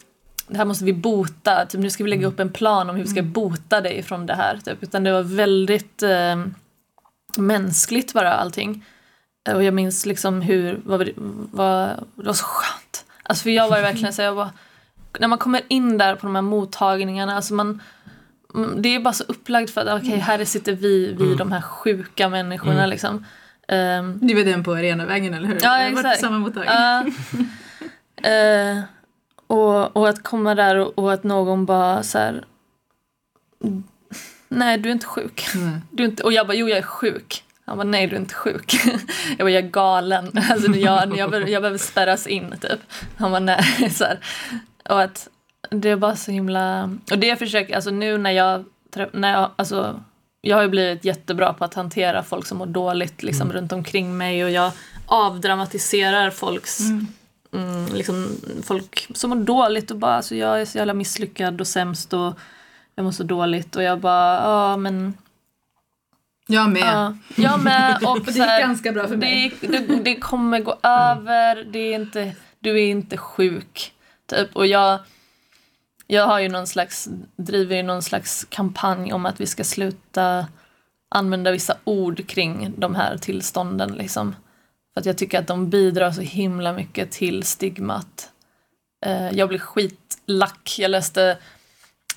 det 0.49 0.57
här 0.57 0.65
måste 0.65 0.85
vi 0.85 0.93
bota. 0.93 1.67
Typ, 1.67 1.81
nu 1.81 1.91
ska 1.91 2.05
vi 2.05 2.11
lägga 2.11 2.27
upp 2.27 2.41
en 2.41 2.53
plan 2.53 2.91
om 2.91 2.97
hur 2.97 3.03
vi 3.03 3.11
ska 3.11 3.23
bota 3.23 3.81
dig 3.81 4.03
från 4.03 4.27
det 4.27 4.35
här. 4.35 4.59
Typ. 4.65 4.83
Utan 4.83 5.05
det 5.05 5.13
var 5.13 5.23
väldigt 5.23 6.03
ehm, 6.03 6.55
mänskligt 7.37 8.13
bara 8.13 8.33
allting. 8.33 8.85
Och 9.55 9.65
jag 9.65 9.75
minns 9.75 10.07
liksom 10.07 10.41
hur, 10.41 10.81
vad, 10.85 11.09
vad, 11.53 11.89
det 12.15 12.27
var 12.27 12.33
så 12.33 12.45
skönt. 12.45 13.05
Alltså 13.23 13.43
för 13.43 13.51
jag 13.51 13.69
var 13.69 13.81
verkligen 13.81 14.13
så 14.13 14.23
jag 14.23 14.37
bara, 14.37 14.53
när 15.19 15.29
man 15.29 15.39
kommer 15.39 15.61
in 15.69 15.99
där 15.99 16.17
på 16.17 16.27
de 16.27 16.35
här 16.35 16.43
mottagningarna, 16.43 17.37
alltså 17.37 17.55
man, 17.55 17.67
mm, 17.67 17.81
det 18.77 18.95
är 18.95 19.01
bara 19.01 19.15
så 19.15 19.25
upplagt 19.25 19.71
för 19.71 19.81
att 19.81 20.01
okej, 20.01 20.09
okay, 20.09 20.21
här 20.21 20.45
sitter 20.45 20.73
vi, 20.73 21.15
vi 21.19 21.25
mm. 21.25 21.37
de 21.37 21.53
här 21.53 21.61
sjuka 21.61 22.29
människorna 22.29 22.73
mm. 22.73 22.91
liksom. 22.91 23.25
Um, 23.69 24.19
du 24.21 24.35
var 24.35 24.45
den 24.45 24.65
på 24.65 24.73
Arenavägen 24.73 25.35
eller 25.35 25.49
hur? 25.49 25.59
Ja, 25.63 25.79
exakt. 25.79 26.21
samma 26.21 26.39
mottagning. 26.39 27.15
Uh, 28.27 28.31
uh, 28.31 28.83
och, 29.47 29.97
och 29.97 30.09
att 30.09 30.23
komma 30.23 30.55
där 30.55 30.77
och, 30.77 30.99
och 30.99 31.13
att 31.13 31.25
någon 31.25 31.67
bara 31.67 32.03
så 32.03 32.19
här, 32.19 32.45
Nej, 34.49 34.79
du 34.79 34.89
är 34.89 34.93
inte 34.93 35.07
sjuk. 35.07 35.47
Mm. 35.55 35.81
Du 35.91 36.03
är 36.03 36.09
inte, 36.09 36.23
och 36.23 36.33
jag 36.33 36.47
bara, 36.47 36.55
jo 36.55 36.69
jag 36.69 36.79
är 36.79 36.83
sjuk. 36.83 37.45
Han 37.67 37.77
bara, 37.77 37.85
nej 37.85 38.07
du 38.07 38.17
är 38.17 38.21
inte 38.21 38.35
sjuk. 38.35 38.75
Jag 39.29 39.39
bara, 39.39 39.51
jag 39.51 39.65
är 39.65 39.69
galen. 39.69 40.31
Alltså, 40.51 40.71
jag, 40.71 41.17
jag, 41.17 41.31
behöver, 41.31 41.51
jag 41.51 41.63
behöver 41.63 41.79
spärras 41.79 42.27
in 42.27 42.55
typ. 42.61 42.81
Han 43.17 43.31
bara, 43.31 43.41
nej. 43.41 43.91
Så 43.91 44.05
här. 44.05 44.19
Och 44.89 45.03
att 45.03 45.29
det 45.71 45.91
är 45.91 45.97
bara 45.97 46.17
så 46.17 46.31
himla... 46.31 46.91
Och 47.11 47.19
det 47.19 47.27
jag 47.27 47.39
försöker, 47.39 47.75
alltså 47.75 47.91
nu 47.91 48.19
när 48.19 48.31
jag, 48.31 48.65
när 49.13 49.33
jag, 49.33 49.51
alltså 49.57 50.01
jag 50.41 50.57
har 50.57 50.63
ju 50.63 50.69
blivit 50.69 51.05
jättebra 51.05 51.53
på 51.53 51.65
att 51.65 51.75
hantera 51.75 52.23
folk 52.23 52.47
som 52.47 52.59
mår 52.59 52.67
dåligt 52.67 53.23
liksom, 53.23 53.51
mm. 53.51 53.57
runt 53.57 53.73
omkring 53.73 54.17
mig 54.17 54.45
och 54.45 54.51
jag 54.51 54.73
avdramatiserar 55.07 56.31
folks 56.31 56.81
mm. 56.81 57.07
Mm, 57.53 57.87
liksom, 57.95 58.37
folk 58.65 59.09
som 59.15 59.31
mår 59.31 59.37
dåligt 59.37 59.91
och 59.91 59.97
bara 59.97 60.15
alltså, 60.15 60.35
jag 60.35 60.61
är 60.61 60.65
så 60.65 60.79
jävla 60.79 60.95
misslyckad 60.95 61.61
och 61.61 61.67
sämst 61.67 62.13
och 62.13 62.39
jag 62.95 63.05
mår 63.05 63.13
så 63.13 63.23
dåligt 63.23 63.77
och 63.77 63.83
jag 63.83 64.01
bara, 64.01 64.35
ja 64.35 64.77
men 64.77 65.15
jag 66.47 66.71
med. 66.71 66.83
Ja, 66.83 67.17
jag 67.35 67.61
med. 67.61 67.99
Och 68.07 68.25
det 68.25 68.31
gick 68.31 68.61
ganska 68.61 68.93
bra 68.93 69.09
för 69.09 69.17
mig. 69.17 69.55
Det, 69.61 69.67
det, 69.67 70.03
det 70.05 70.17
kommer 70.17 70.61
gå 70.61 70.79
över, 70.83 71.65
det 71.65 71.79
är 71.79 71.95
inte, 71.95 72.33
du 72.61 72.71
är 72.71 72.87
inte 72.87 73.17
sjuk. 73.17 73.93
Typ. 74.27 74.57
Och 74.57 74.67
jag, 74.67 74.99
jag 76.07 76.27
har 76.27 76.41
ju 76.41 76.49
någon 76.49 76.67
slags, 76.67 77.09
driver 77.37 77.77
ju 77.77 77.83
någon 77.83 78.03
slags 78.03 78.47
kampanj 78.51 79.13
om 79.13 79.27
att 79.27 79.41
vi 79.41 79.47
ska 79.47 79.65
sluta 79.65 80.47
använda 81.09 81.51
vissa 81.51 81.77
ord 81.85 82.27
kring 82.29 82.75
de 82.77 82.95
här 82.95 83.19
tillstånden. 83.19 83.93
Liksom. 83.93 84.37
För 84.95 85.01
att 85.01 85.07
jag 85.07 85.19
tycker 85.19 85.39
att 85.39 85.47
de 85.47 85.71
bidrar 85.71 86.11
så 86.11 86.21
himla 86.21 86.73
mycket 86.73 87.11
till 87.11 87.43
stigmat. 87.43 88.31
Eh, 89.07 89.31
jag 89.31 89.49
blir 89.49 89.59
skitlack. 89.59 90.77
Jag 90.79 90.91
läste 90.91 91.39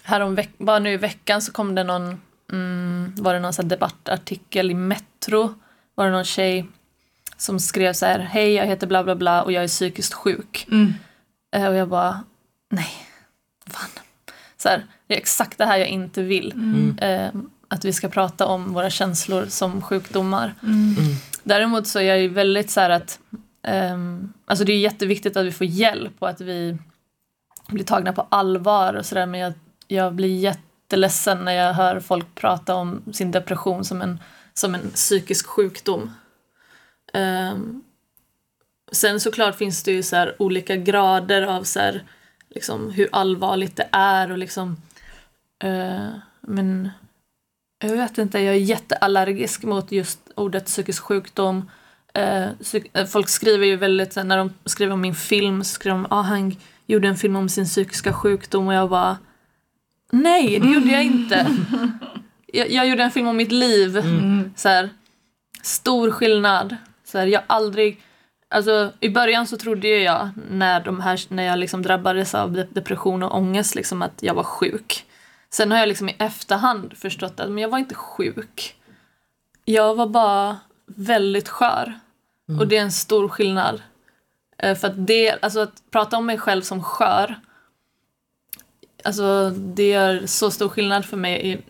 härom 0.04 0.38
bara 0.58 0.80
nu 0.80 0.93
i 0.93 0.97
veckan 0.97 1.41
så 1.41 1.52
kom 1.52 1.76
det 1.76 1.84
någon, 1.84 2.21
mm, 2.52 3.13
var 3.17 3.34
det 3.34 3.39
någon 3.39 3.54
så 3.54 3.62
debattartikel 3.62 4.71
i 4.71 4.73
Metro, 4.73 5.54
var 5.95 6.06
det 6.06 6.12
någon 6.12 6.23
tjej 6.23 6.65
som 7.38 7.60
skrev 7.60 7.93
så 7.93 8.06
här, 8.06 8.19
hej 8.19 8.54
jag 8.54 8.65
heter 8.65 8.88
bla 8.88 9.04
bla 9.04 9.15
bla 9.15 9.43
och 9.43 9.52
jag 9.52 9.63
är 9.63 9.67
psykiskt 9.67 10.13
sjuk. 10.13 10.67
Mm. 10.71 10.93
Eh, 11.56 11.67
och 11.67 11.76
jag 11.76 11.89
bara, 11.89 12.23
nej, 12.71 13.07
fan. 13.70 13.90
Så 14.58 14.70
här, 14.70 14.86
det 15.08 15.14
är 15.14 15.18
exakt 15.18 15.58
det 15.58 15.66
här 15.66 15.78
jag 15.78 15.88
inte 15.88 16.24
vill. 16.24 16.52
Mm. 16.52 16.98
Eh, 17.02 17.42
att 17.68 17.86
vi 17.86 17.94
ska 17.94 18.10
prata 18.10 18.46
om 18.46 18.74
våra 18.74 18.90
känslor 18.90 19.46
som 19.46 19.82
sjukdomar. 19.82 20.54
Mm. 20.64 20.96
Däremot 21.44 21.88
så 21.88 22.00
är 22.00 22.04
jag 22.04 22.20
ju 22.20 22.28
väldigt 22.28 22.70
så 22.70 22.80
här 22.80 22.90
att 22.90 23.20
um, 23.68 24.34
Alltså 24.46 24.66
det 24.66 24.74
är 24.74 24.80
jätteviktigt 24.80 25.38
att 25.38 25.46
vi 25.46 25.52
får 25.52 25.68
hjälp 25.68 26.14
och 26.20 26.30
att 26.30 26.42
vi 26.42 26.78
blir 27.68 27.84
tagna 27.84 28.14
på 28.14 28.28
allvar 28.30 28.94
och 28.94 29.06
sådär 29.06 29.26
men 29.26 29.40
jag, 29.40 29.54
jag 29.88 30.14
blir 30.14 30.38
jätteledsen 30.38 31.46
när 31.46 31.52
jag 31.52 31.74
hör 31.74 32.00
folk 32.00 32.36
prata 32.36 32.76
om 32.76 33.04
sin 33.14 33.32
depression 33.32 33.86
som 33.86 34.02
en, 34.02 34.20
som 34.54 34.76
en 34.76 34.90
psykisk 34.90 35.48
sjukdom. 35.48 36.12
Um, 37.14 37.84
sen 38.92 39.20
såklart 39.20 39.56
finns 39.56 39.84
det 39.84 39.92
ju 39.92 40.04
så 40.04 40.32
olika 40.40 40.76
grader 40.76 41.42
av 41.42 41.64
så 41.64 41.80
här, 41.80 42.04
liksom, 42.58 42.89
hur 42.91 43.10
allvarligt 43.12 43.76
det 43.76 43.89
är 43.91 44.32
och 44.32 44.38
liksom 44.38 44.78
uh, 45.63 46.10
men 46.41 46.89
jag 47.80 47.89
vet 47.89 48.17
inte, 48.17 48.39
jag 48.39 48.56
är 48.56 48.60
jätteallergisk 48.60 49.63
mot 49.63 49.91
just 49.91 50.20
ordet 50.36 50.65
psykisk 50.65 51.04
sjukdom. 51.04 51.70
Uh, 52.17 53.06
folk 53.06 53.30
skriver 53.30 53.65
ju 53.65 53.76
väldigt, 53.76 54.15
när 54.15 54.38
de 54.38 54.54
skriver 54.65 54.93
om 54.93 55.02
min 55.02 55.15
film 55.15 55.63
så 55.63 55.74
skriver 55.74 55.98
de 55.98 56.08
ah, 56.10 56.22
han 56.22 56.56
gjorde 56.88 57.08
en 57.08 57.17
film 57.17 57.36
om 57.36 57.50
sin 57.50 57.65
psykiska 57.65 58.13
sjukdom 58.13 58.67
och 58.67 58.74
jag 58.74 58.89
bara 58.89 59.17
Nej, 60.12 60.60
det 60.60 60.67
gjorde 60.67 60.91
jag 60.91 61.04
inte. 61.04 61.48
Jag, 62.54 62.72
jag 62.72 62.88
gjorde 62.88 63.04
en 63.04 63.12
film 63.12 63.28
om 63.28 63.38
mitt 63.38 63.52
liv. 63.52 63.98
Mm. 63.98 64.54
Så 64.56 64.70
här, 64.70 64.89
stor 65.62 66.12
skillnad. 66.12 66.76
Så 67.04 67.17
här, 67.17 67.28
jag 67.28 67.43
aldrig... 67.48 68.02
Alltså, 68.50 68.92
I 69.00 69.10
början 69.10 69.48
så 69.48 69.58
trodde 69.58 69.88
jag 69.88 70.30
när, 70.50 70.84
de 70.84 71.00
här, 71.00 71.34
när 71.34 71.44
jag 71.44 71.60
liksom 71.60 71.82
drabbades 71.82 72.36
av 72.36 72.66
depression 72.70 73.24
och 73.24 73.38
ångest 73.38 73.76
liksom, 73.76 74.02
att 74.02 74.24
jag 74.24 74.34
var 74.34 74.44
sjuk. 74.44 75.06
Sen 75.50 75.72
har 75.72 75.80
jag 75.80 75.88
liksom 75.88 76.10
i 76.10 76.16
efterhand 76.20 76.98
förstått 76.98 77.40
att 77.40 77.50
men 77.50 77.58
jag 77.58 77.70
var 77.70 77.78
inte 77.78 77.96
sjuk. 77.96 78.76
Jag 79.66 79.96
var 79.96 80.08
bara 80.08 80.58
väldigt 80.86 81.50
skör. 81.50 82.00
Mm. 82.50 82.60
Och 82.60 82.68
det 82.68 82.78
är 82.78 82.82
en 82.82 82.92
stor 82.92 83.30
skillnad. 83.30 83.82
Eh, 84.58 84.76
för 84.76 84.88
att, 84.88 85.08
det, 85.08 85.44
alltså 85.44 85.60
att 85.60 85.84
prata 85.92 86.18
om 86.18 86.26
mig 86.26 86.38
själv 86.38 86.62
som 86.62 86.84
skör 86.84 87.36
Alltså 89.04 89.50
det 89.50 89.90
gör 89.90 90.26
så 90.26 90.52
stor 90.52 90.70
skillnad 90.70 91.06
för 91.06 91.18
mig 91.18 91.52
i, 91.52 91.62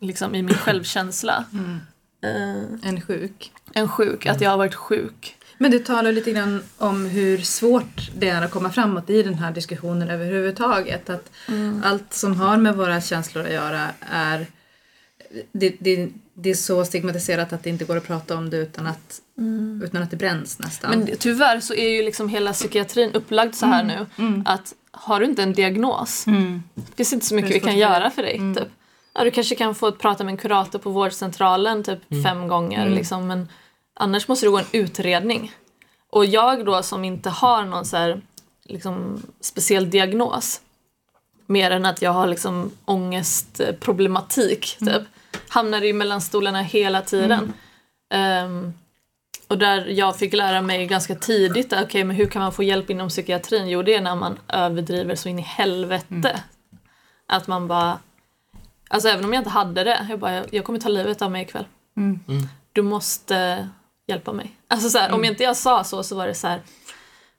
liksom, 0.00 0.34
i 0.34 0.42
min 0.42 0.54
självkänsla. 0.54 1.44
Mm. 1.52 1.80
Uh, 2.24 2.78
en 2.82 3.00
sjuk. 3.00 3.52
En 3.72 3.88
sjuk, 3.88 4.26
att 4.26 4.40
jag 4.40 4.50
har 4.50 4.56
varit 4.56 4.74
sjuk. 4.74 5.36
Men 5.64 5.70
du 5.70 5.78
talar 5.78 6.12
lite 6.12 6.30
grann 6.30 6.62
om 6.78 7.06
hur 7.06 7.38
svårt 7.38 8.10
det 8.16 8.28
är 8.28 8.42
att 8.42 8.50
komma 8.50 8.70
framåt 8.70 9.10
i 9.10 9.22
den 9.22 9.34
här 9.34 9.52
diskussionen 9.52 10.10
överhuvudtaget. 10.10 11.10
Att 11.10 11.30
mm. 11.48 11.82
allt 11.84 12.12
som 12.12 12.36
har 12.36 12.56
med 12.56 12.76
våra 12.76 13.00
känslor 13.00 13.44
att 13.44 13.52
göra 13.52 13.86
är 14.00 14.46
det, 15.52 15.76
det, 15.78 16.08
det 16.34 16.50
är 16.50 16.54
så 16.54 16.84
stigmatiserat 16.84 17.52
att 17.52 17.62
det 17.62 17.70
inte 17.70 17.84
går 17.84 17.96
att 17.96 18.06
prata 18.06 18.36
om 18.36 18.50
det 18.50 18.56
utan 18.56 18.86
att, 18.86 19.20
mm. 19.38 19.82
utan 19.84 20.02
att 20.02 20.10
det 20.10 20.16
bränns 20.16 20.58
nästan. 20.58 20.90
Men 20.90 21.16
tyvärr 21.18 21.60
så 21.60 21.74
är 21.74 21.88
ju 21.88 22.02
liksom 22.02 22.28
hela 22.28 22.52
psykiatrin 22.52 23.10
upplagd 23.12 23.54
så 23.54 23.66
här 23.66 23.82
mm. 23.82 23.96
nu 23.96 24.24
mm. 24.24 24.42
att 24.46 24.74
har 24.90 25.20
du 25.20 25.26
inte 25.26 25.42
en 25.42 25.52
diagnos, 25.52 26.26
mm. 26.26 26.62
det 26.74 26.96
finns 26.96 27.12
inte 27.12 27.26
så 27.26 27.34
mycket 27.34 27.54
vi 27.54 27.60
kan 27.60 27.78
göra 27.78 28.10
för 28.10 28.22
dig. 28.22 28.36
Mm. 28.36 28.54
Typ. 28.54 28.68
Ja, 29.14 29.24
du 29.24 29.30
kanske 29.30 29.54
kan 29.54 29.74
få 29.74 29.92
prata 29.92 30.24
med 30.24 30.32
en 30.32 30.38
kurator 30.38 30.78
på 30.78 30.90
vårdcentralen 30.90 31.82
typ 31.82 32.12
mm. 32.12 32.24
fem 32.24 32.48
gånger 32.48 32.88
liksom, 32.90 33.26
men 33.26 33.48
annars 33.94 34.28
måste 34.28 34.46
du 34.46 34.50
gå 34.50 34.58
en 34.58 34.64
utredning. 34.72 35.52
Och 36.10 36.24
jag 36.24 36.64
då 36.64 36.82
som 36.82 37.04
inte 37.04 37.30
har 37.30 37.64
någon 37.64 37.84
så 37.84 37.96
här, 37.96 38.20
liksom, 38.64 39.22
speciell 39.40 39.90
diagnos 39.90 40.60
mer 41.46 41.70
än 41.70 41.86
att 41.86 42.02
jag 42.02 42.10
har 42.10 42.26
liksom 42.26 42.70
ångestproblematik 42.84 44.76
typ, 44.78 45.02
hamnar 45.48 45.84
i 45.84 45.92
mellan 45.92 46.20
stolarna 46.20 46.62
hela 46.62 47.02
tiden. 47.02 47.52
Um, 48.44 48.74
och 49.48 49.58
där 49.58 49.86
jag 49.86 50.16
fick 50.16 50.32
lära 50.32 50.62
mig 50.62 50.86
ganska 50.86 51.14
tidigt, 51.14 51.72
okej 51.72 51.84
okay, 51.84 52.04
men 52.04 52.16
hur 52.16 52.26
kan 52.26 52.42
man 52.42 52.52
få 52.52 52.62
hjälp 52.62 52.90
inom 52.90 53.08
psykiatrin? 53.08 53.68
Jo 53.68 53.82
det 53.82 53.94
är 53.94 54.00
när 54.00 54.16
man 54.16 54.38
överdriver 54.48 55.14
så 55.14 55.28
in 55.28 55.38
i 55.38 55.42
helvete. 55.42 56.06
Mm. 56.10 56.36
Att 57.26 57.46
man 57.46 57.68
bara, 57.68 57.98
alltså 58.88 59.08
även 59.08 59.24
om 59.24 59.32
jag 59.32 59.40
inte 59.40 59.50
hade 59.50 59.84
det, 59.84 60.06
jag 60.10 60.18
bara, 60.18 60.44
jag 60.50 60.64
kommer 60.64 60.78
ta 60.78 60.88
livet 60.88 61.22
av 61.22 61.30
mig 61.30 61.42
ikväll. 61.42 61.66
Mm. 61.96 62.20
Mm. 62.28 62.48
Du 62.72 62.82
måste 62.82 63.68
hjälpa 64.06 64.32
mig. 64.32 64.56
Alltså 64.68 64.90
så 64.90 64.98
här, 64.98 65.08
om 65.08 65.14
mm. 65.14 65.30
inte 65.30 65.42
jag 65.42 65.56
sa 65.56 65.84
så 65.84 66.02
så 66.02 66.16
var 66.16 66.26
det 66.26 66.34
så 66.34 66.46
här, 66.46 66.60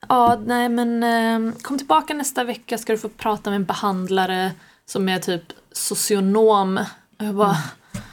ja 0.10 0.42
nej 0.46 0.70
men 0.70 1.04
eh, 1.04 1.54
kom 1.62 1.78
tillbaka 1.78 2.14
nästa 2.14 2.44
vecka 2.44 2.78
ska 2.78 2.94
du 2.94 3.00
få 3.00 3.10
prata 3.10 3.50
med 3.50 3.58
en 3.58 3.66
behandlare 3.66 4.52
som 4.86 5.10
är 5.10 5.20
typ 5.20 5.44
socionom. 5.72 6.78
Och 7.20 7.26
jag 7.26 7.36
bara, 7.36 7.48
mm. 7.48 8.04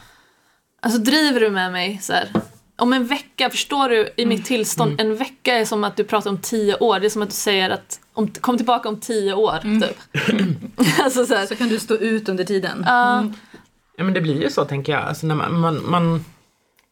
alltså 0.81 0.99
driver 0.99 1.41
du 1.41 1.51
med 1.51 1.73
mig? 1.73 1.99
Så 2.03 2.13
här, 2.13 2.29
om 2.77 2.93
en 2.93 3.07
vecka, 3.07 3.51
förstår 3.51 3.89
du 3.89 4.13
i 4.17 4.27
mitt 4.27 4.39
mm. 4.39 4.43
tillstånd, 4.43 4.93
mm. 4.93 5.07
en 5.07 5.17
vecka 5.17 5.55
är 5.55 5.65
som 5.65 5.85
att 5.85 5.97
du 5.97 6.05
pratar 6.05 6.31
om 6.31 6.39
tio 6.39 6.77
år. 6.77 7.01
Det 7.01 7.07
är 7.07 7.11
som 7.11 7.23
att 7.23 7.29
du 7.29 7.35
säger 7.35 7.71
att 7.71 8.01
om, 8.13 8.29
kom 8.29 8.57
tillbaka 8.57 8.89
om 8.89 9.01
tio 9.01 9.35
år. 9.35 9.59
Mm. 9.65 9.81
Typ. 9.81 9.99
alltså, 11.03 11.27
så, 11.27 11.47
så, 11.49 11.57
kan 11.57 11.69
du 11.69 11.79
stå 11.79 11.95
ut 11.95 12.29
under 12.29 12.45
tiden. 12.45 12.79
Uh, 12.79 13.33
ja 13.97 14.05
men 14.05 14.13
det 14.13 14.21
blir 14.21 14.43
ju 14.43 14.51
så 14.51 14.65
tänker 14.65 14.93
jag. 14.93 15.03
Alltså, 15.03 15.27
när, 15.27 15.35
man, 15.35 15.61
man, 15.61 15.91
man 15.91 16.25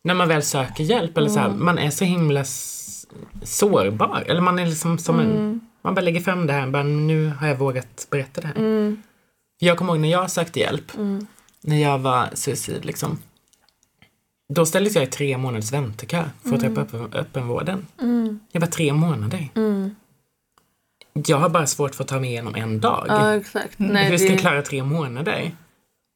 när 0.05 0.14
man 0.14 0.28
väl 0.28 0.42
söker 0.42 0.84
hjälp 0.84 1.18
eller 1.18 1.28
så 1.28 1.38
här, 1.38 1.51
man 1.51 1.78
är 1.78 1.90
så 1.90 2.05
himla 2.05 2.44
sårbar. 3.42 4.24
Eller 4.26 4.40
man 4.40 4.59
är 4.59 4.66
liksom 4.66 4.98
som 4.98 5.20
en, 5.20 5.61
man 5.82 5.94
bara 5.94 6.01
lägger 6.01 6.20
fram 6.20 6.46
det 6.46 6.53
här, 6.53 6.66
bara, 6.66 6.82
nu 6.82 7.32
har 7.40 7.48
jag 7.48 7.57
vågat 7.57 8.07
berätta 8.11 8.40
det 8.40 8.46
här. 8.46 8.96
Jag 9.59 9.78
kommer 9.78 9.92
ihåg 9.92 10.01
när 10.01 10.11
jag 10.11 10.30
sökte 10.30 10.61
hjälp, 10.61 10.92
när 11.61 11.82
jag 11.82 11.98
var 11.98 12.28
suicid 12.34 12.84
liksom. 12.84 13.18
Då 14.53 14.66
ställdes 14.66 14.94
jag 14.94 15.05
i 15.05 15.07
tre 15.07 15.38
månaders 15.38 15.72
väntekö 15.72 16.24
för 16.42 16.55
att 16.55 16.61
träffa 16.61 16.80
öppen, 16.80 17.12
öppenvården. 17.12 17.86
Mm. 18.01 18.40
Jag 18.53 18.61
var 18.61 18.68
tre 18.68 18.92
månader. 18.92 19.48
Mm. 19.55 19.94
Jag 21.12 21.36
har 21.36 21.48
bara 21.48 21.66
svårt 21.66 21.94
för 21.94 22.05
att 22.05 22.09
ta 22.09 22.20
mig 22.20 22.30
igenom 22.30 22.55
en 22.55 22.80
dag. 22.80 23.05
Ja, 23.09 23.34
exakt. 23.34 23.78
Nej, 23.78 24.11
Hur 24.11 24.18
ska 24.18 24.28
jag 24.28 24.40
klara 24.40 24.62
tre 24.62 24.82
månader? 24.82 25.53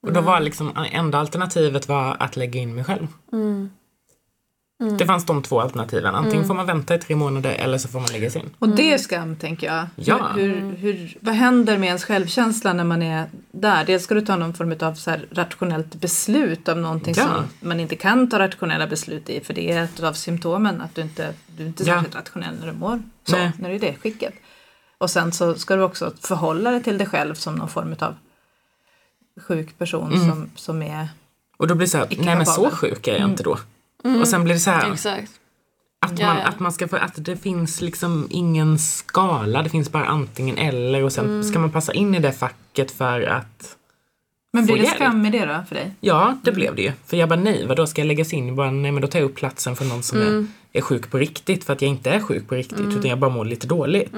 Och 0.07 0.13
då 0.13 0.21
var 0.21 0.41
liksom 0.41 0.73
enda 0.93 1.19
alternativet 1.19 1.89
var 1.89 2.17
att 2.19 2.37
lägga 2.37 2.61
in 2.61 2.75
mig 2.75 2.85
själv. 2.85 3.07
Mm. 3.33 3.71
Det 4.99 5.07
fanns 5.07 5.27
de 5.27 5.43
två 5.43 5.61
alternativen. 5.61 6.15
Antingen 6.15 6.47
får 6.47 6.55
man 6.55 6.67
vänta 6.67 6.95
i 6.95 6.99
tre 6.99 7.17
månader 7.17 7.51
eller 7.51 7.79
så 7.79 7.89
får 7.89 8.01
man 8.01 8.09
läggas 8.13 8.37
in. 8.37 8.51
Och 8.59 8.69
det 8.69 8.93
är 8.93 8.99
skam 8.99 9.37
tänker 9.37 9.67
jag. 9.67 9.87
Ja. 9.97 10.31
Hur, 10.35 10.77
hur, 10.77 11.17
vad 11.21 11.35
händer 11.35 11.79
med 11.79 11.87
ens 11.87 12.05
självkänsla 12.05 12.73
när 12.73 12.85
man 12.85 13.03
är 13.03 13.27
där? 13.53 13.85
Dels 13.85 14.05
ska 14.05 14.15
du 14.15 14.21
ta 14.21 14.37
någon 14.37 14.55
form 14.55 14.75
av 14.81 14.95
så 14.95 15.11
här 15.11 15.27
rationellt 15.31 15.95
beslut 15.95 16.69
om 16.69 16.83
någonting 16.83 17.15
Ja. 17.17 17.23
som 17.23 17.69
man 17.69 17.81
inte 17.81 17.97
kan 17.97 18.31
ta 18.31 18.39
rationella 18.39 18.87
beslut 18.87 19.31
i 19.31 19.41
för 19.41 19.55
det 19.55 19.73
är 19.73 19.85
ett 19.85 20.03
av 20.03 20.13
symptomen 20.13 20.81
att 20.81 20.95
du 20.95 21.03
inte 21.03 21.35
du 21.57 21.63
är 21.63 21.67
inte 21.67 21.85
Ja. 21.85 21.95
särskilt 21.95 22.17
rationell 22.17 22.55
när 22.61 22.67
du 22.67 22.73
mår 22.73 23.03
så, 23.25 23.37
Nej. 23.37 23.53
när 23.59 23.69
du 23.69 23.75
är 23.75 23.85
i 23.85 23.87
det 23.87 23.95
skicket. 23.95 24.35
Och 24.99 25.11
sen 25.11 25.33
så 25.33 25.55
ska 25.55 25.77
du 25.77 25.83
också 25.83 26.13
förhålla 26.21 26.71
dig 26.71 26.83
till 26.83 26.99
dig 26.99 27.07
själv 27.07 27.35
som 27.35 27.55
någon 27.55 27.69
form 27.69 27.95
av 27.99 28.15
sjuk 29.49 29.79
person 29.79 30.13
Mm. 30.13 30.29
som, 30.31 30.51
som 30.55 30.83
är 30.83 31.09
Och 31.57 31.67
då 31.67 31.75
blir 31.75 31.87
det 31.87 31.91
så 31.91 31.99
här, 31.99 32.07
nej 32.19 32.37
men 32.37 32.47
så 32.47 32.71
sjuk 32.71 33.09
är 33.09 33.19
jag 33.19 33.31
inte 33.31 33.43
då. 33.43 33.59
Och 34.21 34.29
sen 34.29 34.45
blir 34.45 34.55
det 34.55 34.61
så 34.61 34.71
här, 34.71 34.93
Exakt. 34.93 35.33
att, 36.01 36.21
man, 36.21 36.37
att 36.39 36.61
man 36.61 36.73
ska 36.73 36.89
få, 36.89 36.97
att 36.97 37.25
det 37.25 37.37
finns 37.37 37.81
liksom 37.81 38.27
ingen 38.31 38.79
skala, 38.79 39.63
det 39.63 39.69
finns 39.71 39.93
bara 39.93 40.05
antingen 40.05 40.59
eller 40.59 41.03
och 41.05 41.13
sen 41.13 41.45
ska 41.45 41.59
man 41.59 41.71
passa 41.71 41.93
in 41.93 42.15
i 42.15 42.19
det 42.19 42.33
facket 42.33 42.91
för 42.91 43.21
att 43.23 43.77
Men 44.53 44.65
blir 44.67 44.75
Få 44.77 44.79
det 44.83 44.85
hjälp. 44.87 44.97
skam 44.97 45.27
i 45.27 45.31
det 45.31 45.47
då 45.47 45.65
för 45.69 45.75
dig? 45.75 45.95
Ja, 46.01 46.39
det 46.45 46.53
blev 46.53 46.75
det 46.75 46.83
ju. 46.83 46.93
För 47.07 47.17
jag 47.17 47.29
bara 47.29 47.41
nej, 47.41 47.67
vad 47.67 47.77
då 47.77 47.87
ska 47.87 48.01
jag 48.01 48.07
läggas 48.07 48.33
in? 48.33 48.57
Bara, 48.57 48.71
nej 48.71 48.93
men 48.93 49.01
då 49.03 49.09
tar 49.09 49.19
jag 49.19 49.27
upp 49.27 49.35
platsen 49.37 49.77
för 49.77 49.85
någon 49.85 50.03
som 50.03 50.21
är, 50.21 50.47
är 50.73 50.81
sjuk 50.81 51.11
på 51.11 51.19
riktigt 51.19 51.65
för 51.65 51.73
att 51.73 51.83
jag 51.83 51.89
inte 51.91 52.11
är 52.11 52.21
sjuk 52.21 52.49
på 52.49 52.55
riktigt 52.55 52.81
utan 52.81 53.05
jag 53.11 53.19
bara 53.19 53.31
mår 53.31 53.45
lite 53.45 53.67
dåligt. 53.67 54.15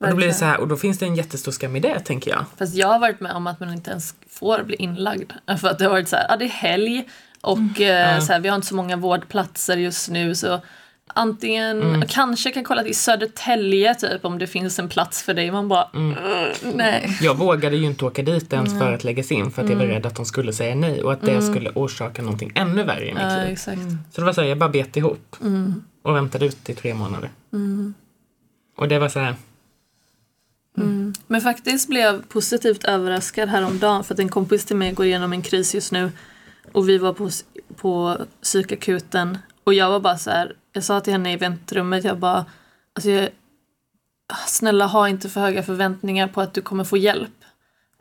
Och 0.00 0.10
då 0.10 0.16
blir 0.16 0.26
det 0.26 0.34
så 0.34 0.44
här, 0.44 0.60
och 0.60 0.68
då 0.68 0.76
finns 0.76 0.98
det 0.98 1.06
en 1.06 1.14
jättestor 1.16 1.52
skam 1.52 1.76
i 1.76 1.80
det 1.80 2.00
tänker 2.00 2.30
jag. 2.30 2.44
Fast 2.58 2.74
jag 2.74 2.88
har 2.88 2.98
varit 2.98 3.20
med 3.20 3.32
om 3.32 3.46
att 3.46 3.60
man 3.60 3.72
inte 3.72 3.90
ens 3.90 4.14
får 4.28 4.62
bli 4.62 4.76
inlagd. 4.76 5.32
För 5.60 5.68
att 5.68 5.78
det 5.78 5.84
har 5.84 5.90
varit 5.92 6.08
så 6.08 6.16
här, 6.16 6.26
ja 6.28 6.36
det 6.36 6.44
är 6.44 6.48
helg 6.48 7.08
och 7.40 7.80
eh, 7.80 8.20
så 8.20 8.32
här, 8.32 8.40
vi 8.40 8.48
har 8.48 8.56
inte 8.56 8.66
så 8.68 8.74
många 8.74 8.96
vårdplatser 8.96 9.76
just 9.76 10.10
nu 10.10 10.34
så 10.34 10.60
antingen, 11.06 12.04
kanske 12.08 12.50
kan 12.50 12.64
kolla 12.64 12.82
till 12.82 12.96
Södertälje 12.96 13.94
typ 13.94 14.24
om 14.24 14.38
det 14.38 14.46
finns 14.46 14.78
en 14.78 14.88
plats 14.88 15.22
för 15.22 15.34
dig. 15.34 15.50
Man 15.50 15.68
bara, 15.68 15.88
"Ugh, 15.92 16.16
nej. 16.74 17.18
Jag 17.20 17.34
vågade 17.34 17.76
ju 17.76 17.84
inte 17.86 18.04
åka 18.04 18.22
dit 18.22 18.52
ens 18.52 18.78
för 18.78 18.92
att 18.92 19.04
läggas 19.04 19.32
in 19.32 19.50
för 19.50 19.62
att 19.64 19.70
jag 19.70 19.76
var 19.76 19.86
rädd 19.86 20.06
att 20.06 20.14
de 20.16 20.24
skulle 20.24 20.52
säga 20.52 20.74
nej 20.74 21.02
och 21.02 21.12
att 21.12 21.20
det 21.22 21.42
skulle 21.42 21.70
orsaka 21.70 22.22
någonting 22.22 22.52
ännu 22.54 22.82
värre 22.82 23.08
i 23.08 23.14
mitt 23.14 23.22
Ja, 23.22 23.36
liv. 23.36 23.52
exakt. 23.52 23.80
Så 24.12 24.20
det 24.20 24.24
var 24.24 24.32
så 24.32 24.40
här, 24.40 24.48
jag 24.48 24.58
bara 24.58 24.68
bet 24.70 24.96
ihop 24.96 25.36
och 26.02 26.16
väntade 26.16 26.46
ut 26.46 26.68
i 26.70 26.74
tre 26.74 26.94
månader. 26.94 27.30
Och 28.76 28.88
det 28.88 28.98
var 28.98 29.08
så 29.08 29.18
här, 29.20 29.34
Men 31.26 31.40
faktiskt 31.40 31.88
blev 31.88 32.02
jag 32.02 32.28
positivt 32.28 32.84
överraskad 32.84 33.48
häromdagen 33.48 34.04
för 34.04 34.14
att 34.14 34.20
en 34.20 34.28
kompis 34.28 34.64
till 34.64 34.76
mig 34.76 34.92
går 34.92 35.06
igenom 35.06 35.32
en 35.32 35.42
kris 35.42 35.74
just 35.74 35.92
nu. 35.92 36.12
Och 36.72 36.88
vi 36.88 36.98
var 36.98 37.12
på, 37.12 37.30
på 37.76 38.18
psykakuten. 38.42 39.38
Och 39.64 39.74
jag 39.74 39.90
var 39.90 40.00
bara 40.00 40.18
så 40.18 40.30
här, 40.30 40.52
jag 40.72 40.84
sa 40.84 41.00
till 41.00 41.12
henne 41.12 41.32
i 41.32 41.36
väntrummet, 41.36 42.04
jag 42.04 42.18
bara, 42.18 42.46
alltså 42.94 43.10
jag, 43.10 43.28
snälla 44.46 44.86
ha 44.86 45.08
inte 45.08 45.28
för 45.28 45.40
höga 45.40 45.62
förväntningar 45.62 46.28
på 46.28 46.40
att 46.40 46.54
du 46.54 46.60
kommer 46.60 46.84
få 46.84 46.96
hjälp. 46.96 47.44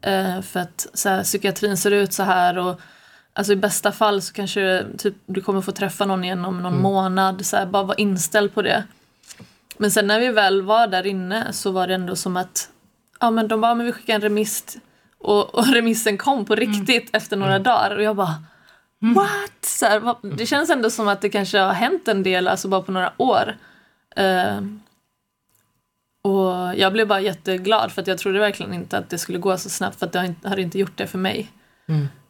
Eh, 0.02 0.42
för 0.42 0.60
att 0.60 0.88
så 0.94 1.10
här, 1.10 1.24
psykiatrin 1.24 1.78
ser 1.78 1.92
ut 1.92 2.14
så 2.14 2.24
här 2.24 2.58
och 2.58 2.82
alltså 3.34 3.54
i 3.54 3.56
bästa 3.56 3.92
fall 3.92 4.22
så 4.22 4.34
kanske 4.34 4.86
typ, 4.98 5.16
du 5.26 5.42
kommer 5.42 5.62
få 5.62 5.72
träffa 5.72 6.06
någon 6.06 6.24
igen 6.24 6.46
om 6.46 6.64
någon 6.64 6.82
månad, 6.82 7.46
så 7.46 7.58
här, 7.58 7.66
bara 7.66 7.84
var 7.84 8.00
inställd 8.00 8.54
på 8.54 8.62
det. 8.62 8.84
Men 9.78 9.92
sen 9.92 10.08
när 10.08 10.20
vi 10.20 10.30
väl 10.30 10.62
var 10.62 10.88
där 10.88 11.06
inne 11.06 11.54
så 11.54 11.72
var 11.72 11.88
det 11.88 11.94
ändå 11.94 12.16
som 12.16 12.38
att 12.38 12.70
ja 13.20 13.32
men 13.32 13.48
de 13.48 13.62
bara, 13.62 13.76
men 13.76 13.86
vi 13.86 13.92
skickar 13.92 14.16
en 14.16 14.22
remiss. 14.22 14.78
Och, 15.18 15.56
och 15.56 15.68
remissen 15.74 16.18
kom 16.18 16.46
på 16.46 16.56
riktigt 16.56 17.10
efter 17.16 17.38
några 17.38 17.60
dagar 17.60 17.96
och 17.96 18.04
jag 18.04 18.16
bara 18.16 18.36
what? 19.16 19.52
Så 19.66 19.86
här, 19.86 20.00
vad- 20.00 20.38
det 20.38 20.46
känns 20.46 20.70
ändå 20.70 20.90
som 20.90 21.08
att 21.08 21.22
det 21.22 21.30
kanske 21.30 21.60
har 21.60 21.74
hänt 21.74 22.08
en 22.08 22.24
del, 22.24 22.48
alltså 22.48 22.68
bara 22.68 22.82
på 22.82 22.92
några 22.92 23.14
år. 23.18 23.58
Eh, 24.16 24.62
och 26.24 26.76
jag 26.78 26.94
blev 26.94 27.08
bara 27.08 27.20
jätteglad 27.22 27.92
för 27.92 28.02
att 28.02 28.08
jag 28.08 28.18
trodde 28.18 28.40
verkligen 28.40 28.74
inte 28.74 28.98
att 28.98 29.10
det 29.10 29.18
skulle 29.18 29.38
gå 29.40 29.58
så 29.58 29.70
snabbt 29.70 30.00
för 30.00 30.06
att 30.06 30.12
det 30.12 30.20
har 30.20 30.26
inte- 30.26 30.50
hade 30.50 30.62
inte 30.62 30.80
gjort 30.80 30.98
det 30.98 31.08
för 31.08 31.18
mig. 31.18 31.52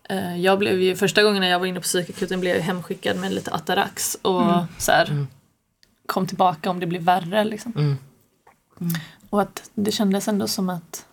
Eh, 0.09 0.37
jag 0.41 0.59
blev 0.59 0.81
ju, 0.81 0.95
första 0.95 1.23
gången 1.23 1.41
när 1.41 1.47
jag 1.49 1.59
var 1.59 1.65
inne 1.65 1.79
på 1.79 1.83
psykakuten 1.83 2.39
blev 2.39 2.55
jag 2.55 2.63
hemskickad 2.63 3.17
med 3.17 3.33
lite 3.33 3.51
Atarax 3.53 4.17
och 4.21 4.43
så 4.77 4.91
här, 4.91 5.25
kom 6.05 6.27
tillbaka 6.27 6.69
om 6.69 6.79
det 6.79 6.87
blir 6.87 6.99
värre 6.99 7.43
liksom. 7.43 7.73
Mm. 7.75 7.97
Och 9.29 9.41
att 9.41 9.71
det 9.73 9.91
kändes 9.91 10.27
ändå 10.27 10.47
som 10.47 10.69
att 10.69 11.05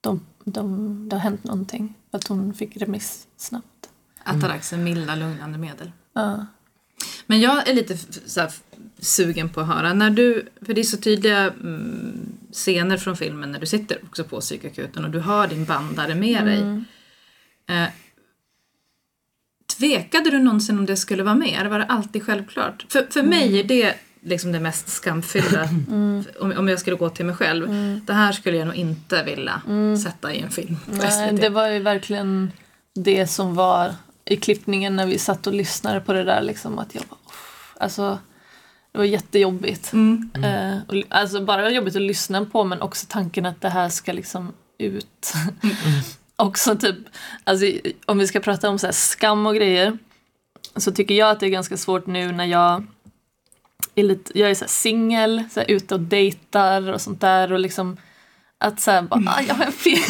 de, 0.00 0.26
de, 0.44 1.08
det 1.08 1.16
har 1.16 1.20
hänt 1.20 1.44
någonting. 1.44 1.94
Att 2.10 2.28
hon 2.28 2.54
fick 2.54 2.76
remiss 2.76 3.26
snabbt. 3.36 3.90
Atarax 4.24 4.72
är 4.72 4.76
milda 4.76 5.14
lugnande 5.14 5.58
medel. 5.58 5.92
Ja. 6.12 6.46
Men 7.26 7.40
jag 7.40 7.68
är 7.68 7.74
lite 7.74 7.96
så 8.26 8.48
sugen 8.98 9.48
på 9.48 9.60
att 9.60 9.66
höra, 9.66 9.92
när 9.92 10.10
du, 10.10 10.48
för 10.62 10.74
det 10.74 10.80
är 10.80 10.84
så 10.84 10.96
tydliga 10.96 11.38
mm, 11.38 12.32
scener 12.52 12.96
från 12.96 13.16
filmen 13.16 13.52
när 13.52 13.60
du 13.60 13.66
sitter 13.66 13.98
också 14.04 14.24
på 14.24 14.40
psykakuten 14.40 15.04
och 15.04 15.10
du 15.10 15.18
har 15.18 15.48
din 15.48 15.64
bandare 15.64 16.14
med 16.14 16.46
dig. 16.46 16.84
Eh, 17.68 17.88
tvekade 19.78 20.30
du 20.30 20.38
någonsin 20.38 20.78
om 20.78 20.86
det 20.86 20.96
skulle 20.96 21.22
vara 21.22 21.34
med? 21.34 21.60
Eller 21.60 21.70
var 21.70 21.78
det 21.78 21.84
alltid 21.84 22.22
självklart? 22.22 22.86
För, 22.88 23.06
för 23.10 23.22
mig 23.22 23.60
är 23.60 23.64
det 23.64 23.94
liksom 24.26 24.52
det 24.52 24.60
mest 24.60 24.88
skamfyllda, 24.88 25.68
om, 26.40 26.54
om 26.56 26.68
jag 26.68 26.80
skulle 26.80 26.96
gå 26.96 27.08
till 27.08 27.26
mig 27.26 27.34
själv. 27.34 27.68
Det 28.06 28.12
här 28.12 28.32
skulle 28.32 28.56
jag 28.56 28.66
nog 28.66 28.76
inte 28.76 29.22
vilja 29.22 29.62
sätta 30.04 30.34
i 30.34 30.40
en 30.40 30.50
film 30.50 30.76
Nej, 30.86 31.32
det 31.32 31.48
var 31.48 31.68
ju 31.68 31.78
verkligen 31.78 32.52
det 32.94 33.26
som 33.26 33.54
var 33.54 33.94
i 34.24 34.36
klippningen 34.36 34.96
när 34.96 35.06
vi 35.06 35.18
satt 35.18 35.46
och 35.46 35.52
lyssnade 35.52 36.00
på 36.00 36.12
det 36.12 36.24
där. 36.24 36.42
Liksom, 36.42 36.78
att 36.78 36.94
jag 36.94 37.04
bara, 37.08 37.18
alltså, 37.80 38.18
det 38.92 38.98
var 38.98 39.04
jättejobbigt. 39.04 39.92
Eh, 40.34 40.78
och, 40.88 40.94
alltså 41.08 41.44
bara 41.44 41.70
jobbigt 41.70 41.96
att 41.96 42.02
lyssna 42.02 42.44
på 42.44 42.64
men 42.64 42.82
också 42.82 43.06
tanken 43.08 43.46
att 43.46 43.60
det 43.60 43.68
här 43.68 43.88
ska 43.88 44.12
liksom 44.12 44.52
ut. 44.78 45.32
också 46.36 46.76
typ, 46.76 46.96
alltså, 47.44 47.66
om 48.06 48.18
vi 48.18 48.26
ska 48.26 48.40
prata 48.40 48.68
om 48.68 48.78
så 48.78 48.86
här 48.86 48.92
skam 48.92 49.46
och 49.46 49.54
grejer 49.54 49.98
så 50.76 50.92
tycker 50.92 51.14
jag 51.14 51.30
att 51.30 51.40
det 51.40 51.46
är 51.46 51.50
ganska 51.50 51.76
svårt 51.76 52.06
nu 52.06 52.32
när 52.32 52.44
jag 52.44 52.86
är 53.94 54.02
lite, 54.02 54.38
jag 54.38 54.50
är 54.50 54.54
singel, 54.54 55.44
ute 55.68 55.94
och 55.94 56.00
dejtar 56.00 56.92
och 56.92 57.00
sånt 57.00 57.20
där 57.20 57.52
och 57.52 57.58
liksom 57.58 57.96
att 58.58 58.80
såhär 58.80 59.02
bara, 59.02 59.20
ah, 59.26 59.40
jag 59.48 59.54
har 59.54 59.64
en 59.64 59.72
film. 59.72 60.02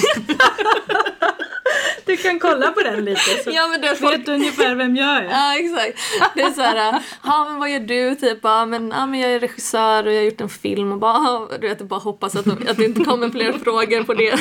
Du 2.07 2.17
kan 2.17 2.39
kolla 2.39 2.71
på 2.71 2.81
den 2.81 3.05
lite 3.05 3.21
så 3.45 3.51
ja 3.51 3.69
men 3.69 3.81
du 3.81 3.89
vet, 3.89 3.99
folk 3.99 4.19
vet 4.19 4.27
du 4.27 4.33
ungefär 4.33 4.75
vem 4.75 4.97
jag 4.97 5.17
är. 5.17 5.25
Ja 5.31 5.59
exakt. 5.59 5.99
Det 6.35 6.43
är 6.43 6.51
såhär, 6.51 7.03
ja 7.25 7.45
men 7.51 7.59
vad 7.59 7.71
gör 7.71 7.81
du? 7.81 8.15
Typ, 8.15 8.39
ja 8.43 8.67
men, 8.67 8.89
ja, 8.89 9.07
men 9.07 9.21
jag 9.21 9.31
är 9.33 9.41
regissör 9.41 10.07
och 10.07 10.13
jag 10.13 10.19
har 10.19 10.25
gjort 10.25 10.41
en 10.41 10.49
film 10.49 10.93
och 10.93 10.99
bara, 10.99 11.13
"Ah", 11.13 11.49
du 11.61 11.69
vet, 11.69 11.83
bara 11.83 12.01
hoppas 12.01 12.37
att, 12.37 12.45
de, 12.45 12.67
att 12.69 12.77
det 12.77 12.85
inte 12.85 13.05
kommer 13.05 13.31
fler 13.31 13.53
frågor 13.53 14.03
på 14.05 14.15
det. 14.15 14.39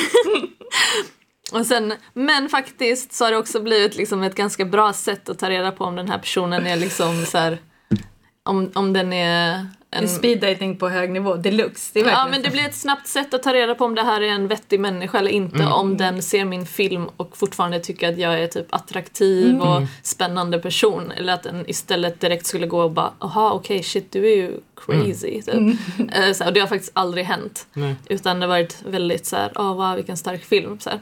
Och 1.52 1.66
sen, 1.66 1.94
men 2.12 2.48
faktiskt 2.48 3.12
så 3.12 3.24
har 3.24 3.30
det 3.30 3.36
också 3.36 3.60
blivit 3.60 3.96
liksom 3.96 4.22
ett 4.22 4.34
ganska 4.34 4.64
bra 4.64 4.92
sätt 4.92 5.28
att 5.28 5.38
ta 5.38 5.50
reda 5.50 5.72
på 5.72 5.84
om 5.84 5.96
den 5.96 6.08
här 6.08 6.18
personen 6.18 6.66
är 6.66 6.76
liksom 6.76 7.26
så 7.26 7.38
här, 7.38 7.58
om, 8.46 8.70
om 8.74 8.92
den 8.92 9.12
är 9.12 9.66
en... 9.90 10.08
Speed 10.08 10.40
dating 10.40 10.76
på 10.76 10.88
hög 10.88 11.10
nivå, 11.10 11.36
deluxe. 11.36 11.90
Det 11.94 12.00
är 12.00 12.10
Ja 12.10 12.28
men 12.30 12.42
det 12.42 12.50
blir 12.50 12.64
ett 12.64 12.74
snabbt 12.74 13.06
sätt 13.06 13.34
att 13.34 13.42
ta 13.42 13.52
reda 13.52 13.74
på 13.74 13.84
om 13.84 13.94
det 13.94 14.02
här 14.02 14.20
är 14.20 14.28
en 14.28 14.48
vettig 14.48 14.80
människa 14.80 15.18
eller 15.18 15.30
inte. 15.30 15.66
Om 15.66 15.96
den 15.96 16.22
ser 16.22 16.44
min 16.44 16.66
film 16.66 17.06
och 17.16 17.36
fortfarande 17.36 17.80
tycker 17.80 18.08
att 18.08 18.18
jag 18.18 18.42
är 18.42 18.46
typ 18.46 18.66
attraktiv 18.74 19.60
och 19.60 19.82
spännande 20.02 20.58
person. 20.58 21.12
Eller 21.16 21.32
att 21.32 21.42
den 21.42 21.70
istället 21.70 22.20
direkt 22.20 22.46
skulle 22.46 22.66
gå 22.66 22.82
och 22.82 22.90
bara 22.90 23.12
aha 23.18 23.52
okej 23.52 23.82
shit 23.82 24.12
du 24.12 24.32
är 24.32 24.36
ju 24.36 24.60
crazy. 24.86 25.42
Typ. 25.42 25.78
Eh, 26.12 26.32
så 26.32 26.46
och 26.46 26.52
det 26.52 26.60
har 26.60 26.66
faktiskt 26.66 26.92
aldrig 26.94 27.24
hänt. 27.24 27.66
Nej. 27.72 27.94
Utan 28.08 28.40
det 28.40 28.46
har 28.46 28.48
varit 28.48 28.82
väldigt 28.86 29.26
så 29.26 29.36
här, 29.36 29.52
åh 29.54 29.74
wow 29.74 29.96
vilken 29.96 30.16
stark 30.16 30.44
film. 30.44 30.78
Så 30.80 30.90
här. 30.90 31.00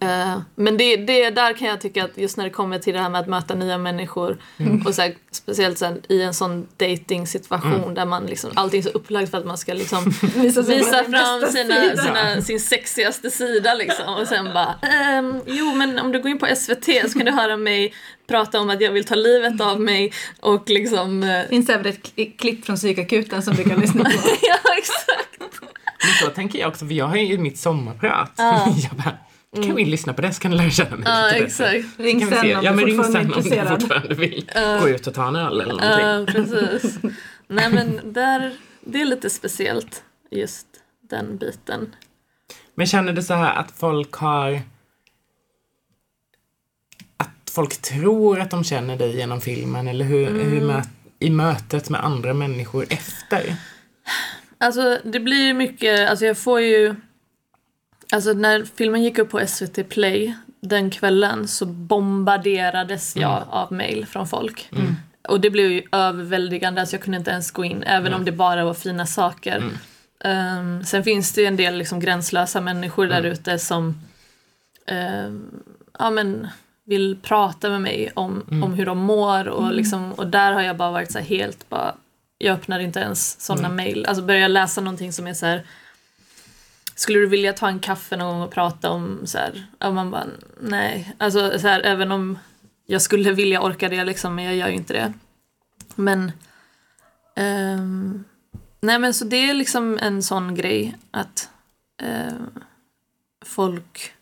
Eh, 0.00 0.40
men 0.54 0.76
det, 0.76 0.96
det, 0.96 1.30
där 1.30 1.52
kan 1.52 1.68
jag 1.68 1.80
tycka 1.80 2.04
att 2.04 2.18
just 2.18 2.36
när 2.36 2.44
det 2.44 2.50
kommer 2.50 2.78
till 2.78 2.94
det 2.94 3.00
här 3.00 3.08
med 3.08 3.20
att 3.20 3.26
möta 3.26 3.54
nya 3.54 3.78
människor 3.78 4.38
och 4.86 4.94
så 4.94 5.02
här, 5.02 5.14
speciellt 5.30 5.78
så 5.78 5.84
här, 5.84 6.00
i 6.08 6.22
en 6.22 6.34
sån 6.34 6.68
dating 6.76 7.26
situation 7.26 7.94
där 7.94 8.06
man 8.06 8.26
liksom, 8.26 8.50
allting 8.54 8.78
är 8.78 8.82
så 8.82 8.88
upplagt 8.88 9.30
för 9.30 9.38
att 9.38 9.46
man 9.46 9.58
ska 9.58 9.74
liksom 9.74 10.04
Visa 10.34 10.64
sig 10.64 10.78
visa 10.78 11.04
fram 11.04 11.52
sina, 11.52 11.96
sina, 11.96 12.42
sin 12.42 12.60
sexigaste 12.60 13.30
sida 13.30 13.74
liksom 13.74 14.14
och 14.14 14.26
sen 14.26 14.44
bara 14.54 14.74
ehm, 14.82 15.40
jo 15.46 15.74
men 15.74 15.98
om 15.98 16.12
du 16.12 16.22
går 16.22 16.30
in 16.30 16.38
på 16.38 16.46
SVT 16.56 17.10
så 17.10 17.18
kan 17.18 17.24
du 17.26 17.32
höra 17.32 17.56
mig 17.56 17.94
prata 18.28 18.60
om 18.60 18.70
att 18.70 18.80
jag 18.80 18.92
vill 18.92 19.04
ta 19.04 19.14
livet 19.14 19.60
av 19.60 19.80
mig 19.80 20.12
och 20.40 20.70
liksom 20.70 21.22
eh, 21.22 21.48
finns 21.48 21.68
även 21.68 21.86
ett 21.86 22.38
klipp 22.38 22.64
från 22.64 22.76
psykakuten 22.76 23.42
som 23.42 23.54
du 23.54 23.64
kan 23.64 23.80
lyssna 23.80 24.04
på. 24.04 24.10
ja 24.42 24.74
exakt. 24.78 25.58
Men 26.00 26.28
så 26.28 26.34
tänker 26.34 26.58
jag 26.58 26.68
också, 26.68 26.86
för 26.86 26.94
jag 26.94 27.06
har 27.06 27.16
ju 27.16 27.38
mitt 27.38 27.58
sommarprat. 27.58 28.32
jag 28.38 28.96
bara, 28.96 29.16
kan 29.56 29.74
vi 29.74 29.84
lyssna 29.84 30.12
på 30.12 30.22
det 30.22 30.32
så 30.32 30.40
kan 30.40 30.50
du 30.50 30.56
lära 30.56 30.70
känna 30.70 30.96
mig 30.96 31.02
ja 31.06 31.26
lite 31.26 31.44
bättre. 31.44 31.46
exakt 31.46 32.00
Ring 32.00 32.20
Kan 32.20 32.28
vi 32.28 32.34
sen 32.34 32.44
se. 32.44 32.56
om 32.56 32.64
Ja 32.64 32.72
men 32.72 32.84
ring 32.84 33.04
sen 33.04 33.32
om 33.34 33.42
du 33.42 33.66
fortfarande 33.66 34.14
vill 34.14 34.50
gå 34.80 34.88
ut 34.88 35.06
och 35.06 35.14
ta 35.14 35.28
en 35.28 35.36
öl 35.36 35.60
eller 35.60 35.74
någonting. 35.74 36.44
Ja, 36.44 36.44
precis. 36.44 36.98
Nej 37.48 37.70
men 37.72 38.12
där, 38.12 38.52
det 38.80 39.00
är 39.00 39.04
lite 39.04 39.30
speciellt 39.30 40.02
just 40.30 40.66
den 41.10 41.36
biten. 41.38 41.94
Men 42.74 42.86
känner 42.86 43.12
du 43.12 43.22
så 43.22 43.34
här 43.34 43.54
att 43.56 43.70
folk 43.70 44.12
har... 44.12 44.60
Att 47.16 47.50
folk 47.50 47.82
tror 47.82 48.40
att 48.40 48.50
de 48.50 48.64
känner 48.64 48.96
dig 48.96 49.16
genom 49.16 49.40
filmen 49.40 49.88
eller 49.88 50.04
hur, 50.04 50.26
hur, 50.26 50.60
mö, 50.60 50.82
i 51.18 51.30
mötet 51.30 51.90
med 51.90 52.04
andra 52.04 52.34
människor 52.34 52.86
efter? 52.90 53.56
Alltså 54.58 54.98
det 55.04 55.20
blir 55.20 55.46
ju 55.46 55.54
mycket, 55.54 56.10
alltså 56.10 56.24
jag 56.24 56.38
får 56.38 56.60
ju 56.60 56.94
Alltså 58.12 58.32
när 58.32 58.64
filmen 58.64 59.02
gick 59.02 59.18
upp 59.18 59.30
på 59.30 59.46
SVT 59.46 59.88
Play 59.88 60.34
den 60.60 60.90
kvällen 60.90 61.48
så 61.48 61.66
bombarderades 61.66 63.16
jag 63.16 63.44
av 63.50 63.72
mail 63.72 64.06
från 64.06 64.28
folk. 64.28 64.70
Och 65.28 65.40
det 65.40 65.50
blev 65.50 65.70
ju 65.70 65.82
överväldigande, 65.92 66.80
alltså 66.80 66.96
jag 66.96 67.02
kunde 67.02 67.18
inte 67.18 67.30
ens 67.30 67.50
gå 67.50 67.64
in 67.64 67.82
även 67.82 68.14
om 68.14 68.24
det 68.24 68.32
bara 68.32 68.64
var 68.64 68.74
fina 68.74 69.06
saker. 69.06 69.62
Ehm, 70.24 70.84
sen 70.84 71.04
finns 71.04 71.32
det 71.32 71.40
ju 71.40 71.46
en 71.46 71.56
del 71.56 71.74
liksom 71.74 72.00
gränslösa 72.00 72.60
människor 72.60 73.06
där 73.06 73.22
ute 73.22 73.58
som 73.58 74.00
ehm, 74.86 75.50
ja, 75.98 76.10
men, 76.10 76.48
vill 76.84 77.18
prata 77.22 77.70
med 77.70 77.80
mig 77.80 78.12
om, 78.14 78.44
om 78.64 78.74
hur 78.74 78.86
de 78.86 78.98
mår 78.98 79.48
och, 79.48 79.72
liksom, 79.72 80.12
och 80.12 80.26
där 80.26 80.52
har 80.52 80.62
jag 80.62 80.76
bara 80.76 80.90
varit 80.90 81.12
så 81.12 81.18
helt 81.18 81.68
bara 81.68 81.94
jag 82.38 82.54
öppnar 82.54 82.80
inte 82.80 83.00
ens 83.00 83.40
sådana 83.40 83.68
mail. 83.68 84.06
Alltså 84.06 84.24
börjar 84.24 84.40
jag 84.40 84.50
läsa 84.50 84.80
någonting 84.80 85.12
som 85.12 85.26
är 85.26 85.34
så 85.34 85.46
här 85.46 85.62
skulle 87.00 87.18
du 87.18 87.26
vilja 87.26 87.52
ta 87.52 87.68
en 87.68 87.80
kaffe 87.80 88.16
någon 88.16 88.28
gång 88.28 88.42
och 88.42 88.50
prata 88.50 88.90
om 88.90 89.26
så 89.26 89.38
här, 89.38 89.66
ja 89.78 89.90
man 89.90 90.10
bara 90.10 90.26
nej, 90.60 91.14
alltså 91.18 91.58
så 91.58 91.68
här, 91.68 91.80
även 91.80 92.12
om 92.12 92.38
jag 92.86 93.02
skulle 93.02 93.32
vilja 93.32 93.62
orka 93.62 93.88
det 93.88 94.04
liksom, 94.04 94.34
men 94.34 94.44
jag 94.44 94.56
gör 94.56 94.68
ju 94.68 94.74
inte 94.74 94.92
det. 94.92 95.12
Men 95.94 96.32
ehm, 97.36 98.24
nej 98.80 98.98
men 98.98 99.14
så 99.14 99.24
det 99.24 99.50
är 99.50 99.54
liksom 99.54 99.98
en 100.02 100.22
sån 100.22 100.54
grej 100.54 100.96
att 101.10 101.48
ehm, 102.02 102.50
folk 103.44 104.12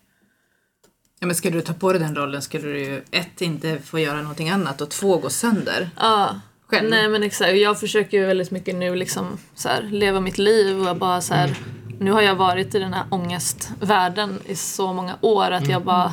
Ja, 1.20 1.26
men 1.26 1.36
skulle 1.36 1.56
du 1.56 1.62
ta 1.62 1.72
på 1.72 1.92
dig 1.92 2.00
den 2.00 2.16
rollen 2.16 2.42
skulle 2.42 2.68
du 2.68 2.78
ju 2.78 3.02
ett, 3.10 3.40
inte 3.40 3.78
få 3.78 3.98
göra 3.98 4.20
någonting 4.20 4.48
annat 4.48 4.80
och 4.80 4.90
två, 4.90 5.18
gå 5.18 5.30
sönder. 5.30 5.90
Ja, 5.96 6.40
Själv. 6.66 6.90
nej 6.90 7.08
men 7.08 7.22
exakt. 7.22 7.56
Jag 7.56 7.80
försöker 7.80 8.18
ju 8.18 8.26
väldigt 8.26 8.50
mycket 8.50 8.74
nu 8.74 8.96
liksom 8.96 9.38
så 9.54 9.68
här, 9.68 9.82
leva 9.82 10.20
mitt 10.20 10.38
liv 10.38 10.88
och 10.88 10.96
bara 10.96 11.20
så 11.20 11.34
här, 11.34 11.56
nu 11.98 12.10
har 12.10 12.20
jag 12.22 12.34
varit 12.34 12.74
i 12.74 12.78
den 12.78 12.94
här 12.94 13.04
ångestvärlden 13.10 14.40
i 14.46 14.56
så 14.56 14.92
många 14.92 15.16
år 15.20 15.50
att 15.50 15.68
jag 15.68 15.82
bara 15.84 16.12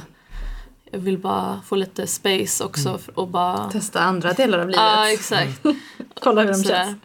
jag 0.91 0.99
vill 0.99 1.17
bara 1.17 1.61
få 1.65 1.75
lite 1.75 2.07
space 2.07 2.63
också 2.63 2.99
och 3.15 3.27
bara... 3.27 3.71
Testa 3.71 3.99
andra 4.01 4.33
delar 4.33 4.59
av 4.59 4.67
livet. 4.67 4.81
Ja, 4.81 5.09
exakt. 5.11 5.61
Kolla 6.21 6.41
hur 6.41 6.47
de 6.47 6.53
Sådär. 6.55 6.83
känns. 6.85 6.97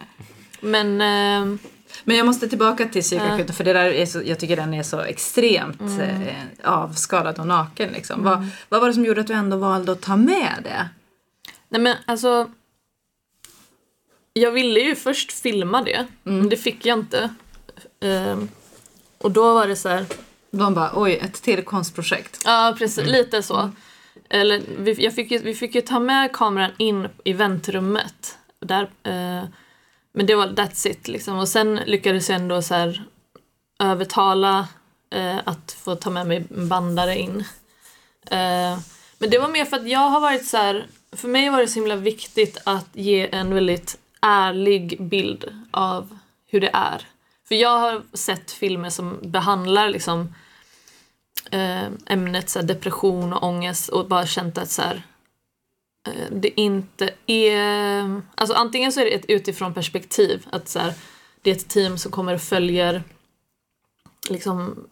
Men 0.61 1.01
ehm, 1.01 1.59
Men 2.03 2.17
jag 2.17 2.25
måste 2.25 2.47
tillbaka 2.49 2.85
till 2.87 3.01
psykakuten 3.01 3.55
för 3.55 3.63
det 3.63 3.73
där 3.73 3.85
är 3.85 4.05
så, 4.05 4.21
jag 4.25 4.39
tycker 4.39 4.55
den 4.55 4.73
är 4.73 4.83
så 4.83 4.99
extremt 4.99 5.79
Mm. 5.81 6.21
eh, 6.21 6.35
avskalad 6.63 7.39
och 7.39 7.47
naken. 7.47 7.91
Liksom. 7.93 8.23
Vad, 8.23 8.47
vad 8.69 8.81
var 8.81 8.87
det 8.87 8.93
som 8.93 9.05
gjorde 9.05 9.21
att 9.21 9.27
du 9.27 9.33
ändå 9.33 9.57
valde 9.57 9.91
att 9.91 10.01
ta 10.01 10.15
med 10.15 10.55
det? 10.63 10.89
Nej 11.69 11.81
men 11.81 11.95
alltså. 12.05 12.49
Jag 14.33 14.51
ville 14.51 14.79
ju 14.79 14.95
först 14.95 15.31
filma 15.31 15.81
det, 15.81 16.07
men 16.23 16.49
det 16.49 16.57
fick 16.57 16.85
jag 16.85 16.99
inte. 16.99 17.29
Ehm, 18.01 18.49
och 19.19 19.31
då 19.31 19.53
var 19.53 19.67
det 19.67 19.75
så 19.75 19.89
här. 19.89 20.05
De 20.51 20.73
bara, 20.73 20.91
oj, 20.95 21.17
ett 21.17 21.41
till 21.41 21.63
konstprojekt. 21.65 22.41
Ja, 22.45 22.75
precis. 22.77 23.07
Lite 23.07 23.43
så. 23.43 23.71
Eller, 24.29 24.61
vi, 24.77 25.03
jag 25.03 25.15
fick 25.15 25.31
ju, 25.31 25.37
vi 25.37 25.55
fick 25.55 25.75
ju 25.75 25.81
ta 25.81 25.99
med 25.99 26.31
kameran 26.31 26.71
in 26.77 27.07
i 27.23 27.33
väntrummet. 27.33 28.37
Där, 28.59 28.83
eh, 28.83 29.43
men 30.13 30.25
det 30.25 30.35
var 30.35 30.47
that's 30.47 30.87
it 30.87 31.07
liksom. 31.07 31.39
Och 31.39 31.47
sen 31.47 31.75
lyckades 31.75 32.29
jag 32.29 32.35
ändå 32.35 32.61
så 32.61 32.73
här 32.73 33.03
övertala 33.79 34.67
eh, 35.11 35.37
att 35.45 35.71
få 35.71 35.95
ta 35.95 36.09
med 36.09 36.27
mig 36.27 36.47
en 36.57 36.67
bandare 36.67 37.19
in. 37.19 37.43
Eh, 38.31 38.79
men 39.17 39.29
det 39.29 39.39
var 39.39 39.49
mer 39.49 39.65
för 39.65 39.77
att 39.77 39.89
jag 39.89 40.09
har 40.09 40.19
varit 40.19 40.47
så 40.47 40.57
här, 40.57 40.87
för 41.11 41.27
mig 41.27 41.49
var 41.49 41.59
det 41.59 41.67
så 41.67 41.79
himla 41.79 41.95
viktigt 41.95 42.57
att 42.63 42.87
ge 42.93 43.35
en 43.35 43.53
väldigt 43.53 43.97
ärlig 44.21 45.03
bild 45.03 45.45
av 45.71 46.17
hur 46.47 46.61
det 46.61 46.71
är. 46.73 47.07
För 47.49 47.55
jag 47.55 47.79
har 47.79 48.01
sett 48.13 48.51
filmer 48.51 48.89
som 48.89 49.19
behandlar 49.21 49.89
liksom 49.89 50.33
eh, 51.51 51.85
ämnet 52.05 52.49
så 52.49 52.59
här, 52.59 52.65
depression 52.65 53.33
och 53.33 53.43
ångest 53.43 53.89
och 53.89 54.07
bara 54.07 54.25
känt 54.25 54.57
att 54.57 54.69
så 54.69 54.81
här, 54.81 55.01
eh, 56.07 56.31
det 56.31 56.61
inte 56.61 57.09
är... 57.27 58.21
Alltså 58.35 58.55
antingen 58.55 58.91
så 58.91 58.99
är 58.99 59.05
det 59.05 59.11
ett 59.11 59.25
utifrån 59.29 59.73
perspektiv, 59.73 60.47
att 60.51 60.69
så 60.69 60.79
här, 60.79 60.93
det 61.41 61.51
är 61.51 61.55
ett 61.55 61.69
team 61.69 61.97
som 61.97 62.11
kommer 62.11 62.33
och 62.33 62.41
följer 62.41 63.03
liksom, 64.29 64.87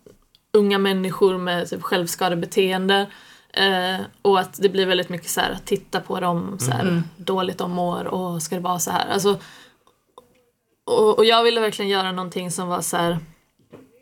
unga 0.52 0.78
människor 0.78 1.38
med 1.38 1.70
typ, 1.70 1.84
självskadebeteende 1.84 3.08
eh, 3.54 4.00
och 4.22 4.40
att 4.40 4.62
det 4.62 4.70
blir 4.70 4.86
väldigt 4.86 5.10
mycket 5.10 5.30
så 5.30 5.42
här, 5.42 5.52
att 5.52 5.66
titta 5.66 6.00
på 6.00 6.20
dem 6.20 6.60
så 6.60 6.72
här, 6.72 7.04
dåligt 7.18 7.58
de 7.58 7.72
mår 7.72 8.06
och 8.06 8.44
ska 8.44 8.56
det 8.56 8.62
vara 8.62 8.80
så 8.80 8.92
här. 8.92 9.10
Alltså, 9.10 9.40
och, 10.88 11.18
och 11.18 11.26
jag 11.26 11.44
ville 11.44 11.62
verkligen 11.62 11.92
göra 11.92 12.12
någonting 12.12 12.52
som 12.52 12.68
var 12.68 12.82
så 12.82 12.98
här 12.98 13.20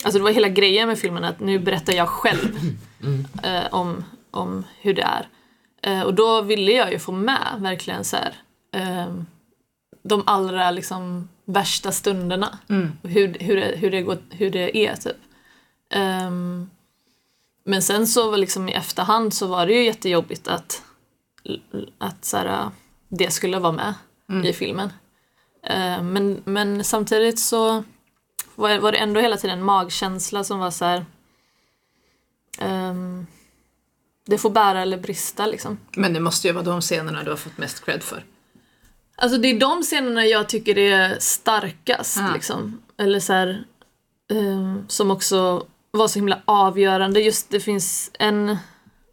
Alltså 0.04 0.20
det 0.20 0.24
var 0.24 0.32
hela 0.32 0.50
grejen 0.50 0.88
med 0.88 1.00
filmen 1.00 1.24
att 1.24 1.40
nu 1.40 1.60
berättar 1.60 1.94
jag 1.94 2.10
själv 2.10 2.58
eh, 3.44 3.64
om, 3.72 4.04
om 4.32 4.64
hur 4.82 4.94
det 4.94 5.02
är. 5.02 5.28
Eh, 5.82 6.02
och 6.02 6.14
då 6.14 6.42
ville 6.42 6.72
jag 6.72 6.92
ju 6.92 7.00
få 7.00 7.12
med 7.12 7.56
verkligen 7.58 8.04
så 8.04 8.18
här, 8.18 8.36
eh, 8.74 9.14
de 10.04 10.24
allra 10.26 10.72
liksom 10.72 11.30
värsta 11.46 11.92
stunderna. 11.92 12.60
Och 13.02 13.10
hur, 13.10 13.38
hur, 13.40 13.56
det, 13.56 13.76
hur, 13.78 13.92
det 13.92 14.02
går, 14.02 14.18
hur 14.30 14.50
det 14.50 14.78
är 14.78 14.96
typ. 14.96 15.18
Ehm, 15.90 16.70
men 17.64 17.82
sen 17.82 18.08
så 18.08 18.32
var 18.32 18.38
liksom 18.38 18.70
i 18.70 18.74
efterhand 18.74 19.34
så 19.34 19.48
var 19.48 19.68
det 19.68 19.74
ju 19.74 19.84
jättejobbigt 19.84 20.48
att, 20.48 20.84
att 21.98 22.26
så 22.26 22.38
här, 22.38 22.70
det 23.10 23.32
skulle 23.32 23.60
vara 23.60 23.72
med 23.72 23.94
i 24.46 24.54
filmen. 24.54 24.90
Eh, 25.66 26.04
men, 26.04 26.42
men 26.46 26.84
samtidigt 26.84 27.40
så 27.40 27.84
var, 28.56 28.80
var 28.80 28.92
det 28.92 28.98
ändå 28.98 29.20
hela 29.20 29.38
tiden 29.38 29.60
en 29.60 29.66
magkänsla 29.66 30.44
som 30.44 30.60
var 30.60 30.72
så 30.72 30.86
här. 30.86 31.06
ehm, 32.60 33.28
det 34.28 34.38
får 34.38 34.50
bära 34.50 34.82
eller 34.82 34.98
brista 34.98 35.46
liksom. 35.46 35.78
Men 35.96 36.14
det 36.14 36.20
måste 36.20 36.48
ju 36.48 36.54
vara 36.54 36.64
de 36.64 36.82
scenerna 36.82 37.24
du 37.24 37.30
har 37.30 37.38
fått 37.38 37.58
mest 37.58 37.86
cred 37.86 38.04
för. 38.04 38.24
Alltså 39.16 39.38
det 39.38 39.48
är 39.48 39.60
de 39.60 39.84
scenerna 39.84 40.26
jag 40.26 40.50
tycker 40.50 40.78
är 40.78 41.16
starkast 41.20 42.18
Ja. 42.18 42.32
liksom. 42.34 42.82
Eller 42.98 43.20
så 43.20 43.34
här, 43.34 43.64
ehm, 44.32 44.86
som 44.88 45.12
också 45.12 45.66
var 45.92 46.08
så 46.08 46.20
himla 46.20 46.40
avgörande. 46.46 47.20
Just 47.22 47.50
det 47.50 47.60
finns 47.60 48.12
en, 48.20 48.58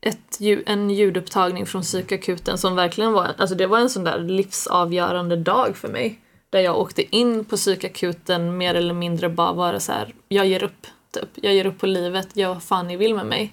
ett, 0.01 0.39
en 0.67 0.91
ljudupptagning 0.91 1.67
från 1.67 1.83
psykakuten 1.83 2.59
som 2.59 2.77
verkligen 2.77 3.13
var, 3.13 3.35
alltså 3.39 3.55
det 3.57 3.67
var 3.67 3.79
en 3.79 3.91
sån 3.91 4.05
där 4.05 4.19
livsavgörande 4.19 5.37
dag 5.37 5.77
för 5.77 5.89
mig. 5.89 6.21
Där 6.53 6.61
jag 6.61 6.79
åkte 6.79 7.17
in 7.17 7.45
på 7.45 7.57
psykakuten 7.57 8.57
mer 8.57 8.75
eller 8.75 8.95
mindre 8.95 9.29
bara 9.29 9.53
vara 9.53 9.81
så 9.81 9.93
här, 9.93 10.15
jag 10.29 10.47
ger 10.47 10.63
upp. 10.63 10.87
Typ. 11.11 11.29
Jag 11.35 11.55
ger 11.55 11.67
upp 11.67 11.79
på 11.79 11.87
livet, 11.87 12.37
gör 12.37 12.49
vad 12.49 12.63
fan 12.63 12.87
ni 12.87 12.97
vill 12.97 13.15
med 13.15 13.27
mig. 13.27 13.53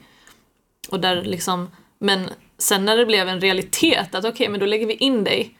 Och 0.89 0.99
där 0.99 1.23
liksom, 1.23 1.67
men 1.99 2.29
sen 2.57 2.85
när 2.85 2.97
det 2.97 3.05
blev 3.05 3.29
en 3.29 3.41
realitet 3.41 4.15
att 4.15 4.25
okej 4.25 4.49
men 4.49 4.59
då 4.59 4.65
lägger 4.65 4.87
vi 4.87 4.93
in 4.93 5.23
dig 5.23 5.57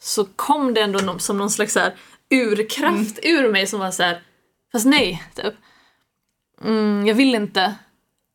så 0.00 0.24
kom 0.24 0.74
det 0.74 0.80
ändå 0.80 0.98
någon, 0.98 1.20
som 1.20 1.38
någon 1.38 1.50
slags 1.50 1.72
så 1.72 1.80
här 1.80 1.94
urkraft 2.30 3.18
ur 3.22 3.52
mig 3.52 3.66
som 3.66 3.80
var 3.80 3.90
så 3.90 4.02
här, 4.02 4.22
fast 4.72 4.86
nej, 4.86 5.22
typ. 5.34 5.54
Mm, 6.64 7.06
jag 7.06 7.14
vill 7.14 7.34
inte. 7.34 7.74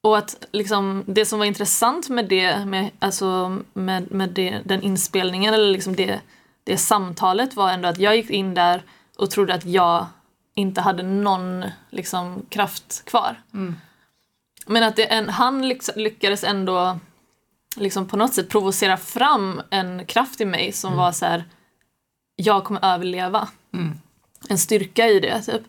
Och 0.04 0.18
att 0.18 0.48
liksom, 0.52 1.04
det 1.08 1.26
som 1.26 1.40
var 1.40 1.46
intressant 1.46 2.10
med 2.10 2.26
det, 2.26 2.66
med, 2.66 2.90
alltså, 3.00 3.58
med, 3.74 4.12
med 4.12 4.30
det, 4.30 4.62
den 4.66 4.82
inspelningen 4.82 5.54
eller 5.54 5.72
liksom 5.72 5.96
det, 5.96 6.22
det 6.66 6.78
samtalet 6.78 7.56
var 7.56 7.72
ändå 7.72 7.88
att 7.88 8.00
jag 8.00 8.16
gick 8.16 8.30
in 8.30 8.54
där 8.54 8.84
och 9.18 9.32
trodde 9.32 9.54
att 9.54 9.66
jag 9.66 10.06
inte 10.56 10.82
hade 10.82 11.04
någon 11.04 11.66
liksom, 11.90 12.46
kraft 12.50 13.06
kvar. 13.06 13.42
Men 14.68 14.84
att 14.84 15.00
en, 15.00 15.30
han 15.30 15.70
lyckades 15.96 16.44
ändå 16.44 17.00
liksom 17.76 18.08
på 18.08 18.18
något 18.18 18.34
sätt 18.34 18.50
provocera 18.50 18.98
fram 18.98 19.62
en 19.70 20.06
kraft 20.06 20.42
i 20.42 20.46
mig 20.46 20.72
som 20.72 20.98
var 20.98 21.12
så 21.12 21.26
här 21.26 21.44
jag 22.36 22.64
kommer 22.64 22.86
överleva. 22.86 23.48
En 24.50 24.58
styrka 24.58 25.08
i 25.08 25.20
det 25.20 25.42
typ. 25.42 25.62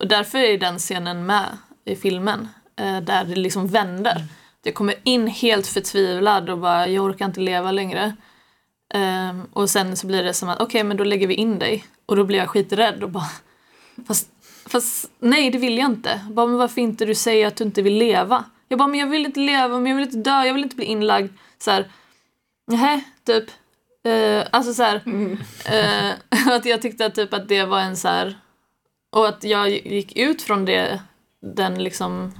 Och 0.00 0.08
därför 0.08 0.38
är 0.38 0.58
den 0.58 0.78
scenen 0.78 1.26
med 1.26 1.58
i 1.84 1.96
filmen. 1.96 2.48
Eh, 2.76 3.00
där 3.00 3.24
det 3.24 3.36
liksom 3.36 3.68
vänder. 3.68 4.26
Jag 4.62 4.74
kommer 4.74 4.94
in 5.02 5.26
helt 5.26 5.66
förtvivlad 5.66 6.50
och 6.50 6.58
bara 6.58 6.88
jag 6.88 7.04
orkar 7.04 7.26
inte 7.26 7.40
leva 7.40 7.72
längre. 7.72 8.16
Ehm, 8.94 9.44
och 9.52 9.70
sen 9.70 9.96
så 9.96 10.06
blir 10.06 10.22
det 10.22 10.34
som 10.34 10.48
att 10.48 10.60
okej 10.60 10.84
men 10.84 10.96
då 10.96 11.04
lägger 11.04 11.26
vi 11.26 11.34
in 11.34 11.58
dig. 11.58 11.84
Och 12.06 12.16
då 12.16 12.24
blir 12.24 12.38
jag 12.38 12.48
skiträdd 12.48 13.02
och 13.02 13.10
bara 13.10 13.30
fast, 14.06 14.28
fast 14.66 15.10
nej 15.18 15.50
det 15.50 15.58
vill 15.58 15.78
jag 15.78 15.86
inte. 15.86 16.20
Bara, 16.30 16.46
men 16.46 16.56
varför 16.56 16.80
inte 16.80 17.04
du 17.04 17.14
säger 17.14 17.46
att 17.46 17.56
du 17.56 17.64
inte 17.64 17.82
vill 17.82 17.94
leva? 17.94 18.44
Jag 18.68 18.78
bara 18.78 18.88
men 18.88 19.00
jag 19.00 19.06
vill 19.06 19.26
inte 19.26 19.40
leva, 19.40 19.78
men 19.78 19.86
jag 19.86 19.96
vill 19.96 20.06
inte 20.06 20.30
dö, 20.30 20.44
jag 20.44 20.54
vill 20.54 20.62
inte 20.62 20.76
bli 20.76 20.84
inlagd. 20.84 21.32
Så 21.58 21.70
här, 21.70 21.90
nej 22.66 23.08
typ. 23.24 23.44
Eh, 24.04 24.46
alltså 24.50 24.74
så 24.74 24.82
här, 24.82 25.02
eh, 25.64 26.12
att 26.54 26.64
jag 26.64 26.82
tyckte 26.82 27.06
att, 27.06 27.14
typ 27.14 27.34
att 27.34 27.48
det 27.48 27.64
var 27.64 27.80
en 27.80 27.96
så 27.96 28.08
här 28.08 28.38
och 29.12 29.28
att 29.28 29.44
jag 29.44 29.70
gick 29.70 30.16
ut 30.16 30.42
från 30.42 30.64
det, 30.64 31.02
den 31.40 31.84
liksom, 31.84 32.32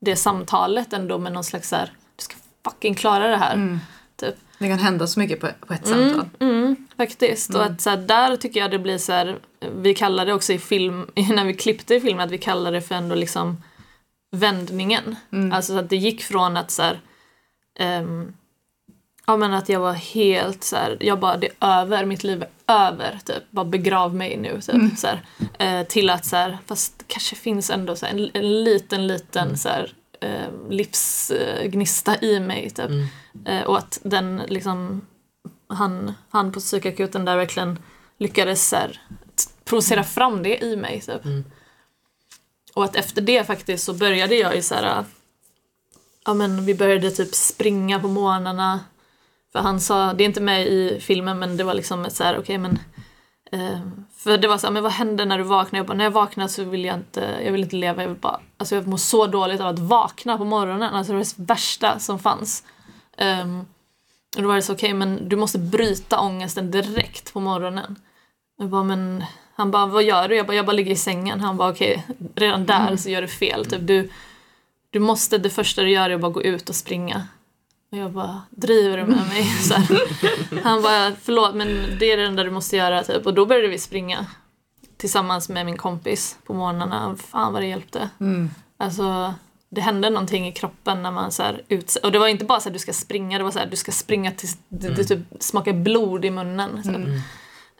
det 0.00 0.16
samtalet 0.16 0.92
ändå 0.92 1.18
med 1.18 1.32
någon 1.32 1.44
slags 1.44 1.68
så 1.68 1.76
här, 1.76 1.92
du 2.16 2.22
ska 2.22 2.34
fucking 2.64 2.94
klara 2.94 3.28
det 3.28 3.36
här. 3.36 3.78
Typ. 4.16 4.34
Det 4.58 4.68
kan 4.68 4.78
hända 4.78 5.06
så 5.06 5.20
mycket 5.20 5.40
på, 5.40 5.48
på 5.66 5.74
ett 5.74 5.86
samtal. 5.86 6.28
Mm, 6.40 6.76
faktiskt. 6.96 7.54
Och 7.54 7.64
att 7.64 7.80
så 7.80 7.90
här, 7.90 7.96
där 7.96 8.36
tycker 8.36 8.60
jag 8.60 8.70
det 8.70 8.78
blir 8.78 8.98
så 8.98 9.12
här, 9.12 9.38
vi 9.76 9.94
kallar 9.94 10.26
det 10.26 10.34
också 10.34 10.52
i 10.52 10.58
film, 10.58 11.06
när 11.14 11.44
vi 11.44 11.54
klippte 11.54 11.94
i 11.94 12.00
filmen, 12.00 12.26
att 12.26 12.32
vi 12.32 12.38
kallar 12.38 12.72
det 12.72 12.80
för 12.80 12.94
ändå 12.94 13.14
liksom 13.14 13.62
vändningen. 14.30 15.16
Alltså 15.52 15.72
så 15.72 15.78
att 15.78 15.90
det 15.90 15.96
gick 15.96 16.22
från 16.22 16.56
att 16.56 16.70
så 16.70 16.82
här, 16.82 17.00
ehm, 17.78 18.32
ja 19.26 19.36
men 19.36 19.54
att 19.54 19.68
jag 19.68 19.80
var 19.80 19.92
helt 19.92 20.64
så 20.64 20.76
här, 20.76 20.96
jag 21.00 21.18
bara 21.20 21.36
det 21.36 21.48
är 21.60 21.80
över, 21.80 22.04
mitt 22.04 22.24
liv 22.24 22.42
är 22.42 22.86
över, 22.86 23.18
typ. 23.24 23.50
Bara 23.50 23.64
begrav 23.64 24.14
mig 24.14 24.36
nu, 24.36 24.60
typ. 24.60 24.98
Så 24.98 25.06
här, 25.06 25.22
eh, 25.58 25.86
till 25.86 26.10
att 26.10 26.26
så 26.26 26.36
här, 26.36 26.58
fast 26.66 26.98
det 26.98 27.04
kanske 27.08 27.36
finns 27.36 27.70
ändå 27.70 27.96
så 27.96 28.06
en, 28.06 28.30
en 28.34 28.64
liten, 28.64 29.06
liten 29.06 29.58
så 29.58 29.68
här, 29.68 29.92
eh, 30.20 30.70
livsgnista 30.70 32.16
i 32.20 32.40
mig, 32.40 32.70
typ. 32.70 32.90
Eh, 33.44 33.62
och 33.62 33.78
att 33.78 34.00
den 34.02 34.42
liksom 34.48 35.06
han, 35.66 36.12
han 36.30 36.52
på 36.52 36.60
psykakuten 36.60 37.24
där 37.24 37.36
verkligen 37.36 37.78
lyckades 38.18 38.68
så 38.68 38.76
här, 38.76 39.00
provocera 39.64 40.04
fram 40.04 40.42
det 40.42 40.64
i 40.64 40.76
mig. 40.76 41.00
Typ. 41.00 41.22
Och 42.74 42.84
att 42.84 42.96
efter 42.96 43.22
det 43.22 43.44
faktiskt 43.44 43.84
så 43.84 43.94
började 43.94 44.34
jag 44.34 44.56
ju 44.56 44.62
så 44.62 44.74
här, 44.74 45.04
ja 46.24 46.34
men 46.34 46.64
vi 46.64 46.74
började 46.74 47.10
typ 47.10 47.34
springa 47.34 48.00
på 48.00 48.08
morgnarna. 48.08 48.80
För 49.52 49.58
han 49.58 49.80
sa, 49.80 50.12
det 50.12 50.24
är 50.24 50.26
inte 50.26 50.40
med 50.40 50.66
i 50.66 51.00
filmen 51.00 51.38
men 51.38 51.56
det 51.56 51.64
var 51.64 51.74
liksom 51.74 52.04
ett 52.04 52.16
så 52.16 52.24
här, 52.24 52.38
okej 52.38 52.58
men 52.58 52.72
eh, 52.72 52.97
för 54.16 54.38
det 54.38 54.48
var 54.48 54.58
så 54.58 54.66
här, 54.66 54.72
men 54.72 54.82
vad 54.82 54.92
händer 54.92 55.26
när 55.26 55.38
du 55.38 55.44
vaknar? 55.44 55.78
Jag 55.78 55.86
bara, 55.86 55.96
när 55.96 56.04
jag 56.04 56.10
vaknar 56.10 56.48
så 56.48 56.64
vill 56.64 56.84
jag 56.84 56.96
inte, 56.96 57.40
jag 57.44 57.52
vill 57.52 57.62
inte 57.62 57.76
leva, 57.76 58.02
jag 58.02 58.08
vill 58.08 58.18
bara, 58.18 58.40
alltså 58.56 58.74
jag 58.74 58.86
mår 58.86 58.96
så 58.96 59.26
dåligt 59.26 59.60
av 59.60 59.66
att 59.66 59.78
vakna 59.78 60.38
på 60.38 60.44
morgonen. 60.44 60.94
Alltså 60.94 61.12
det 61.12 61.18
var 61.18 61.24
det 61.24 61.52
värsta 61.52 61.98
som 61.98 62.18
fanns. 62.18 62.64
Ehm, 63.16 63.60
och 64.36 64.42
då 64.42 64.48
var 64.48 64.54
det 64.54 64.62
så, 64.62 64.72
okej 64.72 64.94
men 64.94 65.28
du 65.28 65.36
måste 65.36 65.58
bryta 65.58 66.20
ångesten 66.20 66.70
direkt 66.70 67.32
på 67.32 67.40
morgonen. 67.40 67.96
Jag 68.58 68.68
bara, 68.68 68.82
men 68.84 69.24
han 69.54 69.70
bara, 69.70 69.86
vad 69.86 70.02
gör 70.02 70.28
du? 70.28 70.36
Jag 70.36 70.46
bara, 70.46 70.56
jag 70.56 70.66
bara 70.66 70.72
ligger 70.72 70.92
i 70.92 70.96
sängen. 70.96 71.40
Han 71.40 71.56
bara, 71.56 71.70
okej, 71.70 72.06
redan 72.34 72.66
där 72.66 72.96
så 72.96 73.10
gör 73.10 73.22
du 73.22 73.28
fel. 73.28 73.66
Typ, 73.66 73.86
du, 73.86 74.10
du 74.90 74.98
måste, 74.98 75.38
det 75.38 75.50
första 75.50 75.82
du 75.82 75.90
gör 75.90 76.10
är 76.10 76.14
att 76.14 76.20
bara 76.20 76.32
gå 76.32 76.42
ut 76.42 76.68
och 76.68 76.74
springa. 76.74 77.26
Och 77.90 77.98
jag 77.98 78.12
bara, 78.12 78.42
driver 78.50 78.96
du 78.96 79.04
med 79.04 79.28
mig? 79.28 79.44
Så 79.62 79.74
här. 79.74 80.00
Han 80.62 80.82
bara, 80.82 81.12
förlåt 81.22 81.54
men 81.54 81.96
det 81.98 82.12
är 82.12 82.16
det 82.16 82.26
enda 82.26 82.44
du 82.44 82.50
måste 82.50 82.76
göra. 82.76 83.04
Typ. 83.04 83.26
Och 83.26 83.34
då 83.34 83.46
började 83.46 83.68
vi 83.68 83.78
springa. 83.78 84.26
Tillsammans 84.96 85.48
med 85.48 85.66
min 85.66 85.76
kompis 85.76 86.38
på 86.46 86.54
morgnarna. 86.54 87.16
Fan 87.16 87.52
vad 87.52 87.62
det 87.62 87.66
hjälpte. 87.66 88.10
Alltså, 88.76 89.34
det 89.70 89.80
hände 89.80 90.10
någonting 90.10 90.46
i 90.48 90.52
kroppen 90.52 91.02
när 91.02 91.10
man 91.10 91.32
så 91.32 91.42
här 91.42 91.62
ut... 91.68 91.96
Och 92.02 92.12
det 92.12 92.18
var 92.18 92.28
inte 92.28 92.44
bara 92.44 92.60
så 92.60 92.68
att 92.68 92.72
du 92.72 92.78
ska 92.78 92.92
springa, 92.92 93.38
det 93.38 93.44
var 93.44 93.50
så 93.50 93.58
här, 93.58 93.66
du 93.66 93.76
ska 93.76 93.92
springa 93.92 94.32
tills 94.32 94.58
det, 94.68 94.88
det 94.88 95.04
typ 95.04 95.20
smakar 95.40 95.72
blod 95.72 96.24
i 96.24 96.30
munnen. 96.30 96.84
Så 96.84 96.90
här. 96.90 97.22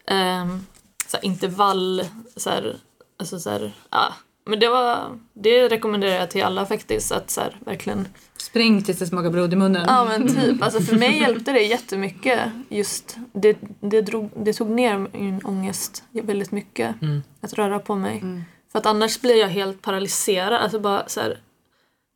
Ehm, 0.06 0.66
så 1.06 1.16
här, 1.16 1.24
intervall, 1.24 2.04
så 2.36 2.50
här, 2.50 2.76
alltså 3.18 3.40
så 3.40 3.50
här, 3.50 3.72
ja. 3.90 4.14
Men 4.48 4.60
det 4.60 4.68
var, 4.68 5.18
det 5.34 5.68
rekommenderar 5.68 6.14
jag 6.14 6.30
till 6.30 6.42
alla 6.42 6.66
faktiskt, 6.66 7.12
att 7.12 7.30
så 7.30 7.40
här, 7.40 7.56
verkligen 7.64 8.08
Spring 8.36 8.82
tills 8.82 8.98
det 8.98 9.06
smakar 9.06 9.30
blod 9.30 9.52
i 9.52 9.56
munnen. 9.56 9.84
Ja 9.88 10.04
men 10.04 10.28
typ, 10.28 10.62
alltså 10.62 10.80
för 10.80 10.96
mig 10.96 11.18
hjälpte 11.20 11.52
det 11.52 11.62
jättemycket. 11.62 12.40
Just, 12.68 13.16
det, 13.32 13.58
det, 13.80 14.02
drog, 14.02 14.30
det 14.36 14.52
tog 14.52 14.70
ner 14.70 14.98
min 15.12 15.40
ångest 15.44 16.04
väldigt 16.10 16.52
mycket. 16.52 16.94
Att 17.40 17.52
röra 17.52 17.78
på 17.78 17.94
mig. 17.94 18.22
För 18.72 18.78
att 18.78 18.86
annars 18.86 19.20
blir 19.20 19.40
jag 19.40 19.48
helt 19.48 19.82
paralyserad. 19.82 20.62
Alltså 20.62 20.80
bara 20.80 21.08
så 21.08 21.20
här, 21.20 21.38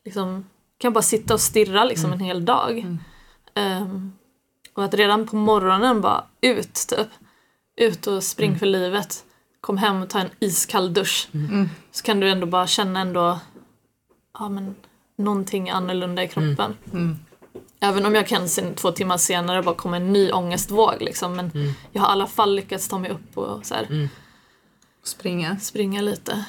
liksom, 0.05 0.47
kan 0.79 0.93
bara 0.93 1.03
sitta 1.03 1.35
och 1.35 1.41
stirra 1.41 1.85
liksom 1.85 2.13
en 2.13 2.21
hel 2.21 2.45
dag. 2.45 2.99
Ehm, 3.55 4.13
och 4.75 4.85
att 4.85 4.95
redan 4.95 5.27
på 5.27 5.37
morgonen 5.37 6.01
bara 6.01 6.25
ut 6.41 6.75
typ. 6.89 7.09
Ut 7.77 8.07
och 8.07 8.25
spring 8.25 8.59
för 8.59 8.67
livet. 8.67 9.25
Kom 9.63 9.79
hem 9.79 10.03
och 10.03 10.11
ta 10.11 10.19
en 10.19 10.31
iskall 10.41 10.95
dusch. 10.95 11.29
Så 11.93 12.03
kan 12.05 12.21
du 12.21 12.29
ändå 12.31 12.47
bara 12.47 12.67
känna 12.67 13.01
ändå 13.01 13.41
ja, 14.39 14.49
men, 14.49 14.75
någonting 15.19 15.71
annorlunda 15.71 16.23
i 16.25 16.29
kroppen. 16.29 16.77
Även 17.81 18.07
om 18.07 18.15
jag 18.15 18.27
kan 18.27 18.49
sen 18.49 18.75
två 18.75 18.93
timmar 18.93 19.17
senare 19.19 19.63
bara 19.63 19.75
komma 19.75 19.97
en 19.97 20.13
ny 20.13 20.31
ångestvåg 20.33 20.95
liksom. 21.01 21.37
Men 21.37 21.51
jag 21.93 22.03
har 22.03 22.09
i 22.09 22.13
alla 22.13 22.27
fall 22.27 22.55
lyckats 22.55 22.89
ta 22.89 22.99
mig 22.99 23.11
upp 23.11 23.39
och 23.39 23.67
så 23.67 23.75
här, 23.75 24.09
Springa. 25.05 25.57
springa 25.61 26.01
lite. 26.01 26.45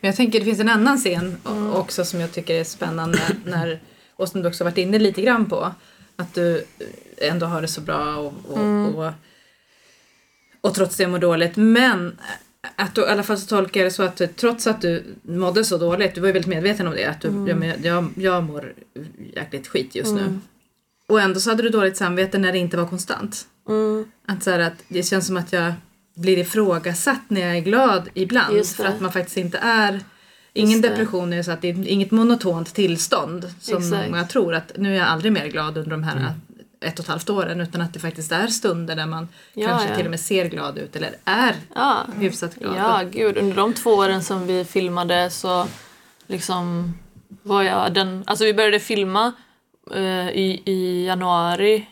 Men 0.00 0.08
jag 0.08 0.16
tänker 0.16 0.38
det 0.38 0.44
finns 0.44 0.60
en 0.60 0.68
annan 0.68 0.98
scen 0.98 1.36
o- 1.44 1.72
också 1.74 2.04
som 2.04 2.20
jag 2.20 2.32
tycker 2.32 2.54
är 2.54 2.64
spännande 2.64 3.18
när, 3.44 3.80
och 4.16 4.28
som 4.28 4.42
du 4.42 4.48
också 4.48 4.64
varit 4.64 4.78
inne 4.78 4.98
lite 4.98 5.22
grann 5.22 5.46
på. 5.46 5.72
Att 6.16 6.34
du 6.34 6.64
ändå 7.18 7.46
har 7.46 7.62
det 7.62 7.68
så 7.68 7.80
bra 7.80 8.16
och, 8.16 8.32
och, 8.50 8.94
och, 9.06 9.12
och 10.66 10.74
trots 10.74 10.96
det 10.96 11.06
mår 11.08 11.18
dåligt. 11.18 11.56
Men 11.56 12.18
att 12.76 12.94
du, 12.94 13.00
i 13.00 13.04
alla 13.06 13.22
fall 13.22 13.38
så 13.38 13.46
tolkar 13.46 13.80
jag 13.80 13.86
det 13.86 13.94
så 13.94 14.02
att 14.02 14.36
trots 14.36 14.66
att 14.66 14.80
du 14.80 15.04
mådde 15.22 15.64
så 15.64 15.78
dåligt, 15.78 16.14
du 16.14 16.20
var 16.20 16.26
ju 16.28 16.32
väldigt 16.32 16.48
medveten 16.50 16.86
om 16.86 16.94
det, 16.94 17.04
att 17.04 17.20
du, 17.20 17.28
jag, 17.48 17.58
men- 17.58 17.82
jag, 17.82 18.08
jag 18.16 18.44
mår 18.44 18.72
jäkligt 19.34 19.68
skit 19.68 19.94
just 19.94 20.14
nu. 20.14 20.38
Och 21.08 21.20
ändå 21.20 21.40
så 21.40 21.50
hade 21.50 21.62
du 21.62 21.68
dåligt 21.68 21.96
samvete 21.96 22.38
när 22.38 22.52
det 22.52 22.58
inte 22.58 22.76
var 22.76 22.86
konstant. 22.86 23.46
Att, 24.26 24.42
så 24.42 24.50
här, 24.50 24.58
att 24.58 24.82
det 24.88 25.02
känns 25.02 25.26
som 25.26 25.36
att 25.36 25.52
jag 25.52 25.72
blir 26.14 26.38
ifrågasatt 26.38 27.20
när 27.28 27.40
jag 27.40 27.56
är 27.56 27.60
glad 27.60 28.08
ibland. 28.14 28.66
För 28.66 28.84
att 28.84 29.00
man 29.00 29.12
faktiskt 29.12 29.36
inte 29.36 29.58
är... 29.58 30.00
Ingen 30.52 30.80
depression 30.80 31.32
är 31.32 31.42
så 31.42 31.50
att 31.50 31.62
det 31.62 31.68
är 31.68 31.88
inget 31.88 32.10
monotont 32.10 32.74
tillstånd 32.74 33.50
som 33.60 33.78
Exakt. 33.78 34.10
många 34.10 34.24
tror 34.24 34.54
att 34.54 34.72
nu 34.76 34.92
är 34.94 34.98
jag 34.98 35.06
aldrig 35.06 35.32
mer 35.32 35.46
glad 35.46 35.78
under 35.78 35.90
de 35.90 36.02
här 36.02 36.32
ett 36.86 36.98
och 36.98 37.04
ett 37.04 37.08
halvt 37.10 37.30
åren 37.30 37.60
utan 37.60 37.80
att 37.80 37.92
det 37.94 38.00
faktiskt 38.00 38.32
är 38.32 38.46
stunder 38.46 38.96
där 38.96 39.06
man 39.06 39.28
Ja, 39.54 39.68
kanske 39.68 39.88
ja. 39.88 39.96
till 39.96 40.04
och 40.04 40.10
med 40.10 40.20
ser 40.20 40.48
glad 40.48 40.78
ut 40.78 40.96
eller 40.96 41.10
är 41.24 41.54
Ja, 41.74 41.96
hyfsat 42.18 42.54
glad. 42.54 42.76
ja 42.76 43.02
gud. 43.10 43.36
Under 43.38 43.56
de 43.56 43.74
två 43.74 43.90
åren 43.90 44.22
som 44.22 44.46
vi 44.46 44.64
filmade 44.64 45.30
så 45.30 45.66
liksom 46.26 46.94
var 47.42 47.62
jag 47.62 47.94
den... 47.94 48.24
Alltså 48.26 48.44
vi 48.44 48.54
började 48.54 48.80
filma 48.80 49.32
eh, 49.94 50.28
i, 50.28 50.62
i 50.64 51.06
januari 51.06 51.86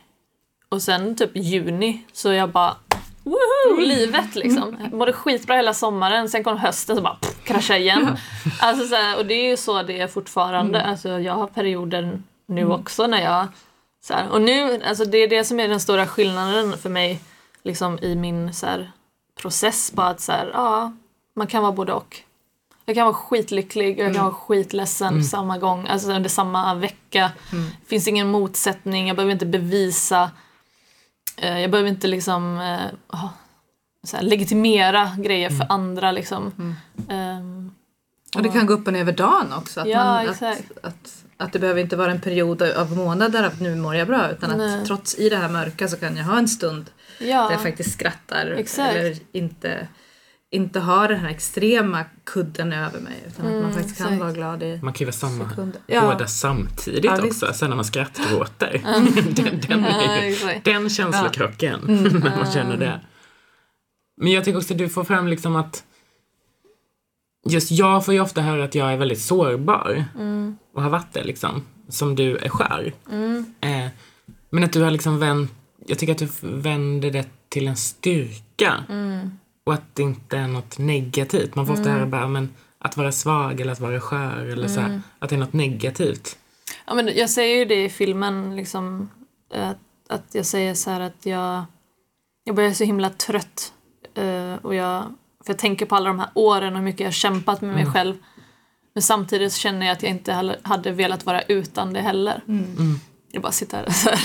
och 0.69 0.83
sen 0.83 1.17
typ 1.17 1.31
juni 1.37 2.03
så 2.13 2.33
jag 2.33 2.49
bara 2.51 2.77
Woho! 3.23 3.81
Livet 3.81 4.35
liksom. 4.35 4.77
Jag 4.83 4.93
mådde 4.93 5.13
skitbra 5.13 5.57
hela 5.57 5.75
sommaren, 5.75 6.29
sen 6.29 6.45
kom 6.45 6.57
hösten 6.59 6.97
så 6.97 7.03
bara 7.03 7.15
pff, 7.15 7.45
kraschade 7.45 7.79
igen. 7.81 8.17
Alltså, 8.61 8.87
så 8.87 8.95
här, 8.95 9.19
och 9.19 9.27
det 9.27 9.35
är 9.35 9.49
ju 9.51 9.57
så 9.57 9.83
det 9.83 10.01
är 10.01 10.07
fortfarande. 10.09 10.83
Alltså, 10.85 11.09
jag 11.09 11.33
har 11.35 11.47
perioder 11.47 12.23
nu 12.47 12.67
också 12.67 13.07
när 13.07 13.23
jag... 13.23 13.47
Så 14.07 14.15
här, 14.15 14.29
och 14.29 14.43
nu, 14.43 14.83
alltså, 14.83 15.05
det 15.05 15.19
är 15.19 15.29
det 15.29 15.45
som 15.45 15.61
är 15.61 15.69
den 15.69 15.81
stora 15.81 16.07
skillnaden 16.07 16.79
för 16.79 16.91
mig 16.91 17.21
liksom, 17.63 17.99
i 18.03 18.15
min 18.17 18.55
så 18.55 18.67
här, 18.67 18.93
process. 19.41 19.93
Bara 19.93 20.09
att 20.09 20.21
så 20.21 20.33
här, 20.33 20.51
ja, 20.53 20.93
man 21.37 21.47
kan 21.47 21.63
vara 21.63 21.73
både 21.73 21.93
och. 21.93 22.21
Jag 22.87 22.97
kan 22.97 23.05
vara 23.07 23.15
skitlycklig 23.15 23.99
och 23.99 24.05
jag 24.05 24.15
kan 24.15 24.25
vara 24.25 24.35
skitledsen 24.35 25.19
på 25.19 25.25
samma 25.25 25.59
gång. 25.59 25.87
Alltså 25.89 26.13
under 26.13 26.29
samma 26.31 26.75
vecka. 26.75 27.33
Det 27.51 27.87
finns 27.89 28.09
ingen 28.09 28.31
motsättning, 28.31 29.07
jag 29.07 29.17
behöver 29.17 29.33
inte 29.33 29.47
bevisa. 29.47 30.31
Eh, 31.37 31.59
Jag 31.61 31.71
behöver 31.71 31.91
inte 31.91 32.07
liksom 32.09 32.57
ha- 33.09 33.33
så 34.07 34.17
här, 34.17 34.25
legitimera 34.25 35.11
grejer 35.19 35.51
för 35.51 35.67
andra 35.73 36.13
liksom. 36.13 36.53
Ehm, 37.09 37.75
Och 38.37 38.43
det 38.43 38.49
kan 38.49 38.67
gå 38.67 38.73
upp 38.73 38.87
och 38.87 38.93
ner 38.93 39.01
över 39.01 39.13
dagen 39.13 39.53
också. 39.53 39.81
Att, 39.81 39.89
Ja, 39.89 40.05
man, 40.05 40.29
exakt. 40.29 40.63
att, 40.83 40.85
att, 40.85 41.24
att 41.37 41.53
det 41.53 41.59
behöver 41.59 41.81
inte 41.81 41.97
vara 41.97 42.11
en 42.11 42.21
period 42.21 42.63
av 42.63 42.97
månader 42.97 43.43
att 43.45 43.61
nu 43.61 43.77
mår 43.77 43.95
jag 43.95 44.07
bra 44.09 44.31
utan 44.31 44.59
Nej. 44.59 44.81
att 44.81 44.87
trots 44.87 45.19
i 45.19 45.29
det 45.29 45.37
här 45.37 45.49
mörka 45.49 45.89
så 45.89 45.97
kan 45.97 46.17
jag 46.17 46.25
ha 46.25 46.39
en 46.39 46.49
stund 46.49 46.91
ja, 47.19 47.43
där 47.45 47.51
jag 47.53 47.63
faktiskt 47.63 47.93
skrattar 47.93 48.47
Exakt. 48.47 48.95
eller 48.97 49.17
inte, 49.33 49.89
inte 50.51 50.81
har 50.81 51.09
den 51.09 51.19
här 51.21 51.29
extrema 51.31 52.05
kudden 52.25 52.73
över 52.73 53.01
mig 53.01 53.25
utan 53.27 53.47
att 53.47 53.63
man 53.63 53.73
faktiskt 53.75 53.97
kan 53.99 54.07
Mm, 54.07 54.19
exakt. 54.19 54.39
vara 54.39 54.57
glad 54.57 54.63
i 54.63 54.81
Man 54.83 54.93
kan 54.93 54.99
ju 54.99 55.05
vara 55.05 55.13
samma 55.13 55.49
sekunder. 55.51 55.81
Ja. 55.87 56.01
båda 56.01 56.27
samtidigt 56.27 57.05
Ja, 57.05 57.17
visst. 57.23 57.43
också, 57.43 57.55
sen 57.55 57.69
när 57.71 57.77
man 57.77 57.85
skrattgråter. 57.85 58.81
den, 59.35 59.61
den, 59.69 59.85
ju- 60.31 60.61
den 60.65 60.91
känslokrocken, 60.91 61.81
när 62.23 62.37
man 62.37 62.51
känner 62.53 62.77
det. 62.77 63.01
Men 64.17 64.33
jag 64.33 64.45
tycker 64.45 64.59
också 64.59 64.73
att 64.75 64.79
du 64.79 64.89
får 64.89 65.05
fram 65.05 65.29
liksom 65.29 65.57
att 65.57 65.85
Just 67.45 67.71
jag 67.71 68.05
får 68.05 68.15
ju 68.15 68.21
ofta 68.21 68.41
höra 68.41 68.65
att 68.65 68.75
jag 68.75 68.93
är 68.93 68.97
väldigt 68.97 69.21
sårbar 69.21 70.05
och 70.75 70.83
har 70.83 70.91
varit 70.91 71.13
det 71.13 71.25
liksom, 71.25 71.63
som 71.89 72.15
du 72.15 72.37
är 72.37 72.49
skör. 72.49 72.93
Eh, 73.61 73.87
men 74.51 74.65
att 74.65 74.73
du 74.73 74.83
har 74.83 74.91
liksom 74.91 75.19
vänt, 75.19 75.53
jag 75.87 75.99
tycker 75.99 76.13
att 76.13 76.19
du 76.19 76.29
vänder 76.41 77.11
det 77.11 77.29
till 77.49 77.69
en 77.69 77.77
styrka. 77.77 78.85
Och 79.67 79.75
att 79.75 79.95
det 79.95 80.03
inte 80.03 80.37
är 80.39 80.47
något 80.49 80.79
negativt. 80.79 81.55
Man 81.55 81.67
får 81.67 81.73
ofta 81.75 81.91
höra 81.91 82.07
bara, 82.07 82.29
men 82.29 82.49
att 82.79 82.97
vara 82.97 83.13
svag 83.13 83.61
eller 83.61 83.73
att 83.73 83.81
vara 83.81 84.01
skör 84.01 84.47
eller 84.47 84.69
så 84.69 84.81
här, 84.81 85.01
att 85.19 85.31
det 85.31 85.37
är 85.37 85.41
något 85.41 85.53
negativt. 85.53 86.39
Ja, 86.87 86.95
men 86.95 87.11
jag 87.17 87.31
säger 87.31 87.57
ju 87.59 87.65
det 87.65 87.85
i 87.85 87.89
filmen, 87.89 88.57
liksom, 88.57 89.11
att, 89.55 89.79
att 90.09 90.35
jag 90.35 90.47
säger 90.47 90.75
så 90.75 90.91
här 90.91 91.01
att 91.01 91.27
jag, 91.27 91.65
jag 92.45 92.57
börjar 92.57 92.73
så 92.73 92.85
himla 92.85 93.11
trött. 93.11 93.73
eh, 94.15 94.55
och 94.63 94.75
jag, 94.75 95.05
för 95.45 95.53
jag 95.53 95.59
tänker 95.59 95.87
på 95.87 95.97
alla 95.97 96.09
de 96.09 96.19
här 96.19 96.29
åren 96.35 96.73
och 96.73 96.79
hur 96.79 96.85
mycket 96.85 97.01
jag 97.01 97.07
har 97.07 97.13
kämpat 97.13 97.61
med 97.61 97.75
mig 97.75 97.87
själv. 97.87 98.15
Men 98.95 99.03
samtidigt 99.03 99.53
så 99.53 99.59
känner 99.59 99.87
jag 99.87 99.93
att 99.93 100.03
jag 100.03 100.11
inte 100.11 100.33
heller 100.33 100.57
hade 100.63 100.91
velat 100.91 101.27
vara 101.27 101.43
utan 101.43 101.93
det 101.93 102.01
heller. 102.01 102.41
jag 103.33 103.43
bara 103.43 103.53
sitter 103.53 103.91
så 103.91 104.11
här, 104.11 104.19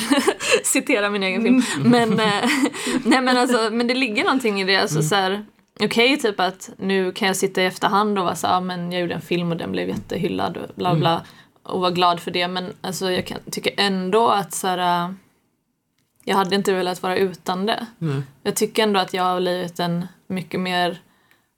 citerar 0.64 1.10
min 1.10 1.24
egen 1.24 1.44
film. 1.44 1.64
Men, 1.90 2.20
eh, 2.20 2.50
nej, 3.04 3.22
men, 3.22 3.38
alltså, 3.38 3.70
men 3.72 3.88
det 3.88 3.94
ligger 3.94 4.24
någonting 4.24 4.62
i 4.62 4.64
det. 4.64 4.76
Alltså, 4.76 5.02
så 5.02 5.16
här, 5.16 5.46
Okej, 5.84 6.14
okay, 6.14 6.18
typ 6.18 6.40
att 6.40 6.70
nu 6.78 7.12
kan 7.12 7.28
jag 7.28 7.38
sitta 7.38 7.62
i 7.62 7.66
efterhand 7.66 8.20
och 8.20 8.26
vara 8.26 8.36
så 8.36 8.48
ah, 8.48 8.60
men 8.62 8.92
jag 8.92 9.02
gjorde 9.02 9.14
en 9.14 9.22
film 9.22 9.52
och 9.52 9.58
den 9.58 9.72
blev 9.72 9.90
jättehyllad 9.90 10.58
och 10.58 10.76
bla 10.76 10.96
bla. 10.96 11.12
Mm. 11.12 11.24
Och 11.64 11.82
vara 11.82 11.92
glad 11.92 12.20
för 12.20 12.32
det. 12.32 12.48
Men 12.48 12.74
alltså, 12.82 13.12
jag 13.12 13.26
kan, 13.28 13.38
tycker 13.52 13.74
ändå 13.78 14.28
att 14.28 14.54
så 14.54 14.68
här, 14.68 15.16
jag 16.24 16.36
hade 16.36 16.56
inte 16.56 16.74
velat 16.74 17.04
vara 17.04 17.18
utan 17.18 17.66
det. 17.66 17.86
Mm. 18.02 18.24
Jag 18.44 18.56
tycker 18.56 18.84
ändå 18.84 19.00
att 19.00 19.14
jag 19.14 19.24
har 19.24 19.40
blivit 19.40 19.80
en 19.80 20.08
mycket 20.28 20.60
mer 20.60 21.02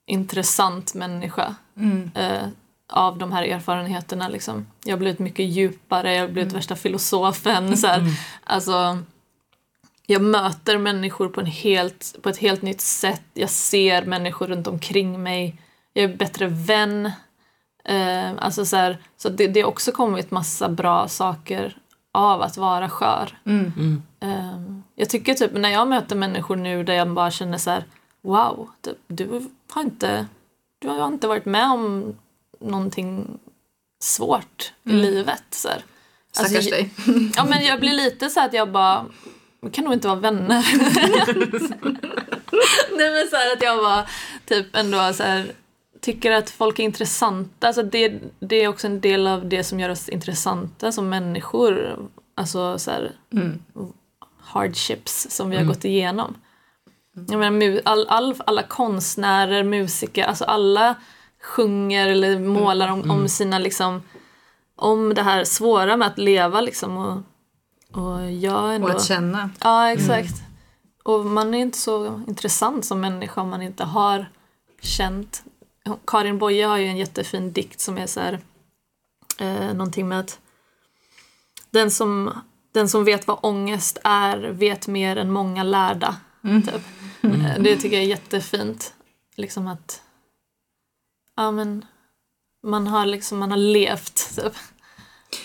intressant 0.05 0.93
människa. 0.93 1.55
Mm. 1.77 2.11
Eh, 2.15 2.47
av 2.91 3.17
de 3.17 3.31
här 3.31 3.43
erfarenheterna. 3.43 4.27
Liksom. 4.27 4.67
Jag 4.83 4.91
har 4.91 4.99
blivit 4.99 5.19
mycket 5.19 5.45
djupare, 5.45 6.13
jag 6.13 6.21
har 6.21 6.27
blivit 6.27 6.51
mm. 6.51 6.59
värsta 6.59 6.75
filosofen. 6.75 7.77
Så 7.77 7.87
här. 7.87 7.99
Mm. 7.99 8.13
Alltså, 8.43 8.97
jag 10.05 10.21
möter 10.21 10.77
människor 10.77 11.27
på, 11.27 11.41
en 11.41 11.45
helt, 11.45 12.15
på 12.21 12.29
ett 12.29 12.37
helt 12.37 12.61
nytt 12.61 12.81
sätt. 12.81 13.23
Jag 13.33 13.49
ser 13.49 14.05
människor 14.05 14.47
runt 14.47 14.67
omkring 14.67 15.23
mig. 15.23 15.61
Jag 15.93 16.03
är 16.03 16.15
bättre 16.15 16.47
vän. 16.47 17.11
Eh, 17.85 18.31
alltså 18.39 18.65
så 18.65 18.75
här, 18.75 18.97
så 19.17 19.29
det, 19.29 19.47
det 19.47 19.61
har 19.61 19.69
också 19.69 19.91
kommit 19.91 20.31
massa 20.31 20.69
bra 20.69 21.07
saker 21.07 21.77
av 22.11 22.41
att 22.41 22.57
vara 22.57 22.89
skör. 22.89 23.37
Mm. 23.45 23.73
Mm. 23.77 24.03
Eh, 24.19 24.81
jag 24.95 25.09
tycker 25.09 25.33
typ 25.33 25.53
när 25.53 25.69
jag 25.69 25.87
möter 25.87 26.15
människor 26.15 26.55
nu 26.55 26.83
där 26.83 26.93
jag 26.93 27.13
bara 27.13 27.31
känner 27.31 27.57
så 27.57 27.69
här, 27.69 27.85
wow, 28.21 28.69
du, 29.07 29.49
har 29.69 29.81
inte, 29.81 30.25
du 30.79 30.87
har 30.87 31.07
inte 31.07 31.27
varit 31.27 31.45
med 31.45 31.71
om 31.71 32.15
någonting 32.59 33.39
svårt 33.99 34.73
mm. 34.85 34.97
i 34.97 35.01
livet. 35.01 35.43
Så 35.49 35.67
här. 35.67 35.83
Stackars 36.31 36.55
alltså, 36.55 36.71
dig. 36.71 36.89
Ja 37.35 37.45
men 37.45 37.65
jag 37.65 37.79
blir 37.79 37.93
lite 37.93 38.29
så 38.29 38.39
att 38.39 38.53
jag 38.53 38.71
bara, 38.71 39.05
vi 39.61 39.69
kan 39.69 39.83
nog 39.83 39.93
inte 39.93 40.07
vara 40.07 40.19
vänner. 40.19 40.65
Nej 42.97 43.11
men 43.11 43.27
så 43.29 43.35
här, 43.35 43.53
att 43.53 43.63
jag 43.63 43.77
bara 43.77 44.05
typ 44.45 44.75
ändå 44.75 45.13
så 45.13 45.23
här, 45.23 45.51
tycker 46.01 46.31
att 46.31 46.49
folk 46.49 46.79
är 46.79 46.83
intressanta. 46.83 47.67
Alltså 47.67 47.83
det, 47.83 48.19
det 48.39 48.55
är 48.55 48.67
också 48.67 48.87
en 48.87 49.01
del 49.01 49.27
av 49.27 49.49
det 49.49 49.63
som 49.63 49.79
gör 49.79 49.89
oss 49.89 50.09
intressanta 50.09 50.91
som 50.91 51.09
människor. 51.09 51.99
Alltså 52.35 52.79
så 52.79 52.91
här, 52.91 53.11
mm. 53.33 53.59
hardships 54.39 55.27
som 55.29 55.49
vi 55.49 55.55
har 55.55 55.63
mm. 55.63 55.73
gått 55.73 55.85
igenom. 55.85 56.35
Jag 57.13 57.39
menar, 57.39 57.81
all, 57.85 58.07
all, 58.07 58.35
alla 58.45 58.63
konstnärer, 58.63 59.63
musiker, 59.63 60.23
alltså 60.23 60.45
alla 60.45 60.95
sjunger 61.41 62.07
eller 62.07 62.39
målar 62.39 62.87
om, 62.87 62.99
mm. 62.99 63.11
om 63.11 63.29
sina 63.29 63.59
liksom 63.59 64.01
om 64.75 65.13
det 65.13 65.23
här 65.23 65.43
svåra 65.43 65.97
med 65.97 66.07
att 66.07 66.17
leva 66.17 66.61
liksom 66.61 66.97
och, 66.97 67.17
och 68.01 68.31
jag 68.31 68.75
ändå... 68.75 68.87
Och 68.87 68.93
att 68.93 69.03
känna. 69.03 69.49
Ja, 69.59 69.91
exakt. 69.91 70.39
Mm. 70.39 70.51
Och 71.03 71.25
man 71.25 71.53
är 71.53 71.59
inte 71.59 71.77
så 71.77 72.21
intressant 72.27 72.85
som 72.85 73.01
människa 73.01 73.41
om 73.41 73.49
man 73.49 73.61
inte 73.61 73.83
har 73.83 74.25
känt. 74.81 75.43
Karin 76.07 76.37
Boye 76.37 76.65
har 76.65 76.77
ju 76.77 76.85
en 76.85 76.97
jättefin 76.97 77.51
dikt 77.53 77.79
som 77.79 77.97
är 77.97 78.07
så 78.07 78.19
här, 78.19 78.39
eh, 79.39 79.73
någonting 79.73 80.07
med 80.07 80.19
att 80.19 80.39
den 81.71 81.91
som, 81.91 82.31
den 82.71 82.89
som 82.89 83.03
vet 83.03 83.27
vad 83.27 83.39
ångest 83.41 83.97
är 84.03 84.37
vet 84.37 84.87
mer 84.87 85.15
än 85.15 85.31
många 85.31 85.63
lärda. 85.63 86.15
Mm. 86.43 86.61
Typ. 86.61 86.81
Mm. 87.21 87.63
Det 87.63 87.75
tycker 87.75 87.95
jag 87.95 88.03
är 88.03 88.09
jättefint. 88.09 88.93
Liksom 89.35 89.67
att 89.67 90.01
ja, 91.35 91.51
men, 91.51 91.85
man, 92.63 92.87
har 92.87 93.05
liksom, 93.05 93.37
man 93.37 93.51
har 93.51 93.57
levt. 93.57 94.35
Typ. 94.35 94.53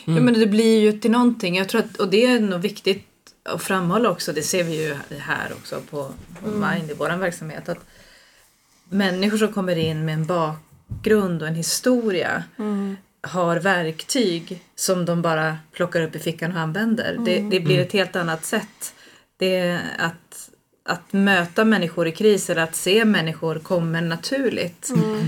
Mm. 0.07 0.17
Ja, 0.17 0.23
men 0.23 0.35
det 0.35 0.47
blir 0.47 0.81
ju 0.81 0.93
till 0.93 1.11
någonting. 1.11 1.57
Jag 1.57 1.69
tror 1.69 1.81
att, 1.81 1.97
och 1.97 2.09
det 2.09 2.27
är 2.27 2.41
nog 2.41 2.61
viktigt 2.61 3.07
att 3.43 3.63
framhålla 3.63 4.11
också, 4.11 4.33
det 4.33 4.43
ser 4.43 4.65
vi 4.65 4.85
ju 4.85 4.97
här 5.19 5.53
också 5.53 5.81
på 5.91 6.13
mm. 6.45 6.71
Mind 6.71 6.91
i 6.91 6.95
vår 6.95 7.17
verksamhet, 7.17 7.69
att 7.69 7.87
människor 8.89 9.39
som 9.39 9.53
kommer 9.53 9.77
in 9.77 10.05
med 10.05 10.15
en 10.15 10.27
bakgrund 10.27 11.43
och 11.43 11.49
en 11.49 11.55
historia 11.55 12.45
mm. 12.59 12.97
har 13.21 13.57
verktyg 13.57 14.63
som 14.75 15.05
de 15.05 15.23
bara 15.23 15.59
plockar 15.73 16.03
upp 16.03 16.17
i 16.17 16.19
fickan 16.19 16.53
och 16.53 16.61
använder. 16.61 17.13
Mm. 17.13 17.25
Det, 17.25 17.57
det, 17.57 17.61
blir 17.61 17.79
ett 17.79 17.93
helt 17.93 18.17
annat 18.17 18.45
sätt. 18.45 18.95
Det 19.37 19.57
är 19.57 19.81
att, 19.99 20.46
att 20.87 21.13
möta 21.13 21.65
människor 21.65 22.09
i 22.09 22.13
kris 22.13 22.51
eller 22.51 22.63
att 22.63 22.77
se 22.77 23.05
människor 23.05 23.59
kommer 23.59 24.01
naturligt. 24.01 24.91
Mm 24.91 25.27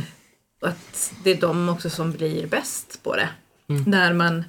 att 0.61 1.13
det 1.25 1.31
är 1.31 1.41
de 1.41 1.69
också 1.69 1.91
som 1.91 2.13
blir 2.13 2.47
bäst 2.47 3.01
på 3.03 3.17
det. 3.17 3.29
Mm. 3.69 3.83
När 3.87 4.13
man, 4.13 4.45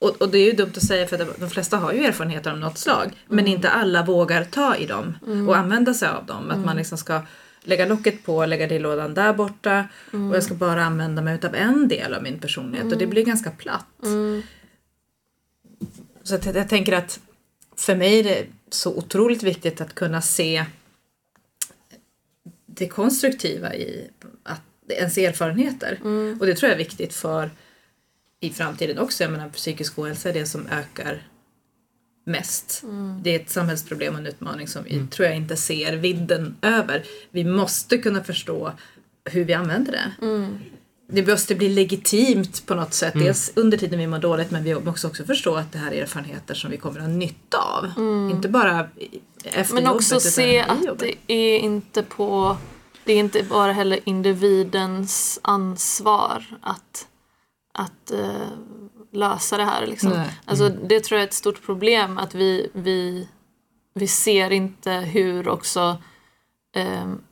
och, 0.00 0.22
och 0.22 0.28
det 0.30 0.38
är 0.38 0.44
ju 0.44 0.52
dumt 0.52 0.72
att 0.76 0.82
säga 0.82 1.06
för 1.06 1.22
att 1.22 1.40
de 1.40 1.50
flesta 1.50 1.76
har 1.76 1.92
ju 1.92 2.04
erfarenheter 2.04 2.50
av 2.50 2.58
något 2.58 2.78
slag. 2.78 3.04
Mm. 3.04 3.16
Men 3.26 3.46
inte 3.46 3.70
alla 3.70 4.04
vågar 4.04 4.44
ta 4.44 4.76
i 4.76 4.86
dem 4.86 5.18
mm. 5.26 5.48
och 5.48 5.56
använda 5.56 5.94
sig 5.94 6.08
av 6.08 6.26
dem. 6.26 6.50
Att 6.50 6.56
man 6.56 6.64
mm. 6.64 6.76
liksom 6.76 6.98
ska 6.98 7.22
lägga 7.62 7.86
locket 7.86 8.24
på, 8.24 8.46
lägga 8.46 8.66
det 8.66 8.74
i 8.74 8.78
lådan 8.78 9.14
där 9.14 9.32
borta 9.32 9.88
och 10.12 10.36
jag 10.36 10.42
ska 10.42 10.54
bara 10.54 10.84
använda 10.84 11.22
mig 11.22 11.34
utav 11.34 11.54
en 11.54 11.88
del 11.88 12.14
av 12.14 12.22
min 12.22 12.38
personlighet 12.38 12.92
och 12.92 12.98
det 12.98 13.06
blir 13.06 13.24
ganska 13.24 13.50
platt. 13.50 13.86
Så 16.22 16.34
att 16.34 16.54
jag 16.54 16.68
tänker 16.68 16.92
att 16.92 17.20
för 17.76 17.96
mig 17.96 18.18
är 18.18 18.24
det 18.24 18.46
så 18.70 18.96
otroligt 18.96 19.42
viktigt 19.42 19.80
att 19.80 19.94
kunna 19.94 20.22
se 20.22 20.64
det 22.66 22.88
konstruktiva 22.88 23.74
i 23.74 24.10
att 24.42 24.62
ens 24.88 25.18
erfarenheter. 25.18 25.98
Mm. 26.00 26.36
Och 26.40 26.46
det 26.46 26.54
tror 26.54 26.70
jag 26.70 26.80
är 26.80 26.84
viktigt 26.84 27.14
för 27.14 27.50
i 28.40 28.50
framtiden 28.50 28.98
också. 28.98 29.24
Jag 29.24 29.32
menar 29.32 29.48
psykisk 29.48 29.98
ohälsa 29.98 30.28
är 30.28 30.32
det 30.32 30.46
som 30.46 30.66
ökar 30.66 31.22
mest. 32.24 32.82
Mm. 32.82 33.22
Det 33.22 33.30
är 33.30 33.40
ett 33.40 33.50
samhällsproblem 33.50 34.14
och 34.14 34.20
en 34.20 34.26
utmaning 34.26 34.68
som 34.68 34.84
vi 34.84 34.94
mm. 34.94 35.08
tror 35.08 35.28
jag 35.28 35.36
inte 35.36 35.56
ser 35.56 35.96
vidden 35.96 36.56
över. 36.62 37.04
Vi 37.30 37.44
måste 37.44 37.98
kunna 37.98 38.24
förstå 38.24 38.72
hur 39.24 39.44
vi 39.44 39.52
använder 39.52 39.92
det. 39.92 40.26
Mm. 40.26 40.58
Det 41.12 41.26
måste 41.26 41.54
bli 41.54 41.68
legitimt 41.68 42.66
på 42.66 42.74
något 42.74 42.94
sätt. 42.94 43.14
Mm. 43.14 43.26
Dels 43.26 43.52
under 43.56 43.78
tiden 43.78 43.98
vi 43.98 44.06
mår 44.06 44.18
dåligt 44.18 44.50
men 44.50 44.64
vi 44.64 44.74
måste 44.74 45.06
också 45.06 45.24
förstå 45.24 45.54
att 45.54 45.72
det 45.72 45.78
här 45.78 45.92
är 45.92 46.02
erfarenheter 46.02 46.54
som 46.54 46.70
vi 46.70 46.76
kommer 46.76 47.00
att 47.00 47.06
ha 47.06 47.12
nytta 47.12 47.58
av. 47.58 47.84
Mm. 47.96 48.30
Inte 48.30 48.48
bara 48.48 48.88
efter 49.44 49.74
Men 49.74 49.86
också 49.86 50.14
jobbet, 50.14 50.32
se 50.32 50.60
att 50.60 50.98
det 50.98 51.14
är 51.26 51.58
inte 51.58 52.02
på 52.02 52.56
det 53.04 53.12
är 53.12 53.18
inte 53.18 53.42
bara 53.42 53.72
heller 53.72 54.00
individens 54.04 55.40
ansvar 55.42 56.44
att, 56.62 57.08
att 57.74 58.12
uh, 58.12 58.46
lösa 59.12 59.56
det 59.56 59.64
här. 59.64 59.86
Liksom. 59.86 60.10
Nej. 60.10 60.40
Alltså, 60.44 60.68
det 60.68 61.00
tror 61.00 61.18
jag 61.18 61.24
är 61.24 61.28
ett 61.28 61.34
stort 61.34 61.62
problem 61.62 62.18
att 62.18 62.34
vi, 62.34 62.70
vi, 62.72 63.28
vi 63.94 64.06
ser 64.06 64.50
inte 64.50 64.90
hur 64.92 65.48
också 65.48 65.98
um, 66.76 67.22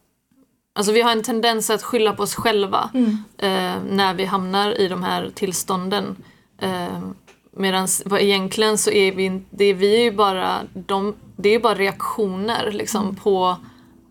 Alltså 0.78 0.92
vi 0.92 1.00
har 1.00 1.12
en 1.12 1.22
tendens 1.22 1.70
att 1.70 1.82
skylla 1.82 2.12
på 2.12 2.22
oss 2.22 2.34
själva 2.34 2.90
mm. 2.94 3.10
uh, 3.10 3.94
när 3.94 4.14
vi 4.14 4.24
hamnar 4.24 4.80
i 4.80 4.88
de 4.88 5.02
här 5.02 5.30
tillstånden. 5.34 6.16
Uh, 6.62 7.10
Medan 7.52 7.88
egentligen 8.18 8.78
så 8.78 8.90
är 8.90 9.12
vi, 9.12 9.42
det 9.50 9.64
är 9.64 9.74
vi 9.74 10.02
ju 10.02 10.12
bara, 10.12 10.60
de, 10.74 11.14
det 11.36 11.48
är 11.48 11.60
bara 11.60 11.74
reaktioner 11.74 12.70
liksom, 12.72 13.02
mm. 13.02 13.16
på 13.16 13.56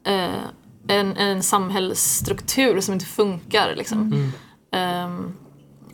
uh, 0.08 0.44
en, 0.88 1.18
en 1.18 1.44
samhällsstruktur 1.44 2.82
som 2.82 2.94
inte 2.94 3.06
funkar. 3.06 3.76
Liksom. 3.76 4.32
Mm. 4.72 5.06
Um, 5.06 5.38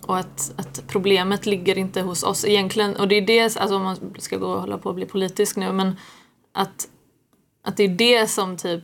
och 0.02 0.18
att, 0.18 0.54
att 0.58 0.84
problemet 0.88 1.46
ligger 1.46 1.78
inte 1.78 2.02
hos 2.02 2.24
oss 2.24 2.46
egentligen. 2.46 2.96
Och 2.96 3.08
det 3.08 3.16
är 3.16 3.22
det, 3.22 3.58
alltså 3.58 3.76
om 3.76 3.84
man 3.84 3.98
ska 4.20 4.38
gå 4.38 4.48
och 4.48 4.62
hålla 4.62 4.78
på 4.78 4.90
och 4.90 4.96
bli 4.96 5.06
politisk 5.06 5.56
nu, 5.56 5.72
men 5.72 5.96
att, 6.52 6.88
att 7.64 7.78
det 7.78 7.84
är 7.84 7.90
det 7.90 8.28
som 8.28 8.58
typ 8.58 8.84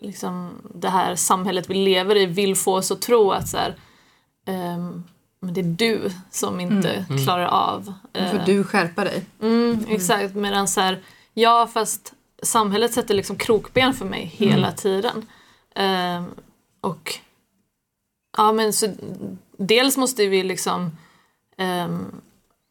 liksom, 0.00 0.50
det 0.74 0.88
här 0.88 1.14
samhället 1.14 1.70
vi 1.70 1.74
lever 1.74 2.16
i 2.16 2.26
vill 2.26 2.56
få 2.56 2.74
oss 2.74 2.90
att 2.90 3.02
tro 3.02 3.30
att 3.30 3.48
så 3.48 3.56
här, 3.56 3.76
um, 4.46 5.04
men 5.40 5.54
det 5.54 5.60
är 5.60 5.64
du 5.64 6.10
som 6.30 6.60
inte 6.60 6.90
mm. 6.90 7.04
mm. 7.10 7.24
klarar 7.24 7.46
av. 7.46 7.94
Då 8.12 8.20
får 8.20 8.38
uh, 8.38 8.44
du 8.44 8.64
skärpa 8.64 9.04
dig. 9.04 9.24
Mm, 9.42 9.84
exakt, 9.88 10.34
medan 10.34 10.68
så 10.68 10.80
här, 10.80 11.00
ja 11.34 11.68
fast 11.74 12.12
samhället 12.42 12.92
sätter 12.92 13.14
liksom 13.14 13.36
krokben 13.36 13.94
för 13.94 14.04
mig 14.04 14.24
hela 14.24 14.66
Mm. 14.66 14.76
tiden. 14.76 15.26
Eh, 15.74 16.24
och 16.80 17.14
ja 18.36 18.52
men 18.52 18.72
så 18.72 18.86
dels 19.56 19.96
måste 19.96 20.26
vi 20.26 20.42
liksom 20.42 20.96
eh, 21.56 21.88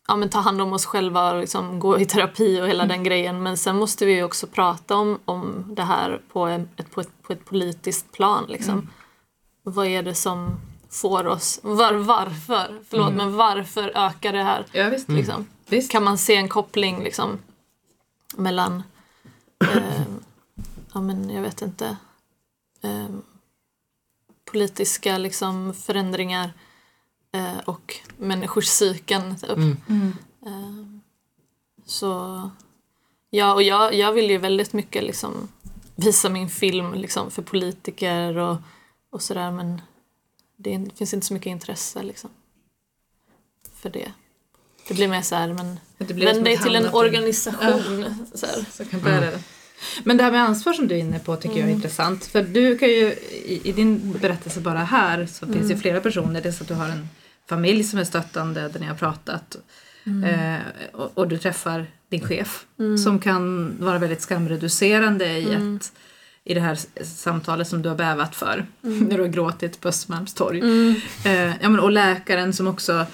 ja, 0.10 0.16
men 0.16 0.30
ta 0.30 0.40
hand 0.40 0.62
om 0.62 0.74
oss 0.74 0.86
själva 0.86 1.32
och 1.32 1.40
liksom 1.40 1.80
gå 1.80 2.00
i 2.00 2.06
terapi 2.06 2.62
och 2.62 2.68
hela 2.68 2.86
den 2.86 3.04
grejen 3.04 3.44
men 3.44 3.58
sen 3.58 3.76
måste 3.76 4.06
vi 4.06 4.24
också 4.24 4.48
prata 4.48 4.96
om, 4.96 5.20
om 5.26 5.66
det 5.76 5.84
här 5.84 6.22
på, 6.34 6.48
ett, 6.48 6.92
på, 6.92 7.02
ett, 7.02 7.22
på 7.22 7.34
ett 7.34 7.46
politiskt 7.46 8.12
plan. 8.12 8.46
Liksom. 8.48 8.90
Vad 9.64 9.88
är 9.88 10.04
det 10.04 10.16
som 10.16 10.60
får 10.90 11.28
oss, 11.28 11.60
var, 11.64 11.94
varför, 11.94 12.82
förlåt 12.90 13.14
men 13.14 13.36
varför 13.36 13.92
ökar 13.96 14.34
det 14.34 14.44
här? 14.44 14.66
Ja, 14.72 14.90
visst. 14.90 15.10
Liksom? 15.10 15.48
Visst. 15.68 15.92
Kan 15.92 16.04
man 16.04 16.18
se 16.18 16.36
en 16.36 16.50
koppling 16.50 17.04
liksom, 17.04 17.38
mellan 18.36 18.84
eh, 19.76 20.02
ja 20.94 21.02
men 21.02 21.30
jag 21.30 21.42
vet 21.42 21.62
inte 21.62 21.98
eh, 22.82 23.10
politiska 24.52 25.18
liksom 25.18 25.74
förändringar 25.74 26.54
eh, 27.34 27.58
och 27.66 27.96
människors 28.18 28.66
psyken 28.66 29.36
typ. 29.38 29.50
Mm. 29.50 29.78
Mm. 29.90 30.14
Eh, 30.46 31.02
så 31.86 32.50
ja, 33.30 33.54
och 33.54 33.64
jag, 33.64 33.94
jag 33.94 34.12
vill 34.12 34.30
ju 34.30 34.38
väldigt 34.38 34.74
mycket 34.74 35.04
liksom 35.04 35.50
visa 35.96 36.30
min 36.30 36.50
film 36.50 36.94
liksom 36.94 37.32
för 37.32 37.42
politiker 37.42 38.38
och, 38.38 38.58
och 39.10 39.22
sådär 39.22 39.52
men 39.52 39.82
det 40.58 40.98
finns 40.98 41.14
inte 41.14 41.28
så 41.28 41.34
mycket 41.34 41.52
intresse 41.52 42.04
liksom 42.04 42.30
för 43.82 43.90
det. 43.90 44.12
Det 44.88 44.94
blir 44.94 45.08
mer 45.08 45.22
så 45.22 45.36
här, 45.36 45.54
men 45.54 45.80
Det 45.98 46.14
blir 46.14 46.26
vänd 46.26 46.44
dig 46.44 46.58
till 46.58 46.76
en 46.76 46.94
organisation. 46.94 48.28
Så 48.34 48.46
här. 48.46 48.66
Så 48.72 48.86
kan 48.86 49.02
bära 49.02 49.32
det. 49.32 49.44
Men 50.04 50.18
det 50.18 50.24
här 50.24 50.32
med 50.32 50.44
ansvar 50.44 50.74
som 50.74 50.88
du 50.88 50.96
är 50.96 51.00
inne 51.00 51.20
på 51.20 51.36
tycker 51.36 51.60
jag 51.60 51.70
är 51.70 51.74
intressant. 51.74 52.26
För 52.26 52.44
du 52.44 52.78
kan 52.78 52.90
ju, 52.90 53.06
i, 53.46 53.62
i 53.64 53.72
din 53.72 54.12
berättelse 54.22 54.60
bara 54.60 54.80
här 54.80 55.26
så 55.26 55.48
finns 55.48 55.72
ju 55.72 55.78
flera 55.78 56.02
personer. 56.02 56.42
Dels 56.42 56.62
att 56.62 56.68
du 56.68 56.74
har 56.74 56.90
en 56.90 57.10
familj 57.50 57.84
som 57.84 58.00
är 58.00 58.04
stöttande 58.04 58.68
där 58.68 58.80
ni 58.80 58.86
har 58.86 58.96
pratat. 58.96 59.58
Eh, 60.26 60.60
och, 60.92 61.18
och 61.18 61.28
du 61.28 61.38
träffar 61.38 61.86
din 62.10 62.22
chef 62.22 62.66
som 63.04 63.20
kan 63.20 63.76
vara 63.80 64.00
väldigt 64.00 64.22
skamreducerande 64.22 65.26
i, 65.26 65.54
ett, 65.54 65.92
i 66.44 66.54
det 66.54 66.60
här 66.60 66.80
samtalet 67.04 67.68
som 67.68 67.82
du 67.82 67.90
har 67.90 67.96
bävat 67.96 68.36
för. 68.36 68.66
När 68.82 69.18
du 69.18 69.24
har 69.24 69.30
gråtit 69.30 69.82
på 69.82 69.88
Östermalmstorg. 69.88 70.60
Eh, 71.26 71.62
ja, 71.62 71.70
men, 71.70 71.80
och 71.80 71.92
läkaren 71.92 72.54
som 72.54 72.68
också 72.68 73.06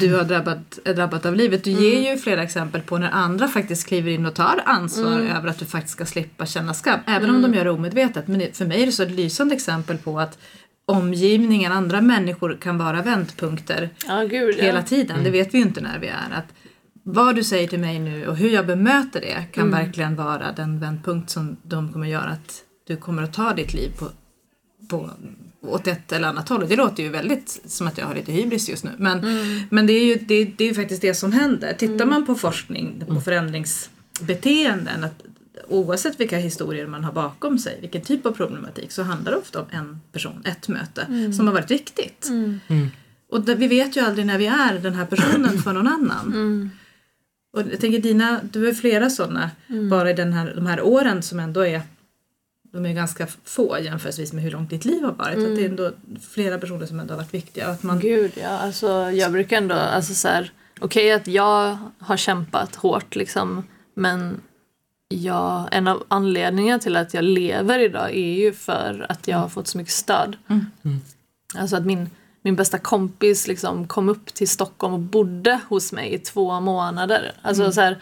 du 0.00 0.14
har 0.14 0.24
drabbat, 0.24 0.78
är 0.84 0.94
drabbat 0.94 1.26
av 1.26 1.34
livet. 1.34 1.64
Du 1.64 1.70
ger 1.70 2.10
ju 2.10 2.18
flera 2.18 2.42
exempel 2.42 2.80
på 2.80 2.98
när 2.98 3.10
andra 3.10 3.48
faktiskt 3.48 3.86
kliver 3.86 4.10
in 4.10 4.26
och 4.26 4.34
tar 4.34 4.62
ansvar 4.64 5.20
över 5.20 5.48
att 5.48 5.58
du 5.58 5.64
faktiskt 5.64 5.94
ska 5.94 6.06
slippa 6.06 6.46
känna 6.46 6.74
skam. 6.74 7.00
Även 7.06 7.30
om 7.30 7.42
de 7.42 7.54
gör 7.54 7.64
det 7.64 7.70
omedvetet. 7.70 8.28
Men 8.28 8.52
för 8.52 8.66
mig 8.66 8.82
är 8.82 8.86
det 8.86 8.92
så 8.92 9.02
ett 9.02 9.10
lysande 9.10 9.54
exempel 9.54 9.98
på 9.98 10.20
att 10.20 10.38
omgivningen, 10.86 11.72
andra 11.72 12.00
människor 12.00 12.58
kan 12.60 12.78
vara 12.78 13.02
vändpunkter 13.02 13.90
Ja, 14.06 14.24
gud 14.24 14.54
ja. 14.58 14.64
hela 14.64 14.82
tiden. 14.82 15.24
Det 15.24 15.30
vet 15.30 15.54
vi 15.54 15.58
ju 15.58 15.64
inte 15.64 15.80
när 15.80 15.98
vi 15.98 16.06
är. 16.06 16.32
Att 16.32 16.54
vad 17.02 17.36
du 17.36 17.44
säger 17.44 17.68
till 17.68 17.78
mig 17.78 17.98
nu 17.98 18.26
och 18.26 18.36
hur 18.36 18.50
jag 18.50 18.66
bemöter 18.66 19.20
det 19.20 19.44
kan 19.52 19.70
verkligen 19.70 20.16
vara 20.16 20.52
den 20.52 20.80
vändpunkt 20.80 21.30
som 21.30 21.56
de 21.62 21.92
kommer 21.92 22.06
göra 22.06 22.30
att 22.30 22.62
du 22.86 22.96
kommer 22.96 23.22
att 23.22 23.32
ta 23.32 23.54
ditt 23.54 23.74
liv 23.74 23.90
på, 23.98 24.08
på, 24.90 25.10
åt 25.68 25.86
ett 25.86 26.12
eller 26.12 26.28
annat 26.28 26.48
håll. 26.48 26.62
Och 26.62 26.68
det 26.68 26.76
låter 26.76 27.02
ju 27.02 27.08
väldigt 27.08 27.60
som 27.64 27.86
att 27.86 27.98
jag 27.98 28.06
har 28.06 28.14
lite 28.14 28.32
hybris 28.32 28.68
just 28.68 28.84
nu. 28.84 28.90
Men, 28.98 29.20
men 29.70 29.86
det, 29.86 29.92
är 29.92 30.04
ju, 30.04 30.14
det, 30.14 30.44
det 30.44 30.64
är 30.64 30.68
ju 30.68 30.74
faktiskt 30.74 31.02
det 31.02 31.14
som 31.14 31.32
händer. 31.32 31.72
Tittar 31.72 32.06
man 32.06 32.26
på 32.26 32.34
forskning, 32.34 33.04
på 33.08 33.20
förändringsbeteenden, 33.20 35.04
att 35.04 35.22
oavsett 35.68 36.20
vilka 36.20 36.38
historier 36.38 36.86
man 36.86 37.04
har 37.04 37.12
bakom 37.12 37.58
sig, 37.58 37.78
vilken 37.80 38.02
typ 38.02 38.26
av 38.26 38.32
problematik, 38.32 38.92
så 38.92 39.02
handlar 39.02 39.32
det 39.32 39.38
ofta 39.38 39.60
om 39.60 39.66
en 39.70 40.00
person, 40.12 40.42
ett 40.44 40.68
möte, 40.68 41.32
som 41.36 41.46
har 41.46 41.54
varit 41.54 41.70
viktigt. 41.70 42.28
Och 43.30 43.40
det, 43.40 43.54
vi 43.54 43.68
vet 43.68 43.96
ju 43.96 44.00
aldrig 44.00 44.26
när 44.26 44.38
vi 44.38 44.46
är 44.46 44.78
den 44.78 44.94
här 44.94 45.06
personen 45.06 45.58
för 45.64 45.72
någon 45.72 45.88
annan. 45.88 46.70
Och 47.52 47.62
jag 47.72 47.80
tänker 47.80 47.98
dina, 47.98 48.40
du 48.52 48.66
har 48.66 48.72
flera 48.72 49.10
sådana 49.10 49.50
bara 49.90 50.10
i 50.10 50.14
den 50.14 50.32
här, 50.32 50.52
de 50.54 50.66
här 50.66 50.82
åren 50.82 51.22
som 51.22 51.40
ändå 51.40 51.66
är 51.66 51.82
de 52.76 52.86
är 52.86 52.94
ganska 52.94 53.26
få 53.44 53.78
jämförelsevis 53.78 54.32
med 54.32 54.44
hur 54.44 54.50
långt 54.50 54.70
ditt 54.70 54.84
liv 54.84 55.02
har 55.02 55.12
varit. 55.12 55.38
Att 55.38 55.56
det 55.56 55.64
är 55.64 55.68
ändå 55.68 55.90
flera 56.30 56.58
personer 56.58 56.86
som 56.86 57.00
ändå 57.00 57.14
har 57.14 57.18
varit 57.18 57.34
viktiga. 57.34 57.66
Att 57.68 57.82
man, 57.82 58.00
Gud 58.00 58.32
ja, 58.42 58.48
alltså 58.48 59.10
jag 59.10 59.32
brukar 59.32 59.56
ändå, 59.56 59.74
alltså 59.74 60.14
så 60.14 60.28
här, 60.28 60.52
okej 60.80 61.12
att 61.12 61.26
jag 61.26 61.78
har 61.98 62.16
kämpat 62.16 62.76
hårt 62.76 63.16
liksom, 63.16 63.64
men 63.94 64.40
jag, 65.08 65.68
en 65.72 65.88
av 65.88 66.04
anledningarna 66.08 66.78
till 66.78 66.96
att 66.96 67.14
jag 67.14 67.24
lever 67.24 67.78
idag 67.78 68.10
är 68.14 68.34
ju 68.34 68.52
för 68.52 69.06
att 69.08 69.28
jag 69.28 69.38
har 69.38 69.48
fått 69.48 69.68
så 69.68 69.78
mycket 69.78 69.92
stöd. 69.92 70.36
Alltså 71.56 71.76
att 71.76 71.86
min, 71.86 72.10
min 72.42 72.56
bästa 72.56 72.78
kompis 72.78 73.46
liksom 73.46 73.86
kom 73.86 74.08
upp 74.08 74.34
till 74.34 74.48
Stockholm 74.48 74.94
och 74.94 75.00
bodde 75.00 75.60
hos 75.68 75.92
mig 75.92 76.14
i 76.14 76.18
två 76.18 76.60
månader. 76.60 77.32
Alltså 77.42 77.72
så 77.72 77.80
här, 77.80 77.98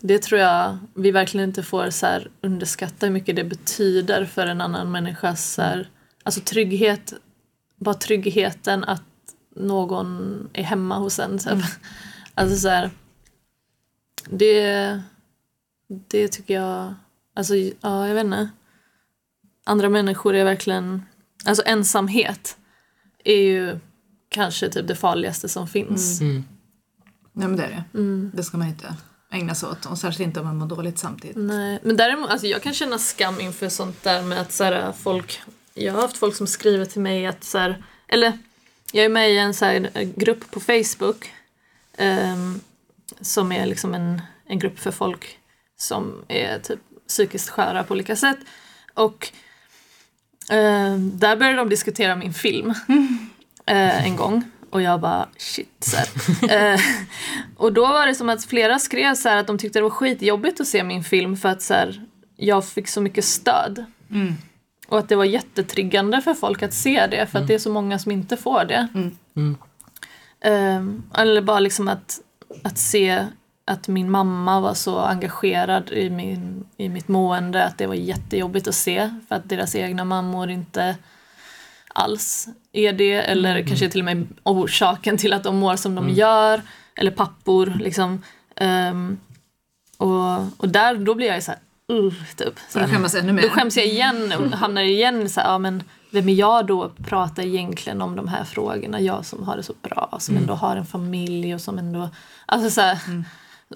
det 0.00 0.18
tror 0.22 0.40
jag 0.40 0.78
vi 0.94 1.10
verkligen 1.10 1.48
inte 1.48 1.62
får 1.62 1.90
så 1.90 2.06
här 2.06 2.30
underskatta 2.40 3.06
hur 3.06 3.12
mycket 3.12 3.36
det 3.36 3.44
betyder 3.44 4.24
för 4.24 4.46
en 4.46 4.60
annan 4.60 4.90
människas 4.90 5.52
så 5.52 5.62
här, 5.62 5.90
alltså 6.22 6.40
trygghet, 6.40 7.12
bara 7.76 7.94
tryggheten 7.94 8.84
att 8.84 9.02
någon 9.56 10.48
är 10.52 10.62
hemma 10.62 10.98
hos 10.98 11.18
en. 11.18 11.38
Typ. 11.38 11.58
Alltså 12.38 12.56
så 12.56 12.68
här, 12.68 12.90
det, 14.30 15.02
det 16.08 16.28
tycker 16.28 16.54
jag, 16.54 16.94
alltså 17.34 17.54
ja 17.54 18.08
jag 18.08 18.14
vet 18.14 18.24
inte. 18.24 18.50
Andra 19.64 19.88
människor 19.88 20.34
är 20.34 20.44
verkligen, 20.44 21.02
alltså 21.44 21.62
ensamhet 21.66 22.56
är 23.24 23.42
ju 23.42 23.78
kanske 24.28 24.68
typ 24.68 24.88
det 24.88 24.94
farligaste 24.96 25.48
som 25.48 25.68
finns. 25.68 26.20
ja 27.32 27.48
men 27.48 27.56
det 27.56 27.64
är 27.64 27.84
det. 27.92 28.30
Det 28.34 28.42
ska 28.42 28.58
man 28.58 28.68
inte 28.68 28.94
ägna 29.30 29.54
sig 29.54 29.68
åt. 29.68 29.86
Och 29.86 29.98
särskilt 29.98 30.26
inte 30.26 30.40
om 30.40 30.46
man 30.46 30.56
mår 30.56 30.66
dåligt 30.66 30.98
samtidigt. 30.98 31.36
Nej, 31.36 31.78
men 31.82 31.96
däremot, 31.96 32.30
alltså 32.30 32.46
jag 32.46 32.62
kan 32.62 32.74
känna 32.74 32.98
skam 32.98 33.40
inför 33.40 33.68
sånt 33.68 34.02
där 34.02 34.22
med 34.22 34.40
att 34.40 34.52
så 34.52 34.64
här, 34.64 34.92
folk, 34.92 35.42
jag 35.74 35.92
har 35.92 36.00
haft 36.00 36.16
folk 36.16 36.36
som 36.36 36.46
skriver 36.46 36.84
till 36.84 37.00
mig 37.00 37.26
att 37.26 37.44
så 37.44 37.58
här, 37.58 37.84
eller 38.08 38.38
jag 38.92 39.04
är 39.04 39.08
med 39.08 39.30
i 39.30 39.38
en 39.38 39.54
så 39.54 39.64
här, 39.64 39.90
grupp 40.16 40.50
på 40.50 40.60
Facebook 40.60 41.30
ehm, 41.96 42.60
som 43.20 43.52
är 43.52 43.66
liksom 43.66 43.94
en, 43.94 44.22
en 44.46 44.58
grupp 44.58 44.78
för 44.78 44.90
folk 44.90 45.38
som 45.76 46.24
är 46.28 46.58
typ 46.58 46.80
psykiskt 47.08 47.48
sköra 47.48 47.84
på 47.84 47.94
olika 47.94 48.16
sätt. 48.16 48.38
Och 48.94 49.32
ehm, 50.50 51.18
där 51.18 51.36
började 51.36 51.58
de 51.58 51.68
diskutera 51.68 52.16
min 52.16 52.34
film 52.34 52.70
eh, 53.66 54.06
en 54.06 54.16
gång. 54.16 54.50
Och 54.70 54.82
jag 54.82 55.00
bara 55.00 55.28
shit. 55.36 55.76
Så 55.80 55.96
här. 55.96 56.72
eh, 56.74 56.80
och 57.56 57.72
då 57.72 57.86
var 57.86 58.06
det 58.06 58.14
som 58.14 58.28
att 58.28 58.44
flera 58.44 58.78
skrev 58.78 59.14
så 59.14 59.28
här 59.28 59.36
att 59.36 59.46
de 59.46 59.58
tyckte 59.58 59.78
det 59.78 59.82
var 59.82 59.90
skitjobbigt 59.90 60.60
att 60.60 60.66
se 60.66 60.84
min 60.84 61.04
film 61.04 61.36
för 61.36 61.48
att 61.48 61.62
så 61.62 61.74
här, 61.74 62.02
jag 62.36 62.64
fick 62.64 62.88
så 62.88 63.00
mycket 63.00 63.24
stöd. 63.24 63.84
Och 64.88 64.98
att 64.98 65.08
det 65.08 65.16
var 65.16 65.24
jättetriggande 65.24 66.20
för 66.20 66.34
folk 66.34 66.62
att 66.62 66.74
se 66.74 67.06
det 67.06 67.26
för 67.26 67.38
att 67.38 67.46
det 67.46 67.54
är 67.54 67.58
så 67.58 67.72
många 67.72 67.98
som 67.98 68.12
inte 68.12 68.36
får 68.36 68.64
det. 68.64 68.88
Ehm, 70.40 71.02
eller 71.14 71.42
bara 71.42 71.60
liksom 71.60 71.88
att, 71.88 72.20
att 72.62 72.78
se 72.78 73.26
att 73.64 73.88
min 73.88 74.10
mamma 74.10 74.60
var 74.60 74.74
så 74.74 74.98
engagerad 74.98 75.90
i, 75.90 76.10
min, 76.10 76.66
i 76.76 76.88
mitt 76.88 77.08
mående 77.08 77.64
att 77.64 77.78
det 77.78 77.86
var 77.86 77.94
jättejobbigt 77.94 78.68
att 78.68 78.74
se 78.74 79.10
för 79.28 79.34
att 79.34 79.48
deras 79.48 79.74
egna 79.74 80.04
mammor 80.04 80.50
inte 80.50 80.96
alls 81.96 82.48
är 82.72 82.92
det 82.92 83.12
eller 83.12 83.66
kanske 83.66 83.88
till 83.88 84.00
och 84.00 84.04
med 84.04 84.26
orsaken 84.42 85.18
till 85.18 85.32
att 85.32 85.42
de 85.42 85.56
mår 85.56 85.76
som 85.76 85.94
de 85.94 86.08
gör 86.08 86.62
eller 86.94 87.10
pappor 87.10 87.72
liksom. 87.80 88.22
Ehm, 88.56 89.18
och, 89.96 90.38
och 90.56 90.68
där, 90.68 90.94
då 90.94 91.14
blir 91.14 91.26
jag 91.26 91.36
ju 91.36 91.42
så 91.42 91.50
här, 91.50 91.60
uh, 91.92 92.14
typ. 92.36 92.54
Så 92.68 92.78
Då 92.78 92.84
här. 92.84 92.92
skämmas 92.92 93.14
ännu 93.14 93.32
mer. 93.32 93.42
Då 93.42 93.48
skäms 93.48 93.76
jag 93.76 93.86
igen 93.86 94.32
och 94.38 94.58
hamnar 94.58 94.82
igen 94.82 95.28
så 95.28 95.40
här, 95.40 95.48
ja 95.48 95.58
men 95.58 95.82
vem 96.10 96.28
är 96.28 96.34
jag 96.34 96.66
då 96.66 96.82
att 96.82 96.98
prata 96.98 97.42
egentligen 97.42 98.02
om 98.02 98.16
de 98.16 98.28
här 98.28 98.44
frågorna? 98.44 99.00
Jag 99.00 99.26
som 99.26 99.42
har 99.42 99.56
det 99.56 99.62
så 99.62 99.74
bra, 99.82 100.16
som 100.20 100.36
ändå 100.36 100.54
har 100.54 100.76
en 100.76 100.86
familj 100.86 101.54
och 101.54 101.60
som 101.60 101.78
ändå, 101.78 102.10
alltså 102.46 102.70
så 102.70 102.80
här, 102.80 102.98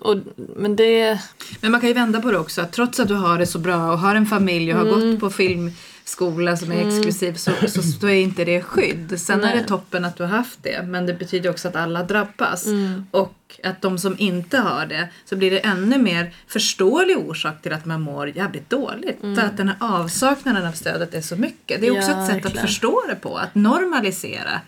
och, 0.00 0.16
men 0.56 0.76
det, 0.76 1.20
Men 1.60 1.72
man 1.72 1.80
kan 1.80 1.88
ju 1.88 1.94
vända 1.94 2.20
på 2.20 2.30
det 2.30 2.38
också. 2.38 2.62
Att 2.62 2.72
trots 2.72 3.00
att 3.00 3.08
du 3.08 3.14
har 3.14 3.38
det 3.38 3.46
så 3.46 3.58
bra 3.58 3.92
och 3.92 3.98
har 3.98 4.14
en 4.14 4.26
familj 4.26 4.72
och 4.74 4.78
har 4.78 4.86
gått 4.86 5.20
på 5.20 5.30
filmskola 5.30 6.56
som 6.56 6.72
är 6.72 6.88
exklusiv 6.88 7.34
så, 7.34 7.50
så, 7.68 7.82
så 7.82 8.06
är 8.08 8.14
inte 8.14 8.44
det 8.44 8.62
skydd. 8.62 9.20
Sen 9.20 9.40
är 9.40 9.44
Nej. 9.44 9.58
det 9.58 9.64
toppen 9.64 10.04
att 10.04 10.16
du 10.16 10.22
har 10.22 10.30
haft 10.30 10.58
det. 10.62 10.82
Men 10.86 11.06
det 11.06 11.14
betyder 11.14 11.50
också 11.50 11.68
att 11.68 11.76
alla 11.76 12.02
drabbas. 12.02 12.66
Och 13.10 13.60
att 13.64 13.82
de 13.82 13.98
som 13.98 14.14
inte 14.18 14.58
har 14.58 14.86
det 14.86 15.08
så 15.24 15.36
blir 15.36 15.50
det 15.50 15.58
ännu 15.58 15.98
mer 15.98 16.34
förståelig 16.46 17.18
orsak 17.18 17.62
till 17.62 17.72
att 17.72 17.84
man 17.86 18.00
mår 18.00 18.28
jävligt 18.36 18.70
dåligt. 18.70 19.20
För 19.20 19.42
att 19.42 19.56
den 19.56 19.68
här 19.68 19.76
avsaknaden 19.80 20.66
av 20.66 20.72
stödet 20.72 21.14
är 21.14 21.20
så 21.20 21.36
mycket. 21.36 21.80
Det 21.80 21.86
är 21.86 21.90
också 21.98 22.10
Ja, 22.10 22.20
ett 22.20 22.26
sätt 22.26 22.36
verkligen. 22.36 22.58
att 22.58 22.64
förstå 22.70 23.02
det 23.08 23.14
på. 23.14 23.36
Att 23.36 23.54
normalisera. 23.54 24.60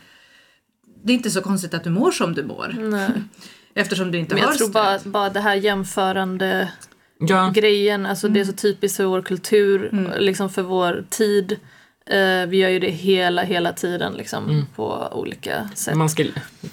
Det 1.04 1.12
är 1.12 1.16
inte 1.16 1.30
så 1.30 1.40
konstigt 1.42 1.74
att 1.74 1.84
du 1.84 1.90
mår 1.90 2.10
som 2.10 2.34
du 2.34 2.42
mår. 2.44 2.74
nej. 2.78 3.10
Eftersom 3.74 4.10
du 4.10 4.18
inte 4.18 4.34
Men 4.34 4.44
har 4.44 4.50
jag 4.50 4.58
tror 4.58 4.68
stöd. 4.68 4.82
bara, 4.82 4.98
bara 5.04 5.30
det 5.30 5.40
här 5.40 5.54
jämförande 5.54 6.68
Ja, 7.18 7.50
grejen, 7.54 8.06
alltså 8.06 8.28
det 8.28 8.40
är 8.40 8.44
så 8.44 8.52
typiskt 8.52 8.96
för 8.96 9.04
vår 9.04 9.22
kultur, 9.22 9.90
liksom 10.18 10.50
för 10.50 10.62
vår 10.62 11.04
tid. 11.10 11.52
Eh, 12.06 12.46
vi 12.48 12.56
gör 12.56 12.68
ju 12.68 12.78
det 12.78 12.90
hela, 12.90 13.42
hela 13.42 13.72
tiden 13.72 14.12
liksom 14.12 14.66
på 14.76 15.08
olika 15.12 15.68
sätt. 15.74 15.94
man, 15.94 16.08
ska, 16.08 16.24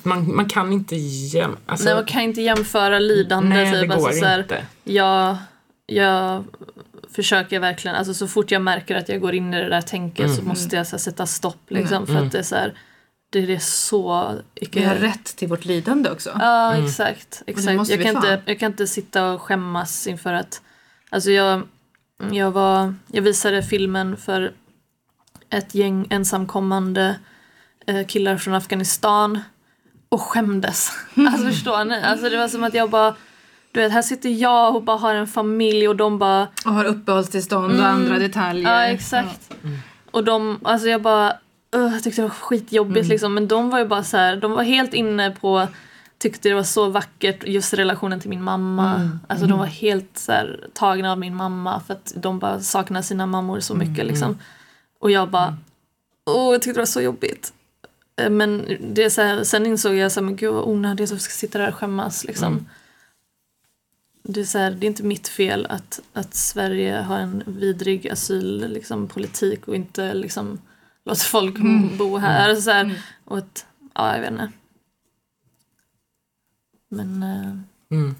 man, 0.03 0.35
man 0.35 0.49
kan 0.49 0.73
inte 0.73 0.95
jäm... 0.95 1.57
Alltså, 1.65 1.85
Nej, 1.85 1.95
man 1.95 2.05
kan 2.05 2.21
inte 2.21 2.41
jämföra 2.41 2.99
lidande. 2.99 3.49
nej, 3.55 3.71
det 3.71 3.79
typ. 3.81 3.89
går 3.89 3.95
alltså, 3.95 4.19
så 4.19 4.25
här, 4.25 4.39
inte. 4.39 4.65
jag, 4.83 5.37
jag 5.85 6.43
försöker 7.11 7.59
verkligen, 7.59 7.95
alltså 7.97 8.13
så 8.13 8.27
fort 8.27 8.51
jag 8.51 8.61
märker 8.61 8.95
att 8.95 9.09
jag 9.09 9.21
går 9.21 9.35
in 9.35 9.53
i 9.53 9.61
det 9.61 9.69
där 9.69 9.81
tänket 9.81 10.25
Mm. 10.25 10.37
så 10.37 10.43
måste 10.43 10.75
jag 10.75 10.87
så 10.87 10.91
här, 10.91 10.97
sätta 10.99 11.25
stopp 11.25 11.61
liksom 11.67 12.07
för 12.07 12.15
att 12.15 12.31
det 12.31 12.39
är 12.39 12.43
så 12.43 12.55
här, 12.55 12.73
det 13.29 13.39
är 13.53 13.59
så... 13.59 14.35
Vi 14.71 14.83
har 14.83 14.95
rätt 14.95 15.35
till 15.35 15.47
vårt 15.47 15.65
lidande 15.65 16.09
också. 16.09 16.31
Ja, 16.39 16.75
exakt. 16.75 17.43
exakt. 17.45 17.77
måste 17.77 17.93
Jag, 17.93 18.03
kan 18.03 18.13
fan. 18.13 18.31
inte, 18.33 18.41
jag 18.45 18.59
kan 18.59 18.71
inte 18.71 18.87
sitta 18.87 19.31
och 19.31 19.41
skämmas 19.41 20.07
inför 20.07 20.33
att... 20.33 20.61
Alltså 21.09 21.31
jag, 21.31 21.61
jag, 22.31 22.51
var, 22.51 22.95
jag 23.07 23.21
visade 23.21 23.63
filmen 23.63 24.17
för 24.17 24.51
ett 25.49 25.75
gäng 25.75 26.07
ensamkommande 26.09 27.19
eh, 27.87 28.07
killar 28.07 28.37
från 28.37 28.53
Afghanistan 28.53 29.39
och 30.09 30.21
skämdes. 30.21 30.91
Alltså 31.15 31.47
förstår 31.47 31.85
ni? 31.85 32.01
Alltså 32.01 32.29
det 32.29 32.37
var 32.37 32.47
som 32.47 32.63
att 32.63 32.73
jag 32.73 32.89
bara... 32.89 33.15
du 33.71 33.79
vet, 33.79 33.91
här 33.91 34.01
sitter 34.01 34.29
jag 34.29 34.75
och 34.75 34.83
bara 34.83 34.97
har 34.97 35.15
en 35.15 35.27
familj 35.27 35.87
och 35.87 35.95
de 35.95 36.19
bara 36.19 36.47
Och 36.65 36.73
har 36.73 36.85
uppehållstillstånd 36.85 37.79
och 37.79 37.85
andra 37.85 38.19
detaljer. 38.19 38.71
Ja, 38.71 38.83
exakt. 38.83 39.51
Och 40.11 40.23
de, 40.23 40.59
alltså 40.63 40.87
jag 40.87 41.01
bara, 41.01 41.33
uh, 41.75 41.93
jag 41.93 42.03
tyckte 42.03 42.21
det 42.21 42.27
var 42.27 42.35
skitjobbigt 42.35 43.07
liksom. 43.07 43.33
Men 43.33 43.47
de 43.47 43.69
var 43.69 43.79
ju 43.79 43.85
bara 43.85 44.03
så 44.03 44.17
här, 44.17 44.35
de 44.35 44.51
var 44.51 44.63
helt 44.63 44.93
inne 44.93 45.31
på, 45.31 45.67
tyckte 46.17 46.49
det 46.49 46.55
var 46.55 46.63
så 46.63 46.89
vackert 46.89 47.47
just 47.47 47.73
relationen 47.73 48.19
till 48.19 48.29
min 48.29 48.43
mamma. 48.43 49.09
Alltså 49.27 49.45
de 49.45 49.59
var 49.59 49.65
helt 49.65 50.17
så 50.17 50.31
här, 50.31 50.67
tagna 50.73 51.11
av 51.11 51.19
min 51.19 51.35
mamma 51.35 51.79
för 51.87 51.93
att 51.93 52.13
de 52.15 52.39
bara 52.39 52.59
saknar 52.59 53.01
sina 53.01 53.25
mammor 53.25 53.59
så 53.59 53.75
mycket 53.75 54.05
liksom. 54.05 54.37
Och 54.99 55.11
jag 55.11 55.29
bara, 55.29 55.57
åh 56.25 56.51
jag 56.51 56.61
tyckte 56.61 56.77
det 56.77 56.81
var 56.81 56.85
så 56.85 57.01
jobbigt. 57.01 57.53
Eh, 58.21 58.29
Men 58.29 58.77
det 58.81 59.03
är 59.03 59.09
så 59.09 59.21
här, 59.21 59.43
sen 59.43 59.65
insåg 59.65 59.95
jag 59.95 60.11
så 60.11 60.19
här, 60.19 60.25
men 60.25 60.35
gud 60.35 60.53
vad 60.53 60.63
onödigt 60.63 61.03
att 61.03 61.11
jag 61.11 61.21
ska 61.21 61.31
sitta 61.31 61.59
där 61.59 61.67
och 61.67 61.75
skämmas 61.75 62.23
liksom. 62.23 62.65
Det 64.23 64.39
är, 64.39 64.45
så 64.45 64.57
här, 64.57 64.71
det 64.71 64.85
är 64.85 64.87
inte 64.87 65.03
mitt 65.03 65.27
fel 65.27 65.67
att, 65.69 65.99
att 66.13 66.35
Sverige 66.35 66.97
har 66.97 67.17
en 67.17 67.43
vidrig 67.45 68.09
asylpolitik 68.09 68.73
liksom, 68.73 69.07
politik 69.07 69.67
och 69.67 69.75
inte 69.75 70.13
liksom, 70.13 70.59
låter 71.05 71.25
folk 71.25 71.55
bo 71.97 72.17
här. 72.17 72.49
Alltså, 72.49 72.61
så 72.61 72.71
här 72.71 73.01
och 73.25 73.37
att, 73.37 73.65
ja, 73.95 74.13
jag 74.13 74.21
vet 74.21 74.31
inte. 74.31 74.51
Men 76.89 77.23
eh, 77.23 77.57
Mm. 77.91 78.15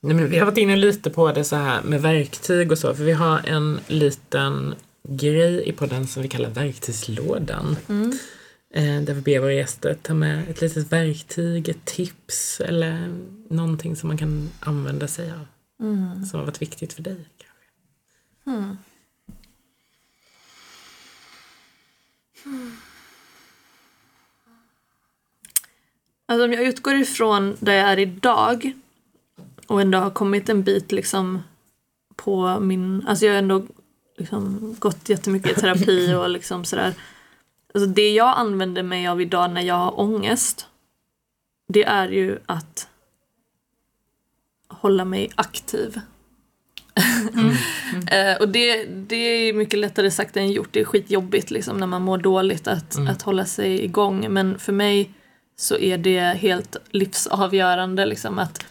Nej, 0.00 0.14
men 0.14 0.30
vi 0.30 0.38
har 0.38 0.46
varit 0.46 0.58
inne 0.58 0.76
lite 0.76 1.10
på 1.10 1.32
det 1.32 1.44
så 1.44 1.56
här 1.56 1.82
med 1.82 2.02
verktyg 2.02 2.72
och 2.72 2.78
så, 2.78 2.94
för 2.94 3.04
vi 3.04 3.12
har 3.12 3.38
en 3.48 3.80
liten 3.86 4.74
grej 5.08 5.68
i 5.68 5.72
podden 5.72 6.06
som 6.06 6.22
vi 6.22 6.28
kallar 6.28 6.50
verktygslådan. 6.50 7.76
Eh, 8.74 9.00
där 9.02 9.14
vi 9.14 9.20
ber 9.20 9.38
våra 9.38 9.52
gäster 9.52 9.96
ta 10.02 10.14
med 10.14 10.48
ett 10.50 10.60
litet 10.60 10.92
verktyg, 10.92 11.68
ett 11.68 11.84
tips 11.84 12.60
eller 12.60 13.18
någonting 13.50 13.96
som 13.96 14.08
man 14.08 14.18
kan 14.18 14.48
använda 14.60 15.08
sig 15.08 15.30
av. 15.32 15.46
Som 16.30 16.38
har 16.38 16.46
varit 16.46 16.62
viktigt 16.62 16.92
för 16.92 17.02
dig. 17.02 17.28
Kanske. 18.44 18.76
Alltså 26.30 26.44
om 26.44 26.52
jag 26.52 26.62
utgår 26.62 26.94
ifrån 26.94 27.56
där 27.60 27.72
jag 27.72 27.88
är 27.88 27.98
idag 27.98 28.72
och 29.66 29.80
ändå 29.80 29.98
har 29.98 30.10
kommit 30.10 30.48
en 30.48 30.62
bit 30.62 30.92
liksom 30.92 31.42
på 32.16 32.60
min, 32.60 33.06
alltså 33.06 33.26
jag 33.26 33.32
har 33.32 33.38
ändå 33.38 33.66
liksom 34.18 34.74
gått 34.78 35.08
jättemycket 35.08 35.58
i 35.58 35.60
terapi 35.60 36.14
och 36.18 36.30
liksom 36.30 36.64
sådär. 36.64 36.94
Alltså 37.74 37.90
det 37.90 38.10
jag 38.10 38.38
använder 38.38 38.82
mig 38.82 39.08
av 39.08 39.20
idag 39.20 39.50
när 39.50 39.62
jag 39.62 39.74
har 39.74 40.00
ångest 40.00 40.66
det 41.68 41.84
är 41.84 42.08
ju 42.08 42.38
att 42.46 42.88
hålla 44.68 45.04
mig 45.04 45.30
aktiv. 45.34 46.00
Eh, 48.10 48.36
och 48.40 48.48
det, 48.48 48.84
det 48.84 49.16
är 49.16 49.52
mycket 49.52 49.78
lättare 49.78 50.10
sagt 50.10 50.36
än 50.36 50.52
gjort. 50.52 50.68
Det 50.72 50.80
är 50.80 50.84
skitjobbigt 50.84 51.50
liksom, 51.50 51.76
när 51.76 51.86
man 51.86 52.02
mår 52.02 52.18
dåligt 52.18 52.68
att, 52.68 52.98
att 53.08 53.22
hålla 53.22 53.44
sig 53.44 53.84
igång. 53.84 54.26
Men 54.30 54.58
för 54.58 54.72
mig 54.72 55.14
så 55.60 55.78
är 55.78 55.98
det 55.98 56.20
helt 56.20 56.76
livsavgörande. 56.90 58.06
Liksom, 58.06 58.38
att 58.38 58.66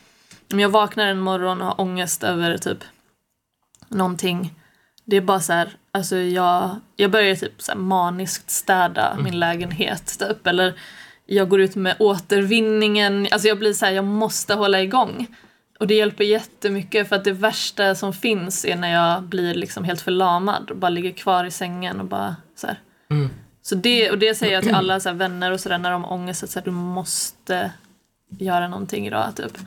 om 0.51 0.59
jag 0.59 0.69
vaknar 0.69 1.07
en 1.07 1.19
morgon 1.19 1.61
och 1.61 1.67
har 1.67 1.81
ångest 1.81 2.23
över 2.23 2.57
typ 2.57 2.77
någonting. 3.87 4.53
Det 5.05 5.17
är 5.17 5.21
bara 5.21 5.39
så 5.39 5.53
här, 5.53 5.69
alltså 5.91 6.15
jag, 6.17 6.75
jag 6.95 7.11
börjar 7.11 7.35
typ 7.35 7.61
så 7.61 7.77
maniskt 7.77 8.49
städa 8.49 9.17
min 9.23 9.39
lägenhet 9.39 10.19
typ. 10.19 10.47
Eller 10.47 10.73
jag 11.25 11.49
går 11.49 11.61
ut 11.61 11.75
med 11.75 11.95
återvinningen. 11.99 13.27
Alltså 13.31 13.47
jag 13.47 13.59
blir 13.59 13.73
så 13.73 13.85
här, 13.85 13.91
jag 13.91 14.05
måste 14.05 14.53
hålla 14.53 14.81
igång. 14.81 15.27
Och 15.79 15.87
det 15.87 15.95
hjälper 15.95 16.23
jättemycket 16.23 17.09
för 17.09 17.15
att 17.15 17.23
det 17.23 17.31
värsta 17.31 17.95
som 17.95 18.13
finns 18.13 18.65
är 18.65 18.75
när 18.75 18.93
jag 18.93 19.23
blir 19.23 19.53
liksom 19.53 19.83
helt 19.83 20.01
förlamad 20.01 20.71
och 20.71 20.77
bara 20.77 20.89
ligger 20.89 21.11
kvar 21.11 21.45
i 21.45 21.51
sängen 21.51 21.99
och 21.99 22.05
bara 22.05 22.35
så 22.55 22.67
här. 22.67 22.79
Så 23.69 23.75
det, 23.75 24.11
och 24.11 24.19
det 24.19 24.35
säger 24.35 24.53
jag 24.53 24.63
till 24.63 24.73
alla 24.73 24.99
så 24.99 25.09
här, 25.09 25.15
vänner 25.15 25.51
och 25.51 25.59
sådär 25.59 25.77
när 25.77 25.91
de 25.91 26.03
har 26.03 26.13
ångest 26.13 26.43
att 26.43 26.49
så 26.49 26.59
här, 26.59 26.65
du 26.65 26.71
måste 26.71 27.71
göra 28.29 28.67
någonting 28.67 29.07
idag 29.07 29.35
typ. 29.35 29.57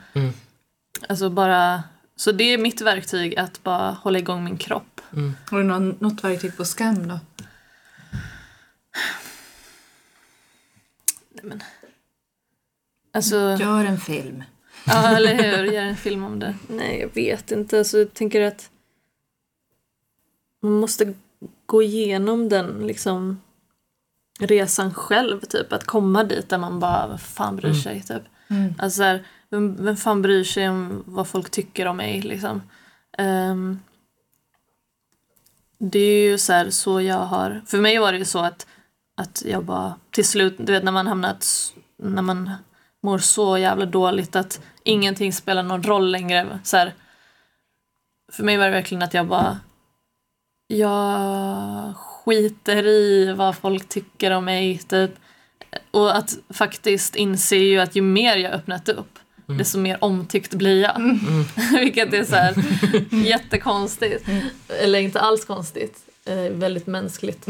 Alltså 1.09 1.29
bara, 1.29 1.83
så 2.15 2.31
det 2.31 2.43
är 2.43 2.57
mitt 2.57 2.81
verktyg 2.81 3.35
att 3.39 3.63
bara 3.63 3.91
hålla 3.91 4.19
igång 4.19 4.43
min 4.43 4.57
kropp. 4.57 5.01
Har 5.49 5.57
du 5.57 5.63
någon, 5.63 5.97
något 5.99 6.23
verktyg 6.23 6.57
på 6.57 6.65
skam 6.65 7.07
då? 7.07 7.19
Alltså, 13.13 13.35
Gör 13.35 13.85
en 13.85 13.97
film. 13.97 14.43
ja 14.85 15.17
eller 15.17 15.35
hur, 15.35 15.63
gör 15.63 15.83
en 15.83 15.97
film 15.97 16.23
om 16.23 16.39
det. 16.39 16.55
Nej 16.67 16.99
jag 16.99 17.13
vet 17.13 17.51
inte, 17.51 17.77
alltså, 17.77 17.97
jag 17.97 18.13
tänker 18.13 18.41
att 18.41 18.69
man 20.61 20.71
måste 20.71 21.13
gå 21.65 21.83
igenom 21.83 22.49
den 22.49 22.87
liksom 22.87 23.41
resan 24.39 24.93
själv 24.93 25.41
typ. 25.41 25.73
Att 25.73 25.83
komma 25.83 26.23
dit 26.23 26.49
där 26.49 26.57
man 26.57 26.79
bara, 26.79 27.07
vad 27.07 27.21
fan 27.21 27.55
bryr 27.55 27.73
sig 27.73 28.01
typ. 28.01 28.23
Alltså 28.79 28.97
så 28.97 29.03
här, 29.03 29.25
vem, 29.49 29.85
vem 29.85 29.97
fan 29.97 30.21
bryr 30.21 30.43
sig 30.43 30.69
om 30.69 31.03
vad 31.05 31.27
folk 31.27 31.49
tycker 31.49 31.85
om 31.85 31.97
mig 31.97 32.21
liksom. 32.21 32.61
Ehm, 33.17 33.79
det 35.77 35.99
är 35.99 36.29
ju 36.29 36.37
så 36.37 36.53
här 36.53 36.69
så 36.69 37.01
jag 37.01 37.19
har, 37.19 37.61
för 37.65 37.77
mig 37.77 37.97
var 37.97 38.11
det 38.11 38.17
ju 38.17 38.25
så 38.25 38.39
att, 38.39 38.67
att 39.15 39.43
jag 39.45 39.65
bara 39.65 39.95
till 40.11 40.25
slut, 40.25 40.55
du 40.57 40.73
vet 40.73 40.83
när 40.83 40.91
man 40.91 41.07
hamnat, 41.07 41.73
när 41.97 42.21
man 42.21 42.51
mår 43.01 43.17
så 43.17 43.57
jävla 43.57 43.85
dåligt 43.85 44.35
att 44.35 44.61
ingenting 44.83 45.33
spelar 45.33 45.63
någon 45.63 45.83
roll 45.83 46.11
längre. 46.11 46.59
Så 46.63 46.77
här, 46.77 46.93
för 48.31 48.43
mig 48.43 48.57
var 48.57 48.65
det 48.65 48.71
verkligen 48.71 49.03
att 49.03 49.13
jag 49.13 49.27
bara, 49.27 49.59
jag 50.67 51.95
skiter 52.25 52.87
i 52.87 53.33
vad 53.37 53.57
folk 53.57 53.89
tycker 53.89 54.31
om 54.31 54.45
mig 54.45 54.77
typ. 54.77 55.11
Och 55.91 56.17
att 56.17 56.37
faktiskt 56.49 57.15
inse 57.15 57.55
ju 57.55 57.79
att 57.79 57.95
ju 57.95 58.01
mer 58.01 58.37
jag 58.37 58.53
öppnat 58.53 58.89
upp 58.89 59.19
desto 59.45 59.79
mer 59.79 60.03
omtyckt 60.03 60.53
blir 60.53 60.81
jag. 60.81 61.19
Vilket 61.79 62.13
är 62.13 62.23
så 62.23 62.35
här 62.35 62.55
jättekonstigt. 63.25 64.25
Eller 64.67 64.99
inte 64.99 65.19
alls 65.19 65.45
konstigt. 65.45 65.97
Eh, 66.25 66.51
väldigt 66.51 66.87
mänskligt. 66.87 67.47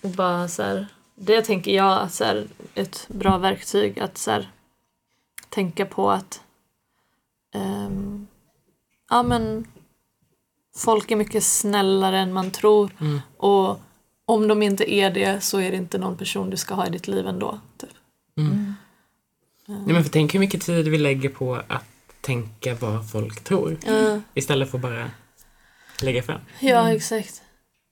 Och 0.00 0.10
bara 0.10 0.48
så 0.48 0.62
här, 0.62 0.86
det 1.14 1.42
tänker 1.42 1.74
jag 1.74 2.02
att 2.02 2.12
så 2.12 2.24
här, 2.24 2.46
ett 2.74 3.06
bra 3.08 3.38
verktyg 3.38 4.00
att 4.00 4.18
så 4.18 4.30
här, 4.30 4.50
tänka 5.48 5.86
på 5.86 6.10
att 6.10 6.40
ehm, 7.54 8.26
ja 9.10 9.22
men 9.22 9.64
folk 10.76 11.10
är 11.10 11.16
mycket 11.16 11.44
snällare 11.44 12.18
än 12.18 12.32
man 12.32 12.50
tror. 12.50 12.90
Och 13.36 13.80
om 14.24 14.48
de 14.48 14.62
inte 14.62 14.92
är 14.92 15.10
det 15.10 15.40
så 15.40 15.60
är 15.60 15.70
det 15.70 15.76
inte 15.76 15.98
någon 15.98 16.16
person 16.16 16.50
du 16.50 16.56
ska 16.56 16.74
ha 16.74 16.86
i 16.86 16.90
ditt 16.90 17.08
liv 17.08 17.26
ändå. 17.26 17.60
Typ. 17.80 17.90
Nej, 19.66 19.94
men 19.94 20.04
för 20.04 20.10
tänk 20.10 20.34
hur 20.34 20.40
mycket 20.40 20.62
tid 20.62 20.88
vi 20.88 20.98
lägger 20.98 21.28
på 21.28 21.54
att 21.68 21.84
tänka 22.20 22.74
vad 22.74 23.10
folk 23.10 23.44
tror. 23.44 23.76
Istället 24.34 24.70
för 24.70 24.78
att 24.78 24.82
bara 24.82 25.10
lägga 26.02 26.22
fram. 26.22 26.40
Ja, 26.60 26.92
exakt. 26.92 27.42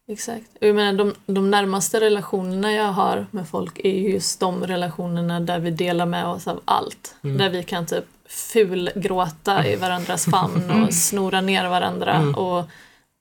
Exakt. 0.09 0.47
Och 0.61 0.67
Jag 0.67 0.77
menar, 0.77 0.99
de, 0.99 1.15
de 1.27 1.51
närmaste 1.51 2.01
relationerna 2.01 2.73
jag 2.73 2.93
har 2.93 3.27
med 3.31 3.49
folk 3.49 3.79
är 3.79 3.99
ju 3.99 4.11
just 4.11 4.41
de 4.41 4.67
relationerna 4.67 5.41
där 5.41 5.59
vi 5.59 5.71
delar 5.71 6.07
med 6.07 6.27
oss 6.27 6.49
av 6.49 6.61
allt. 6.65 7.15
Där 7.21 7.51
vi 7.51 7.63
kan 7.63 7.87
typ 7.87 8.05
fulgråta 8.29 9.67
i 9.67 9.77
varandras 9.81 10.25
famn 10.25 10.71
och 10.71 10.95
snora 10.95 11.41
ner 11.41 11.69
varandra 11.69 12.21
och 12.37 12.65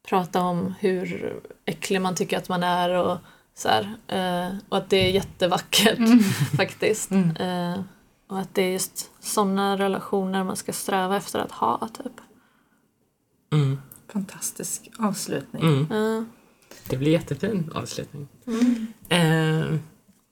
prata 0.10 0.41
om 0.41 0.74
hur 0.80 1.36
äcklig 1.66 2.01
man 2.01 2.16
tycker 2.16 2.38
att 2.38 2.49
man 2.49 2.64
är 2.64 2.89
och 2.89 3.18
så 3.55 3.70
här. 3.70 3.95
Eh, 4.07 4.55
och 4.70 4.78
att 4.78 4.89
det 4.89 4.97
är 4.97 5.12
jättevackert 5.12 5.99
faktiskt. 6.57 7.12
Eh, 7.12 7.82
och 8.28 8.39
att 8.39 8.55
det 8.55 8.62
är 8.62 8.72
just 8.72 9.12
sådana 9.20 9.78
relationer 9.78 10.43
man 10.43 10.55
ska 10.55 10.74
sträva 10.74 11.18
efter 11.18 11.39
att 11.39 11.51
ha 11.51 11.89
typ. 12.03 12.14
Mm. 13.51 13.82
Fantastisk 14.14 14.89
avslutning. 14.99 15.64
Mm. 15.64 15.88
Ja. 15.89 16.26
Det 16.89 16.97
blir 16.97 17.12
jättefin 17.12 17.72
avslutning. 17.76 18.28
Eh, 19.10 19.66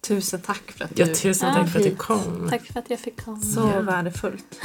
Tusen 0.07 0.41
tack 0.41 0.71
för 0.71 0.85
att 0.85 0.95
du... 0.95 1.03
ja, 1.03 1.15
tusen 1.15 1.49
Ja, 1.49 1.55
tack 1.55 1.69
för 1.69 1.79
att 1.79 1.85
du 1.85 1.95
kom. 1.95 2.47
Tack 2.49 2.65
för 2.65 2.79
att 2.79 2.89
jag 2.89 2.99
fick 2.99 3.23
komma. 3.23 3.41
Så 3.41 3.81
värdefullt. 3.81 4.59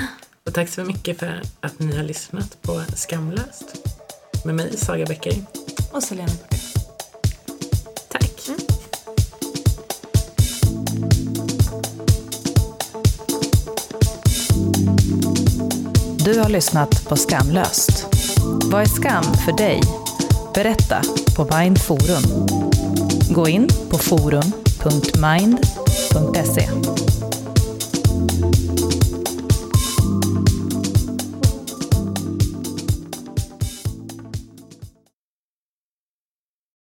Och 0.46 0.54
tack 0.54 0.68
så 0.68 0.84
mycket 0.84 1.18
för 1.18 1.42
att 1.60 1.78
ni 1.78 1.96
har 1.96 2.04
lyssnat 2.04 2.62
på 2.62 2.82
Skamlöst. 2.96 4.01
Med 4.44 4.54
mig, 4.54 4.76
Saga 4.76 5.06
Bäckering. 5.06 5.46
Och 5.90 6.02
Selena 6.02 6.28
Bordell. 6.28 6.58
Tack. 8.08 8.30
Du 16.24 16.38
har 16.40 16.48
lyssnat 16.48 17.08
på 17.08 17.16
Skamlöst. 17.16 18.06
Vad 18.64 18.82
är 18.82 18.86
skam 18.86 19.24
för 19.24 19.52
dig? 19.52 19.80
Berätta 20.54 21.02
på 21.36 21.56
Mind 21.56 21.78
Forum. 21.80 22.46
Gå 23.30 23.48
in 23.48 23.68
på 23.90 23.98
forum.mind.se. 23.98 25.02